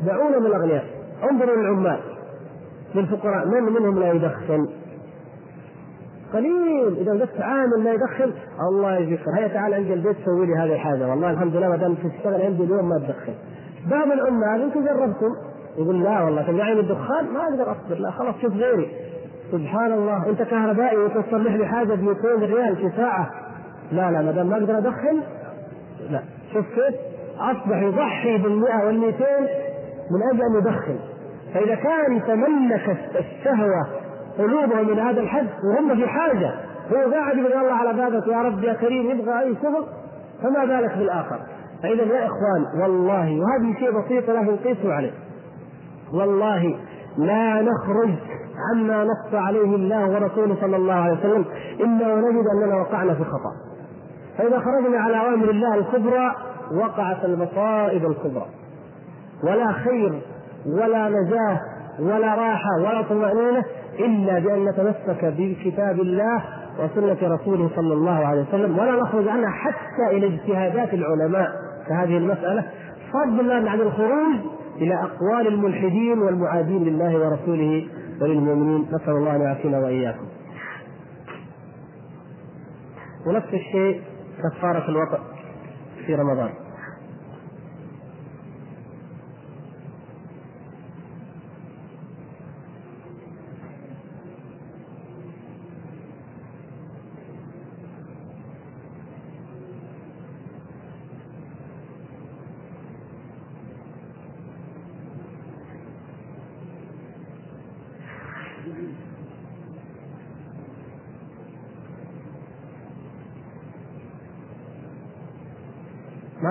دعونا 0.06 0.38
من 0.38 0.46
الأغنياء. 0.46 0.84
انظروا 1.30 1.56
للعمال. 1.56 2.00
للفقراء 2.94 3.46
من 3.46 3.62
منهم 3.62 3.98
لا 3.98 4.12
يدخن؟ 4.12 4.68
قليل 6.32 6.96
إذا 7.00 7.12
وجدت 7.12 7.40
عامل 7.40 7.84
لا 7.84 7.92
يدخن 7.92 8.32
الله 8.68 8.96
يجزيك 8.96 9.20
هيا 9.38 9.48
تعال 9.48 9.74
عندي 9.74 9.94
البيت 9.94 10.16
سوي 10.24 10.46
لي 10.46 10.52
هذه 10.52 10.74
الحاجة. 10.74 11.08
والله 11.08 11.30
الحمد 11.30 11.56
لله 11.56 11.68
ما 11.68 11.76
دام 11.76 11.94
تشتغل 11.94 12.42
عندي 12.42 12.64
اليوم 12.64 12.88
ما 12.88 12.98
تدخن. 12.98 13.34
بعض 13.90 14.10
العمال 14.10 14.62
أنتم 14.62 14.84
جربتم؟ 14.84 15.34
يقول 15.78 16.02
لا 16.02 16.22
والله 16.22 16.42
تمنعني 16.42 16.74
من 16.74 16.80
الدخان 16.80 17.24
ما 17.24 17.44
أقدر 17.44 17.72
اصبر. 17.72 17.94
لا 17.98 18.10
خلاص 18.10 18.34
شوف 18.42 18.52
غيري. 18.52 18.88
سبحان 19.52 19.92
الله 19.92 20.30
انت 20.30 20.42
كهربائي 20.42 20.96
وتصلح 20.96 21.54
لي 21.54 21.66
حاجة 21.66 21.94
ب 21.94 22.02
200 22.02 22.28
ريال 22.28 22.76
في 22.76 22.90
ساعة. 22.96 23.30
لا 23.92 24.10
لا 24.10 24.22
ما 24.22 24.32
دام 24.32 24.46
ما 24.46 24.56
أقدر 24.56 24.78
ادخن 24.78 25.20
لا. 26.10 26.22
شوف 26.52 26.64
كيف؟ 26.74 26.94
اصبح 27.38 27.82
يضحي 27.82 28.38
بال 28.38 28.56
100 28.56 28.86
وال 28.86 28.98
200 28.98 29.24
من 30.10 30.22
أجل 30.32 30.42
أن 30.42 30.58
يدخن. 30.58 31.13
فإذا 31.54 31.74
كان 31.74 32.22
تملك 32.26 32.96
الشهوة 33.16 33.86
قلوبهم 34.38 34.88
من 34.90 34.98
هذا 34.98 35.20
الحد 35.20 35.46
وهم 35.64 35.96
في 35.96 36.08
حاجة 36.08 36.54
هو 36.92 37.12
قاعد 37.12 37.36
يقول 37.38 37.52
الله 37.52 37.72
على 37.72 37.92
بابك 37.92 38.26
يا 38.26 38.42
رب 38.42 38.64
يا 38.64 38.72
كريم 38.72 39.10
يبغى 39.10 39.40
أي 39.40 39.54
شغل 39.62 39.86
فما 40.42 40.64
بالك 40.64 40.98
بالآخر. 40.98 41.38
فإذا 41.82 42.02
يا 42.02 42.26
إخوان 42.26 42.82
والله 42.82 43.40
وهذه 43.40 43.78
شيء 43.78 43.90
بسيط 43.90 44.30
لكن 44.30 44.56
قيسوا 44.56 44.92
عليه. 44.92 45.12
والله 46.12 46.78
لا 47.18 47.62
نخرج 47.62 48.14
عما 48.70 49.04
نص 49.04 49.34
عليه 49.34 49.74
الله 49.74 50.10
ورسوله 50.10 50.56
صلى 50.60 50.76
الله 50.76 50.94
عليه 50.94 51.18
وسلم 51.18 51.44
إلا 51.80 52.14
ونجد 52.14 52.44
أننا 52.54 52.76
وقعنا 52.76 53.14
في 53.14 53.24
خطأ. 53.24 53.52
فإذا 54.38 54.58
خرجنا 54.60 54.98
على 54.98 55.20
أوامر 55.20 55.50
الله 55.50 55.74
الكبرى 55.74 56.34
وقعت 56.82 57.24
المصائب 57.24 58.06
الكبرى. 58.06 58.46
ولا 59.44 59.72
خير 59.72 60.22
ولا 60.66 61.08
نجاة 61.08 61.60
ولا 61.98 62.34
راحة 62.34 62.70
ولا 62.78 63.02
طمأنينة 63.02 63.64
إلا 63.98 64.38
بأن 64.38 64.64
نتمسك 64.64 65.24
بكتاب 65.24 66.00
الله 66.00 66.44
وسنة 66.78 67.34
رسوله 67.34 67.70
صلى 67.76 67.94
الله 67.94 68.26
عليه 68.26 68.42
وسلم 68.42 68.78
ولا 68.78 68.92
نخرج 68.92 69.28
عنها 69.28 69.50
حتى 69.50 70.16
إلى 70.16 70.26
اجتهادات 70.26 70.94
العلماء 70.94 71.48
كهذه 71.88 72.16
المسألة 72.16 72.64
فضلا 73.12 73.70
عن 73.70 73.80
الخروج 73.80 74.36
إلى 74.76 74.94
أقوال 74.94 75.46
الملحدين 75.46 76.18
والمعادين 76.18 76.84
لله 76.84 77.18
ورسوله 77.18 77.86
وللمؤمنين 78.20 78.86
نسأل 78.92 79.12
الله 79.12 79.36
أن 79.36 79.40
يعافينا 79.40 79.78
وإياكم. 79.78 80.26
ونفس 83.26 83.54
الشيء 83.54 84.00
كفارة 84.42 84.88
الوطأ 84.88 85.18
في 86.06 86.14
رمضان. 86.14 86.50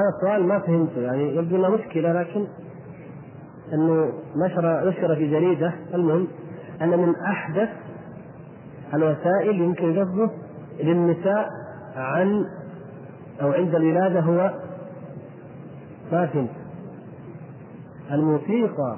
هذا 0.04 0.16
السؤال 0.18 0.48
ما 0.48 0.60
فهمته 0.60 1.02
يعني 1.02 1.36
يبدو 1.36 1.56
إنه 1.56 1.70
مشكلة 1.70 2.14
لكن 2.14 2.48
إنه 3.74 4.14
نشر 4.36 4.90
نشر 4.90 5.16
في 5.16 5.32
جريدة. 5.32 5.74
المهم 5.94 6.28
أن 6.82 7.00
من 7.00 7.16
أحدث 7.16 7.70
الوسائل 8.94 9.62
يمكن 9.62 10.00
قصده 10.00 10.30
للنساء 10.80 11.48
عن 11.96 12.46
أو 13.42 13.52
عند 13.52 13.76
الولادة 13.76 14.20
هو 14.20 14.54
ما 16.12 16.26
فهمت 16.26 16.50
الموسيقى. 18.12 18.98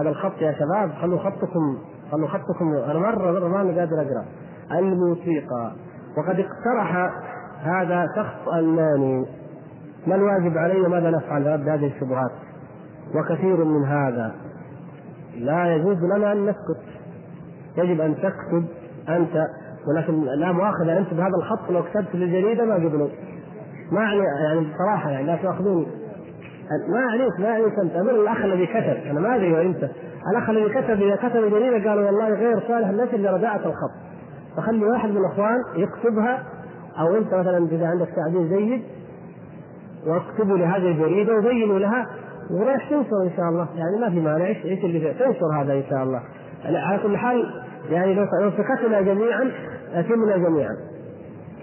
هذا 0.00 0.10
الخط 0.10 0.40
يا 0.40 0.52
شباب 0.52 0.92
خلوا 1.00 1.18
خطكم 1.18 1.78
خلوا 2.12 2.28
خطكم. 2.28 2.74
أنا 2.74 2.98
مرة 2.98 3.32
مرة 3.32 3.48
ما 3.48 3.58
قادر 3.58 4.02
أقرأ. 4.02 4.24
الموسيقى. 4.72 5.72
وقد 6.16 6.40
اقترح 6.40 7.12
هذا 7.62 8.06
شخص 8.16 8.48
ألماني. 8.54 9.26
ما 10.06 10.14
الواجب 10.14 10.58
علي 10.58 10.80
وماذا 10.80 11.10
نفعل؟ 11.10 11.46
رد 11.46 11.68
هذه 11.68 11.86
الشبهات. 11.86 12.30
وكثير 13.14 13.64
من 13.64 13.84
هذا. 13.84 14.34
لا 15.38 15.74
يجوز 15.74 15.96
لنا 15.96 16.32
أن 16.32 16.46
نسكت. 16.46 16.84
يجب 17.76 18.00
أن 18.00 18.14
تكتب 18.14 18.64
أنت 19.08 19.46
ولكن 19.88 20.24
لا 20.24 20.52
مؤاخذة 20.52 20.98
انت 20.98 21.14
بهذا 21.14 21.36
الخط 21.42 21.70
لو 21.70 21.82
كتبت 21.82 22.14
للجريدة 22.14 22.64
ما 22.64 22.74
قبلوا 22.74 23.08
ما 23.92 24.02
يعني 24.02 24.20
يعني 24.44 24.60
بصراحة 24.60 25.10
يعني 25.10 25.26
لا 25.26 25.36
تأخذوني. 25.36 25.86
ما 26.88 27.00
عليك 27.00 27.40
ما 27.40 27.48
عليك 27.48 27.78
أنت. 27.78 27.96
أمر 27.96 28.10
الأخ 28.10 28.44
الذي 28.44 28.66
كتب. 28.66 29.10
أنا 29.10 29.20
ما 29.20 29.36
أدري 29.36 29.66
أنت. 29.66 29.90
الأخ 30.32 30.50
الذي 30.50 30.68
كتب 30.68 31.02
إذا 31.02 31.16
كتب 31.16 31.50
جريدة 31.50 31.90
قالوا 31.90 32.06
والله 32.06 32.28
غير 32.28 32.60
صالح 32.68 32.88
النشر 32.88 33.16
لرداءة 33.16 33.68
الخط. 33.68 33.90
فخلي 34.56 34.84
واحد 34.84 35.08
من 35.08 35.16
الإخوان 35.16 35.58
يكتبها 35.76 36.44
أو 36.98 37.16
أنت 37.16 37.34
مثلا 37.34 37.58
إذا 37.58 37.86
عندك 37.86 38.08
تعديل 38.16 38.48
جيد 38.48 38.82
واكتبوا 40.06 40.58
لهذه 40.58 40.90
الجريدة 40.90 41.36
وبينوا 41.36 41.78
لها 41.78 42.06
ورايح 42.50 42.90
تنشر 42.90 43.22
إن 43.24 43.30
شاء 43.36 43.48
الله. 43.48 43.68
يعني 43.76 44.00
ما 44.00 44.10
في 44.10 44.20
مانع. 44.20 44.46
إيش 44.46 44.64
إيش 44.64 44.84
اللي 44.84 45.14
تنشر 45.14 45.60
هذا 45.60 45.72
إن 45.72 45.82
شاء 45.90 46.02
الله. 46.02 46.22
على 46.64 46.98
كل 47.02 47.16
حال 47.16 47.62
يعني 47.90 48.14
لو 48.14 48.50
سكتنا 48.50 49.00
جميعا 49.00 49.50
اثمنا 49.94 50.36
جميعا. 50.36 50.76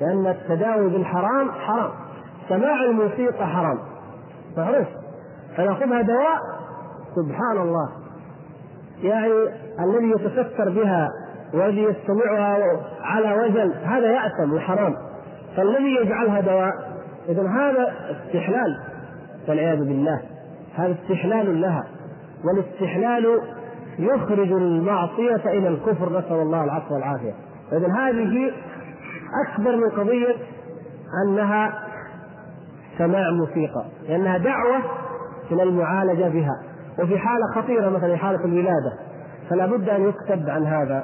لأن 0.02 0.28
التداوي 0.28 0.90
بالحرام 0.90 1.52
حرام. 1.52 1.92
سماع 2.50 2.84
الموسيقى 2.84 3.48
حرام. 3.48 3.78
معروف. 4.58 4.88
فناخذها 5.58 6.02
دواء. 6.02 6.40
سبحان 7.16 7.58
الله. 7.58 7.90
يعني 9.04 9.34
الذي 9.80 10.10
يتستر 10.12 10.70
بها 10.70 11.10
والذي 11.54 11.84
يستمعها 11.84 12.58
على 13.02 13.34
وجل 13.44 13.74
هذا 13.84 14.12
يأثم 14.12 14.54
وحرام. 14.54 14.96
فالذي 15.58 15.96
يجعلها 16.02 16.42
دواء 16.42 16.95
إذا 17.30 17.50
هذا 17.50 17.94
استحلال 18.12 18.78
والعياذ 19.48 19.78
بالله 19.78 20.22
هذا 20.76 20.96
استحلال 21.04 21.62
لها 21.62 21.84
والاستحلال 22.46 23.42
يخرج 24.00 24.52
المعصية 24.52 25.42
إلى 25.46 25.68
الكفر 25.68 26.20
نسأل 26.20 26.36
الله 26.36 26.64
العفو 26.64 26.94
والعافية. 26.94 27.34
إذا 27.72 27.88
هذه 27.88 28.52
أكبر 29.48 29.76
من 29.76 29.90
قضية 29.90 30.36
أنها 31.28 31.74
سماع 32.98 33.32
موسيقى 33.32 33.86
لأنها 34.10 34.38
دعوة 34.38 34.78
إلى 35.52 35.64
المعالجة 35.64 36.30
بها. 36.30 36.62
وفي 37.00 37.18
حالة 37.18 37.46
خطيرة 37.56 37.90
مثلا 37.90 38.18
حالة 38.18 38.46
الولادة 38.46 38.94
فلا 39.50 39.66
بد 39.66 39.90
أن 39.90 40.02
يكتب 40.02 40.50
عن 40.50 40.66
هذا 40.66 41.04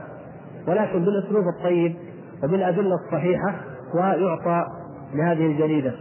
ولكن 0.67 1.05
بالأسلوب 1.05 1.43
الطيب 1.47 1.95
وبالأدلة 2.43 2.95
الصحيحة 2.95 3.55
ويعطى 3.95 4.65
لهذه 5.13 5.45
الجريدة. 5.45 5.93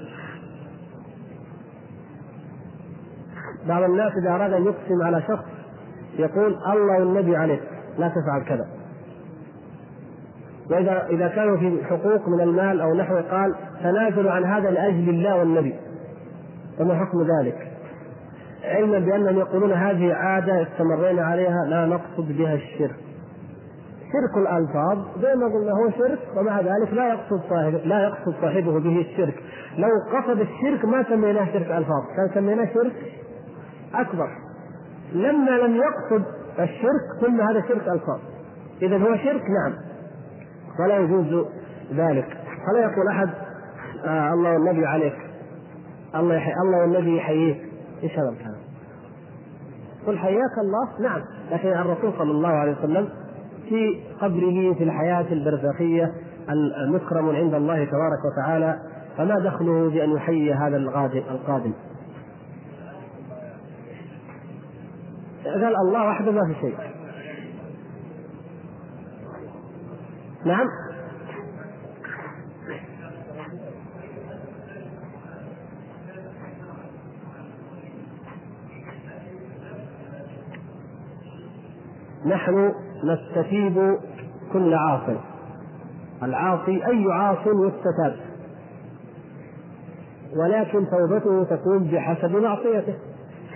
بعض 3.69 3.83
الناس 3.83 4.13
إذا 4.23 4.31
أراد 4.35 4.53
أن 4.53 4.65
يقسم 4.65 5.03
على 5.03 5.23
شخص 5.23 5.45
يقول 6.19 6.55
الله 6.67 6.99
والنبي 6.99 7.37
عليك 7.37 7.63
لا 7.99 8.09
تفعل 8.09 8.43
كذا. 8.49 8.67
وإذا 10.71 11.07
إذا 11.11 11.29
كانوا 11.29 11.57
في 11.57 11.85
حقوق 11.85 12.29
من 12.29 12.41
المال 12.41 12.81
أو 12.81 12.95
نحو 12.95 13.17
قال 13.17 13.55
تنازل 13.83 14.29
عن 14.29 14.45
هذا 14.45 14.71
لأجل 14.71 15.09
الله 15.09 15.39
والنبي. 15.39 15.75
فما 16.79 16.95
حكم 16.95 17.23
ذلك؟ 17.23 17.71
علما 18.65 18.99
بأنهم 18.99 19.39
يقولون 19.39 19.73
هذه 19.73 20.15
عادة 20.15 20.63
استمرينا 20.63 21.23
عليها 21.23 21.65
لا 21.69 21.87
نقصد 21.87 22.33
بها 22.39 22.55
الشرك. 22.55 23.10
شرك 24.13 24.37
الألفاظ 24.37 24.99
زي 25.23 25.35
ما 25.35 25.47
قلنا 25.47 25.73
هو 25.73 25.91
شرك 25.91 26.19
ومع 26.37 26.61
ذلك 26.61 26.93
لا 26.93 27.09
يقصد 27.09 27.41
صاحبه 27.51 27.79
لا 27.79 28.03
يقصد 28.03 28.35
صاحبه 28.41 28.81
به 28.81 29.01
الشرك. 29.01 29.35
لو 29.79 29.89
قصد 30.13 30.41
الشرك 30.41 30.85
ما 30.85 31.03
سميناه 31.03 31.45
شرك 31.45 31.71
ألفاظ 31.71 32.03
كان 32.17 32.31
سميناه 32.35 32.69
شرك 32.75 32.93
أكبر. 33.95 34.29
لما 35.13 35.51
لم 35.51 35.77
يقصد 35.77 36.25
الشرك 36.59 37.21
ثم 37.21 37.41
هذا 37.41 37.61
شرك 37.61 37.89
ألفاظ. 37.89 38.21
إذا 38.83 38.99
هو 38.99 39.17
شرك 39.17 39.43
نعم. 39.43 39.75
ولا 40.81 40.99
يجوز 40.99 41.47
ذلك. 41.95 42.37
فلا 42.67 42.81
يقول 42.81 43.09
أحد 43.09 43.29
آه 44.05 44.35
الله 44.35 44.53
والنبي 44.53 44.87
عليك؟ 44.87 45.17
الله 46.15 46.35
يحي 46.35 46.53
الله 46.65 46.79
والنبي 46.79 47.17
يحييك. 47.17 47.61
إيش 48.03 48.19
هذا 48.19 48.29
الكلام؟ 48.29 48.61
قل 50.07 50.19
حياك 50.19 50.59
الله 50.59 51.09
نعم. 51.09 51.21
لكن 51.51 51.69
الرسول 51.69 52.13
صلى 52.19 52.31
الله 52.31 52.49
عليه 52.49 52.73
وسلم 52.79 53.09
في 53.71 54.01
قبره 54.21 54.75
في 54.75 54.85
الحياة 54.85 55.27
البرزخية 55.33 56.13
المكرم 56.85 57.29
عند 57.29 57.55
الله 57.55 57.85
تبارك 57.85 58.19
وتعالى 58.33 58.79
فما 59.17 59.39
دخله 59.39 59.91
بأن 59.91 60.11
يحيي 60.11 60.55
هذا 60.55 60.77
القادم 60.77 61.23
القادم؟ 61.31 61.73
قال 65.45 65.77
الله 65.77 66.09
وحده 66.09 66.33
ما 66.33 66.47
في 66.47 66.61
شيء. 66.61 66.77
نعم؟ 70.45 70.67
نحن 82.27 82.73
نستتيب 83.05 83.99
كل 84.53 84.75
عاصي. 84.75 85.17
العاصي 86.23 86.87
أي 86.87 87.05
عاص 87.13 87.39
يستتاب 87.47 88.17
ولكن 90.37 90.87
توبته 90.91 91.57
تكون 91.57 91.85
بحسب 91.85 92.37
معصيته. 92.37 92.95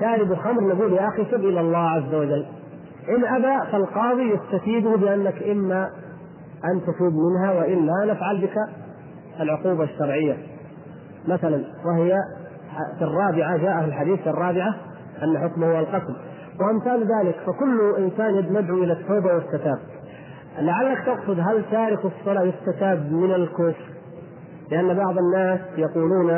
شارب 0.01 0.35
خمر 0.35 0.75
نقول 0.75 0.93
يا 0.93 1.09
أخي 1.09 1.25
تب 1.25 1.41
إلى 1.41 1.61
الله 1.61 1.91
عز 1.91 2.15
وجل. 2.15 2.47
إن 3.09 3.25
أبى 3.25 3.71
فالقاضي 3.73 4.35
يستتيبه 4.35 4.97
بأنك 4.97 5.43
إما 5.43 5.91
أن 6.65 6.81
تتوب 6.83 7.13
منها 7.15 7.53
وإلا 7.53 8.13
نفعل 8.13 8.41
بك 8.41 8.57
العقوبة 9.41 9.85
الشرعية. 9.85 10.37
مثلا 11.29 11.65
وهي 11.85 12.19
في 12.99 13.05
الرابعة 13.05 13.57
جاء 13.57 13.81
في 13.81 13.85
الحديث 13.87 14.21
في 14.21 14.31
الرابعة 14.31 14.75
أن 15.23 15.39
حكمه 15.39 15.67
هو 15.67 15.79
القتل. 15.81 16.17
وأمثال 16.61 17.01
ذلك 17.01 17.37
فكل 17.47 17.95
إنسان 17.99 18.35
يدعو 18.35 18.83
إلى 18.83 18.93
التوبة 18.93 19.35
والستاب 19.35 19.79
لعلك 20.59 21.07
تقصد 21.07 21.41
هل 21.41 21.65
تارك 21.71 22.05
الصلاة 22.05 22.43
يستتاب 22.43 23.13
من 23.13 23.35
الكفر؟ 23.35 23.95
لأن 24.71 24.95
بعض 24.95 25.19
الناس 25.19 25.61
يقولون 25.77 26.31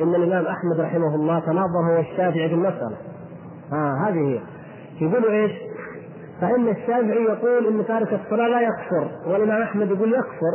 إن 0.00 0.14
الإمام 0.14 0.46
أحمد 0.46 0.80
رحمه 0.80 1.14
الله 1.14 1.38
تناظر 1.40 1.92
هو 1.92 2.00
الشافعي 2.00 2.48
في 2.48 2.54
المسألة. 2.54 2.96
ها 3.72 3.76
آه 3.76 4.08
هذه 4.08 4.28
هي. 4.28 4.40
يقولوا 5.00 5.30
إيش؟ 5.30 5.52
فإن 6.40 6.68
الشافعي 6.68 7.24
يقول 7.24 7.66
إن 7.66 7.86
تارك 7.86 8.20
الصلاة 8.24 8.48
لا 8.48 8.60
يكفر، 8.60 9.10
والإمام 9.26 9.62
أحمد 9.62 9.90
يقول 9.90 10.12
يكفر. 10.12 10.54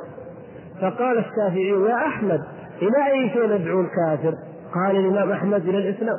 فقال 0.82 1.18
الشافعي 1.18 1.70
يا 1.70 1.96
أحمد 1.96 2.40
إلى 2.82 3.12
أي 3.12 3.30
شيء 3.30 3.46
ندعو 3.46 3.82
الكافر؟ 3.82 4.34
قال 4.74 4.96
الإمام 4.96 5.32
أحمد 5.32 5.62
إلى 5.62 5.78
الإسلام. 5.78 6.18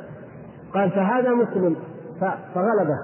قال 0.73 0.91
فهذا 0.91 1.33
مسلم 1.33 1.75
فغلبه. 2.55 2.97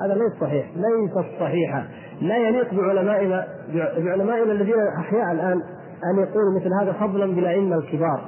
هذا 0.00 0.14
ليس 0.14 0.40
صحيح. 0.40 0.66
ليس 0.76 1.26
صحيحا. 1.40 1.84
لا 2.20 2.36
يليق 2.36 2.74
بعلمائنا 2.74 3.46
بعلمائنا 3.74 4.52
الذين 4.52 4.86
أحياء 4.98 5.32
الآن 5.32 5.62
أن 6.04 6.18
يقولوا 6.18 6.60
مثل 6.60 6.70
هذا 6.82 6.92
فضلا 6.92 7.34
بالائمه 7.34 7.76
الكبار 7.76 8.20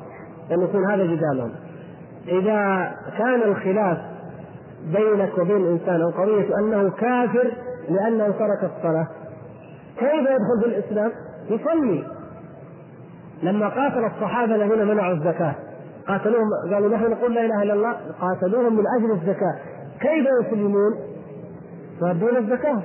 أن 0.53 0.61
يكون 0.61 0.91
هذا 0.91 1.05
جدالهم. 1.05 1.53
إذا 2.29 2.91
كان 3.19 3.43
الخلاف 3.43 3.99
بينك 4.87 5.39
وبين 5.39 5.67
إنسان 5.67 6.03
أو 6.03 6.11
قضية 6.11 6.59
أنه 6.59 6.91
كافر 6.91 7.53
لأنه 7.89 8.25
ترك 8.25 8.71
الصلاة 8.77 9.07
كيف 9.99 10.21
يدخل 10.21 10.61
في 10.63 10.67
الإسلام؟ 10.67 11.13
يصلي. 11.51 12.05
لما 13.43 13.69
قاتل 13.69 14.05
الصحابة 14.05 14.55
الذين 14.55 14.87
منعوا 14.87 15.15
الزكاة 15.15 15.55
قاتلوهم 16.09 16.49
قالوا 16.73 16.89
نحن 16.89 17.11
نقول 17.11 17.35
لا 17.35 17.45
إله 17.45 17.63
إلا 17.63 17.75
الله 17.75 17.97
قاتلوهم 18.21 18.77
من 18.77 18.85
أجل 18.99 19.11
الزكاة. 19.13 19.59
كيف 20.01 20.27
يسلمون؟ 20.47 20.95
يؤدون 22.03 22.37
الزكاة. 22.37 22.83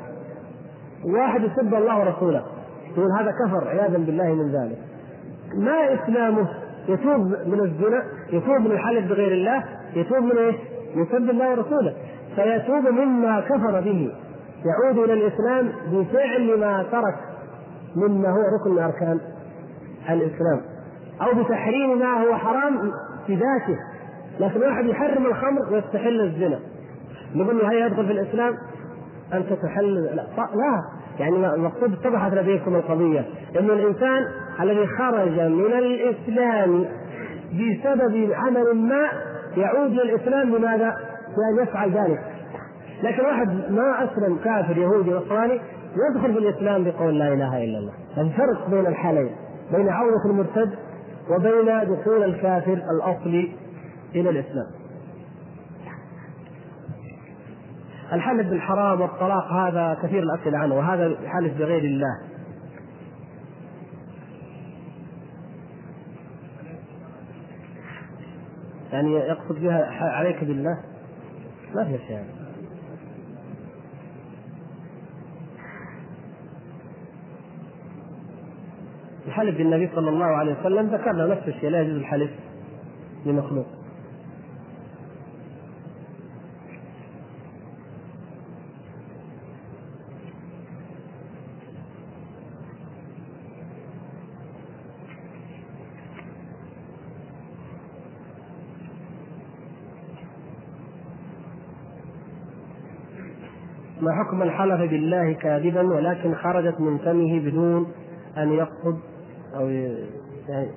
واحد 1.06 1.44
يسب 1.44 1.74
الله 1.74 2.00
ورسوله. 2.00 2.46
يقول 2.92 3.12
هذا 3.20 3.32
كفر 3.32 3.68
عياذا 3.68 3.98
بالله 3.98 4.34
من 4.34 4.52
ذلك. 4.52 4.78
ما 5.58 5.94
إسلامه؟ 5.94 6.48
يتوب 6.88 7.20
من 7.22 7.60
الزنا 7.60 8.04
يتوب 8.34 8.62
من 8.62 8.72
الحلف 8.72 9.10
بغير 9.10 9.32
الله 9.32 9.64
يتوب 9.96 10.24
من 10.24 10.38
إيش؟ 10.38 10.56
يسب 10.96 11.30
الله 11.30 11.52
ورسوله. 11.52 11.94
فيتوب 12.36 12.88
مما 12.88 13.42
كفر 13.42 13.82
به. 13.82 14.12
يعود 14.66 14.98
إلى 14.98 15.14
الإسلام 15.14 15.72
بفعل 15.92 16.60
ما 16.60 16.86
ترك 16.92 17.16
مما 17.96 18.30
هو 18.30 18.42
ركن 18.60 18.72
من 18.72 18.84
أركان 18.84 19.20
الإسلام. 20.10 20.62
أو 21.22 21.44
بتحريم 21.44 22.00
ما 22.00 22.24
هو 22.24 22.36
حرام 22.36 22.92
في 23.28 23.36
ذاته. 23.36 23.80
لكن 24.40 24.62
واحد 24.62 24.86
يحرم 24.86 25.26
الخمر 25.26 25.74
ويستحل 25.74 26.22
الزنا. 26.22 26.60
نقول 27.36 27.58
له 27.58 27.72
هيا 27.72 27.86
يدخل 27.86 28.06
في 28.06 28.12
الإسلام؟ 28.12 28.54
انت 29.34 29.54
تحل 29.54 29.94
لا, 29.96 30.26
لا. 30.38 30.82
يعني 31.20 31.56
المقصود 31.56 31.94
اتضحت 31.94 32.34
لديكم 32.34 32.76
القضية 32.76 33.26
ان 33.60 33.70
الإنسان 33.70 34.26
الذي 34.62 34.88
خرج 34.88 35.40
من 35.40 35.74
الإسلام 35.74 36.86
بسبب 37.54 38.32
عمل 38.34 38.76
ما 38.76 39.10
يعود 39.58 39.92
إلى 39.92 40.02
الإسلام 40.02 40.52
بماذا؟ 40.52 40.96
بأن 41.38 41.64
يفعل 41.64 41.92
ذلك. 41.92 42.20
لكن 43.04 43.26
واحد 43.26 43.72
ما 43.72 44.04
أسلم 44.04 44.38
كافر 44.44 44.78
يهودي 44.78 45.12
نصراني 45.12 45.60
يدخل 46.10 46.34
في 46.34 46.40
الإسلام 46.40 46.84
بقول 46.84 47.20
لا 47.20 47.34
إله 47.34 47.64
إلا 47.64 47.78
الله. 47.80 47.94
الفرق 48.18 48.70
بين 48.70 48.88
الحالين 48.88 49.30
بين 49.72 49.90
عوده 49.90 50.26
المرتد 50.26 50.70
وبين 51.30 51.66
دخول 51.66 52.24
الكافر 52.24 52.74
الأصلي 52.92 53.52
إلى 54.16 54.30
الإسلام. 54.30 54.68
الحلف 58.14 58.48
بالحرام 58.48 59.02
والطلاق 59.02 59.54
هذا 59.54 59.98
كثير 60.04 60.24
الأسئلة 60.24 60.58
عنه 60.58 60.76
وهذا 60.76 61.18
حلف 61.26 61.58
بغير 61.58 61.84
الله. 61.84 62.20
يعني 68.94 69.14
يقصد 69.14 69.60
بها 69.62 69.86
عليك 70.02 70.44
بالله؟ 70.44 70.78
ما 71.76 71.84
في 71.84 71.98
شيء. 72.08 72.26
الحلف 79.28 79.58
بالنبي 79.58 79.90
صلى 79.96 80.10
الله 80.10 80.26
عليه 80.26 80.60
وسلم 80.60 80.88
ذكرنا 80.88 81.28
نفس 81.28 81.48
الشيء 81.48 81.70
لا 81.70 81.82
يجوز 81.82 81.96
الحلف 81.98 82.32
بمخلوق 83.26 83.66
ما 104.06 104.24
حكم 104.24 104.42
الحلف 104.42 104.92
بالله 104.92 105.34
كاذبا 105.34 105.82
ولكن 105.82 106.36
خرجت 106.36 106.80
من 106.80 106.98
فمه 106.98 107.40
بدون 107.40 107.88
أن 108.38 108.54
يقصد 108.54 109.00
أو 109.56 109.70
يعني 110.50 110.68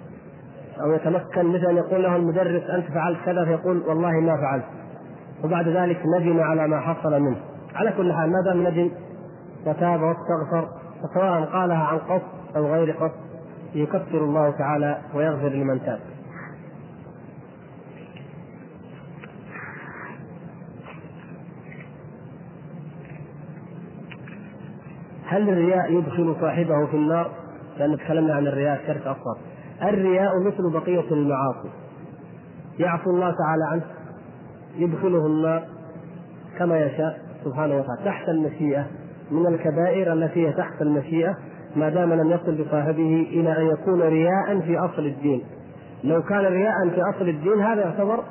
أو 0.81 0.93
يتمكن 0.93 1.47
مثل 1.47 1.67
أن 1.67 1.77
يقول 1.77 2.03
له 2.03 2.17
المدرس 2.17 2.63
أنت 2.71 2.87
فعلت 2.87 3.19
كذا 3.25 3.45
فيقول 3.45 3.83
والله 3.87 4.11
ما 4.11 4.37
فعلت. 4.37 4.65
وبعد 5.45 5.69
ذلك 5.69 6.03
ندم 6.07 6.41
على 6.41 6.69
ما 6.69 6.81
حصل 6.81 7.21
منه. 7.21 7.37
على 7.75 7.93
كل 7.93 8.13
حال 8.13 8.33
ما 8.33 8.43
دام 8.45 8.67
ندم 8.67 8.91
وتاب 9.67 10.01
واستغفر 10.03 10.69
فسواء 11.03 11.45
قالها 11.45 11.85
عن 11.85 11.99
قصد 11.99 12.57
أو 12.57 12.67
غير 12.67 12.91
قصد 12.93 13.29
يكفر 13.75 14.25
الله 14.25 14.51
تعالى 14.51 14.99
ويغفر 15.15 15.49
لمن 15.49 15.81
تاب. 15.81 16.01
هل 25.29 25.49
الرياء 25.49 25.93
يدخل 25.93 26.37
صاحبه 26.41 26.87
في 26.87 26.97
النار؟ 26.97 27.31
لأن 27.79 27.97
تكلمنا 27.99 28.35
عن 28.35 28.47
الرياء 28.47 28.81
شرك 28.87 29.07
أصغر. 29.07 29.39
الرياء 29.83 30.31
مثل 30.47 30.73
بقية 30.73 31.11
المعاصي. 31.11 31.69
يعفو 32.79 33.11
الله 33.11 33.31
تعالى 33.31 33.65
عنه 33.73 33.83
يدخله 34.77 35.27
النار 35.27 35.63
كما 36.59 36.79
يشاء 36.79 37.19
سبحانه 37.45 37.75
وتعالى 37.75 38.05
تحت 38.05 38.29
المشيئة 38.29 38.87
من 39.31 39.47
الكبائر 39.47 40.13
التي 40.13 40.47
هي 40.47 40.53
تحت 40.53 40.83
المشيئة 40.83 41.37
ما 41.77 41.89
دام 41.89 42.13
لم 42.13 42.31
يصل 42.31 42.65
بصاحبه 42.65 43.27
إلى 43.31 43.59
أن 43.59 43.67
يكون 43.67 44.01
رياء 44.01 44.61
في 44.61 44.79
أصل 44.79 45.07
الدين. 45.07 45.43
لو 46.05 46.23
كان 46.23 46.41
رياء 46.41 46.89
في 46.95 47.03
أصل 47.15 47.29
الدين 47.29 47.61
هذا 47.61 47.81
يعتبر 47.81 48.25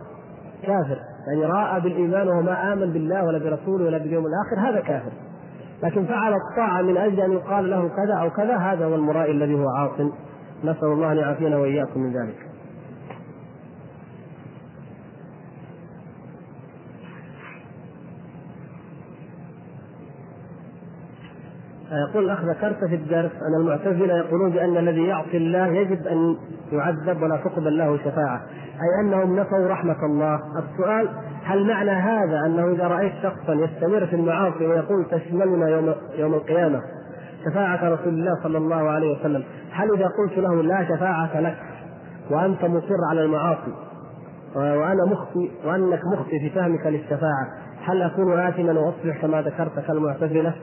كافر، 0.64 0.98
يعني 1.28 1.46
رأى 1.46 1.82
بالإيمان 1.82 2.28
وهو 2.28 2.42
ما 2.42 2.74
آمن 2.74 2.94
بالله 2.94 3.26
ولا 3.26 3.38
برسوله 3.38 3.86
ولا 3.86 3.98
باليوم 3.98 4.26
الآخر 4.26 4.70
هذا 4.70 4.80
كافر 4.80 5.12
لكن 5.84 6.06
فعل 6.06 6.34
الطاعة 6.34 6.82
من 6.82 6.98
أجل 6.98 7.22
أن 7.22 7.32
يقال 7.32 7.70
له 7.70 7.88
كذا 7.88 8.14
أو 8.22 8.30
كذا 8.30 8.58
هذا 8.58 8.86
هو 8.86 8.96
المرائي 8.96 9.32
الذي 9.32 9.56
هو 9.56 9.70
عاص. 9.70 10.02
نسأل 10.64 10.88
الله 10.88 11.12
أن 11.12 11.18
يعافينا 11.18 11.58
وإياكم 11.58 12.00
من 12.00 12.14
ذلك. 12.14 12.48
يقول 22.10 22.26
الأخ 22.26 22.46
ذكرت 22.46 22.86
في 22.86 22.96
الدرس 22.96 23.32
أن 23.32 23.62
المعتزلة 23.62 24.18
يقولون 24.18 24.52
بأن 24.52 24.78
الذي 24.78 25.04
يعصي 25.04 25.38
الله 25.38 25.68
يجب 25.68 26.08
أن 26.08 26.38
يعذب 26.72 27.22
ولا 27.22 27.38
تقبل 27.38 27.78
له 27.78 27.98
شفاعة 27.98 28.42
أي 28.82 29.02
أنهم 29.02 29.36
نفوا 29.40 29.68
رحمة 29.68 30.06
الله. 30.06 30.40
السؤال 30.58 31.10
هل 31.48 31.68
معنى 31.68 31.92
هذا 31.92 32.46
أنه 32.46 32.72
إذا 32.72 32.88
رأيت 32.88 33.14
شخصا 33.24 33.54
يستمر 33.54 34.06
في 34.06 34.16
المعاصي 34.16 34.68
ويقول 34.68 35.06
تشملنا 35.12 35.70
يوم 35.70 35.96
يوم 36.18 36.34
القيامة 36.34 36.82
شفاعة 37.46 37.90
رسول 37.90 38.14
الله 38.14 38.32
صلى 38.44 38.58
الله 38.58 38.90
عليه 38.90 39.20
وسلم، 39.20 39.44
هل 39.72 39.94
إذا 39.94 40.08
قلت 40.08 40.38
له 40.38 40.64
لا 40.64 40.86
شفاعة 40.86 41.40
لك 41.40 41.58
وأنت 42.32 42.66
مصر 42.66 42.96
على 43.10 43.24
المعاصي 43.24 43.74
وأنا 44.56 45.06
مخطي 45.06 45.52
وأنك 45.66 46.00
مخطي 46.14 46.40
في 46.40 46.50
فهمك 46.50 46.88
للشفاعة، 46.88 47.48
هل 47.86 48.02
أكون 48.02 48.40
اثما 48.40 48.80
وأصبح 48.80 49.22
كما 49.22 49.42
ذكرت 49.42 49.80
كالمعتزلة؟ 49.88 50.54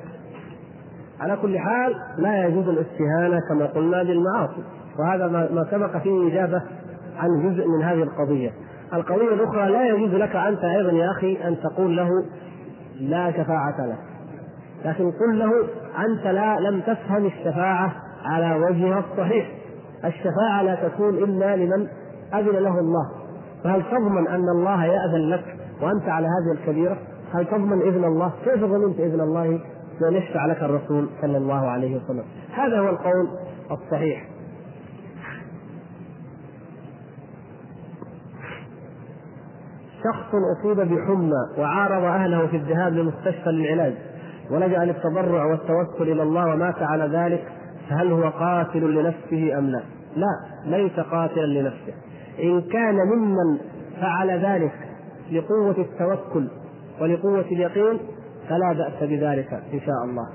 على 1.20 1.36
كل 1.36 1.58
حال 1.58 1.94
لا 2.18 2.46
يجوز 2.46 2.68
الاستهانة 2.68 3.40
كما 3.48 3.66
قلنا 3.66 4.02
بالمعاصي 4.02 4.62
وهذا 4.98 5.26
ما 5.26 5.66
سبق 5.70 5.96
فيه 5.96 6.28
إجابة 6.32 6.62
عن 7.18 7.28
جزء 7.42 7.68
من 7.68 7.82
هذه 7.82 8.02
القضية 8.02 8.50
القضية 8.94 9.34
الأخرى 9.34 9.70
لا 9.70 9.86
يجوز 9.86 10.14
لك 10.14 10.36
أنت 10.36 10.64
أيضا 10.64 10.92
يا 10.92 11.10
أخي 11.10 11.48
أن 11.48 11.56
تقول 11.60 11.96
له 11.96 12.08
لا 13.00 13.30
شفاعة 13.30 13.86
لك 13.86 13.98
لكن 14.84 15.10
قل 15.10 15.38
له 15.38 15.50
أنت 15.98 16.26
لا 16.26 16.60
لم 16.60 16.80
تفهم 16.80 17.26
الشفاعة 17.26 17.92
على 18.24 18.54
وجهها 18.54 18.98
الصحيح. 18.98 19.50
الشفاعة 20.04 20.62
لا 20.62 20.88
تكون 20.88 21.14
إلا 21.14 21.56
لمن 21.56 21.88
أذن 22.34 22.56
له 22.56 22.78
الله. 22.78 23.10
فهل 23.64 23.82
تضمن 23.82 24.28
أن 24.28 24.48
الله 24.48 24.84
يأذن 24.84 25.30
لك 25.30 25.44
وأنت 25.82 26.08
على 26.08 26.26
هذه 26.26 26.60
الكبيرة؟ 26.60 26.98
هل 27.34 27.46
تضمن 27.46 27.82
إذن 27.82 28.04
الله؟ 28.04 28.32
كيف 28.44 28.64
ضمنت 28.64 29.00
إذن 29.00 29.20
الله؟ 29.20 29.60
بأن 30.00 30.14
يشفع 30.14 30.46
لك 30.46 30.62
الرسول 30.62 31.08
صلى 31.22 31.38
الله 31.38 31.70
عليه 31.70 31.96
وسلم. 31.96 32.24
هذا 32.54 32.80
هو 32.80 32.88
القول 32.88 33.28
الصحيح. 33.70 34.33
شخص 40.04 40.34
أصيب 40.58 40.76
بحمى 40.76 41.58
وعارض 41.58 42.04
أهله 42.04 42.46
في 42.46 42.56
الذهاب 42.56 42.92
لمستشفى 42.92 43.50
للعلاج 43.50 43.94
ولجأ 44.50 44.78
للتضرع 44.78 45.44
والتوكل 45.44 46.12
إلى 46.12 46.22
الله 46.22 46.54
ومات 46.54 46.82
على 46.82 47.04
ذلك 47.18 47.44
فهل 47.90 48.12
هو 48.12 48.28
قاتل 48.28 48.94
لنفسه 48.94 49.58
أم 49.58 49.66
لا؟ 49.66 49.82
لا 50.16 50.76
ليس 50.76 51.00
قاتلا 51.00 51.46
لنفسه. 51.46 51.92
إن 52.42 52.60
كان 52.60 52.94
ممن 52.94 53.58
فعل 54.00 54.30
ذلك 54.30 54.72
لقوة 55.32 55.76
التوكل 55.78 56.48
ولقوة 57.00 57.40
اليقين 57.40 57.98
فلا 58.48 58.72
بأس 58.72 59.08
بذلك 59.08 59.52
إن 59.52 59.80
شاء 59.80 60.04
الله. 60.04 60.28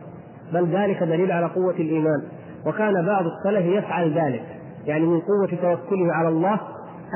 بل 0.53 0.77
ذلك 0.77 1.03
دليل 1.03 1.31
على 1.31 1.45
قوة 1.45 1.73
الإيمان. 1.73 2.23
وكان 2.65 3.05
بعض 3.05 3.25
السلف 3.25 3.65
يفعل 3.65 4.13
ذلك 4.13 4.43
يعني 4.85 5.05
من 5.05 5.19
قوة 5.19 5.47
توكله 5.61 6.13
على 6.13 6.27
الله 6.29 6.59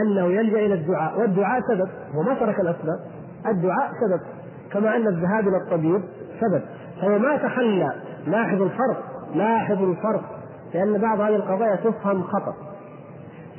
أنه 0.01 0.25
يلجأ 0.25 0.59
إلى 0.59 0.73
الدعاء 0.73 1.19
والدعاء 1.19 1.61
سبب 1.61 1.89
هو 2.15 2.23
ما 2.23 2.33
ترك 2.33 2.59
الأسباب 2.59 2.99
الدعاء 3.47 3.91
سبب 3.91 4.21
كما 4.71 4.95
أن 4.95 5.07
الذهاب 5.07 5.47
إلى 5.47 5.57
الطبيب 5.57 6.01
سبب. 6.41 6.61
فهو 7.01 7.19
ما 7.19 7.37
تخلى 7.37 7.93
لاحظ 8.27 8.61
الفرق 8.61 9.03
لاحظ 9.35 9.83
الفرق 9.83 10.23
لأن 10.73 10.97
بعض 10.97 11.19
هذه 11.19 11.35
القضايا 11.35 11.75
تفهم 11.75 12.23
خطأ. 12.23 12.53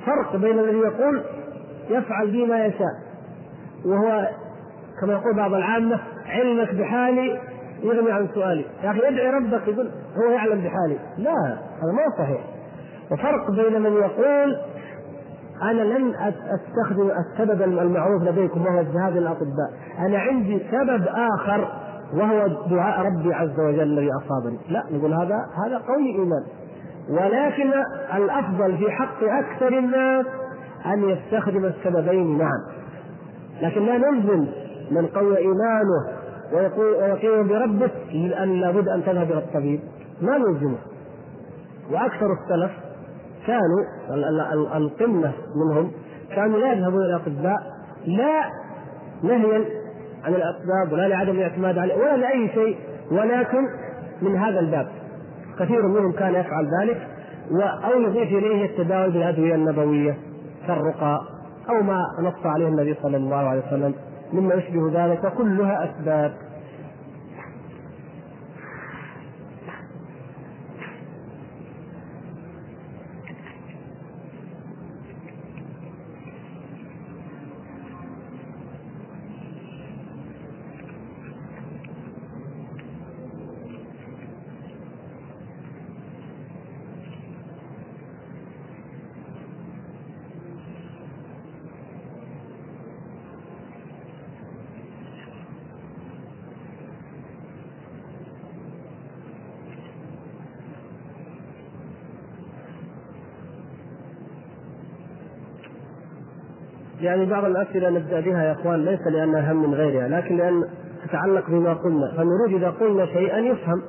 فرق 0.07 0.37
بين 0.37 0.59
الذي 0.59 0.79
يقول 0.79 1.23
يفعل 1.91 2.31
بي 2.31 2.47
ما 2.47 2.67
يشاء 2.67 2.95
وهو 3.85 4.29
كما 5.01 5.13
يقول 5.13 5.37
بعض 5.37 5.55
العامة 5.55 6.01
علمك 6.27 6.75
بحالي 6.75 7.41
يغني 7.83 8.13
عن 8.13 8.29
سؤالي. 8.35 8.65
يا 8.85 8.91
أخي 8.91 9.09
ادعي 9.09 9.31
ربك 9.31 9.69
يقول 9.69 9.91
هو 10.17 10.31
يعلم 10.31 10.61
بحالي. 10.61 10.99
لا 11.19 11.33
هذا 11.83 11.93
ما 11.93 12.17
صحيح. 12.19 12.41
وفرق 13.11 13.51
بين 13.51 13.83
من 13.83 13.93
يقول 13.93 14.57
أنا 15.63 15.83
لن 15.83 16.15
أستخدم 16.55 17.11
السبب 17.11 17.63
المعروف 17.63 18.23
لديكم 18.23 18.67
وهو 18.67 18.81
الذهاب 18.81 19.13
إلى 19.13 19.19
الأطباء. 19.19 19.71
أنا 19.99 20.19
عندي 20.19 20.63
سبب 20.71 21.07
آخر 21.09 21.69
وهو 22.15 22.49
دعاء 22.71 23.07
ربي 23.07 23.35
عز 23.35 23.61
وجل 23.61 23.83
الذي 23.83 24.11
أصابني. 24.25 24.59
لا 24.69 24.85
نقول 24.91 25.15
هذا 25.15 25.37
هذا 25.67 25.79
قول 25.79 26.05
إيمان. 26.19 26.45
ولكن 27.09 27.73
الأفضل 28.15 28.79
في 28.79 28.91
حق 28.91 29.23
أكثر 29.23 29.79
الناس 29.79 30.27
أن 30.87 31.09
يستخدم 31.09 31.65
السببين 31.65 32.39
معا. 32.39 32.59
لكن 33.63 33.83
لا 33.87 33.99
نلزم 33.99 34.47
من 34.91 35.07
قوي 35.07 35.39
إيمانه 35.39 36.25
ويقول 36.53 36.87
ويقيم 36.87 37.49
بربه 37.49 37.91
أن 38.43 38.61
لابد 38.61 38.89
أن 38.89 39.05
تذهب 39.05 39.31
إلى 39.31 39.39
الطبيب. 39.39 39.81
ما 40.23 40.39
نلزمه. 40.39 40.79
وأكثر 41.93 42.27
السلف 42.33 42.84
كانوا 43.47 43.85
القمة 44.77 45.33
منهم 45.57 45.91
كانوا 46.37 46.59
لا 46.59 46.73
يذهبون 46.73 47.01
إلى 47.01 47.17
الاطباء 47.17 47.63
لا 48.07 48.43
نهيا 49.23 49.65
عن 50.25 50.35
الاسباب 50.35 50.93
ولا 50.93 51.09
لعدم 51.09 51.33
الاعتماد 51.33 51.79
عليه 51.79 51.95
ولا 51.95 52.17
لأي 52.17 52.49
شيء 52.49 52.77
ولكن 53.11 53.69
من 54.23 54.37
هذا 54.37 54.61
الباب 54.61 54.87
كثير 55.59 55.89
منهم 55.89 56.13
كان 56.13 56.35
يفعل 56.35 56.69
ذلك 56.81 57.09
أو 57.63 58.01
يضيف 58.01 58.29
إليه 58.29 58.65
التداوي 58.65 59.13
بالأدوية 59.13 59.55
النبوية 59.55 60.17
كالرقى 60.67 61.21
أو 61.71 61.83
ما 61.83 62.07
نص 62.21 62.47
عليه 62.47 62.69
النبي 62.69 62.95
صلى 63.03 63.17
الله 63.17 63.37
عليه 63.37 63.63
وسلم 63.67 63.95
مما 64.33 64.55
يشبه 64.55 64.91
ذلك 64.95 65.33
كلها 65.33 65.85
أسباب. 65.85 66.33
يعني 107.15 107.31
بعض 107.31 107.45
الأسئلة 107.45 107.91
نبدأ 107.91 108.21
بها 108.21 108.45
يا 108.45 108.53
إخوان 108.53 108.85
ليس 108.85 109.01
لانها 109.07 109.51
أهم 109.51 109.63
من 109.63 109.75
غيرها 109.75 110.09
لكن 110.09 110.37
لأن 110.37 110.65
تتعلق 111.09 111.51
بما 111.51 111.75
قلنا 111.75 112.13
فنريد 112.17 112.57
إذا 112.57 112.71
قلنا 112.71 113.07
شيئا 113.07 113.39
يفهم 113.39 113.83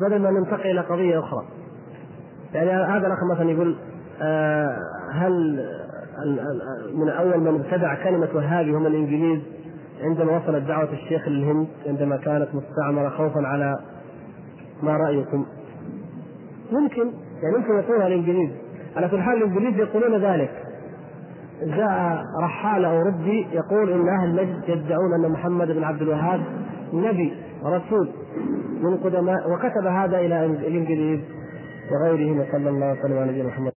بدل 0.00 0.22
ما 0.22 0.30
ننتقل 0.30 0.70
إلى 0.70 0.80
قضية 0.80 1.18
أخرى. 1.18 1.44
يعني 2.54 2.70
هذا 2.70 3.06
الأخ 3.06 3.18
مثلا 3.34 3.50
يقول 3.50 3.76
آه 4.22 4.76
هل 5.12 5.64
من 6.94 7.08
أول 7.08 7.40
من 7.40 7.60
ابتدع 7.60 8.04
كلمة 8.04 8.28
وهابي 8.34 8.70
هم 8.70 8.86
الإنجليز؟ 8.86 9.40
عندما 10.02 10.36
وصلت 10.36 10.62
دعوة 10.62 10.92
الشيخ 10.92 11.28
للهند 11.28 11.66
عندما 11.86 12.16
كانت 12.16 12.48
مستعمرة 12.54 13.08
خوفا 13.08 13.40
على 13.40 13.78
ما 14.82 14.96
رأيكم؟ 14.96 15.46
ممكن 16.72 17.12
يعني 17.42 17.56
ممكن 17.56 17.78
يقولها 17.78 18.06
الإنجليز. 18.06 18.50
على 18.96 19.08
كل 19.08 19.22
حال 19.22 19.42
الإنجليز 19.42 19.78
يقولون 19.78 20.20
ذلك. 20.24 20.63
جاء 21.62 22.22
رحال 22.42 22.84
اوروبي 22.84 23.46
يقول 23.52 23.92
إن 23.92 24.08
أهل 24.08 24.36
نجد 24.36 24.68
يدعون 24.68 25.14
أن 25.14 25.32
محمد 25.32 25.68
بن 25.68 25.84
عبد 25.84 26.02
الوهاب 26.02 26.40
نبي 26.92 27.32
رسول 27.64 28.08
من 28.82 28.96
قدماء 28.96 29.50
وكتب 29.50 29.86
هذا 29.86 30.18
إلى 30.18 30.46
الإنجليز 30.46 31.20
وغيرهم 31.92 32.44
صلى 32.52 32.68
الله 32.68 32.86
عليه 32.86 33.00
وسلم 33.00 33.18
على 33.18 33.30
نبينا 33.30 33.48
محمد. 33.48 33.72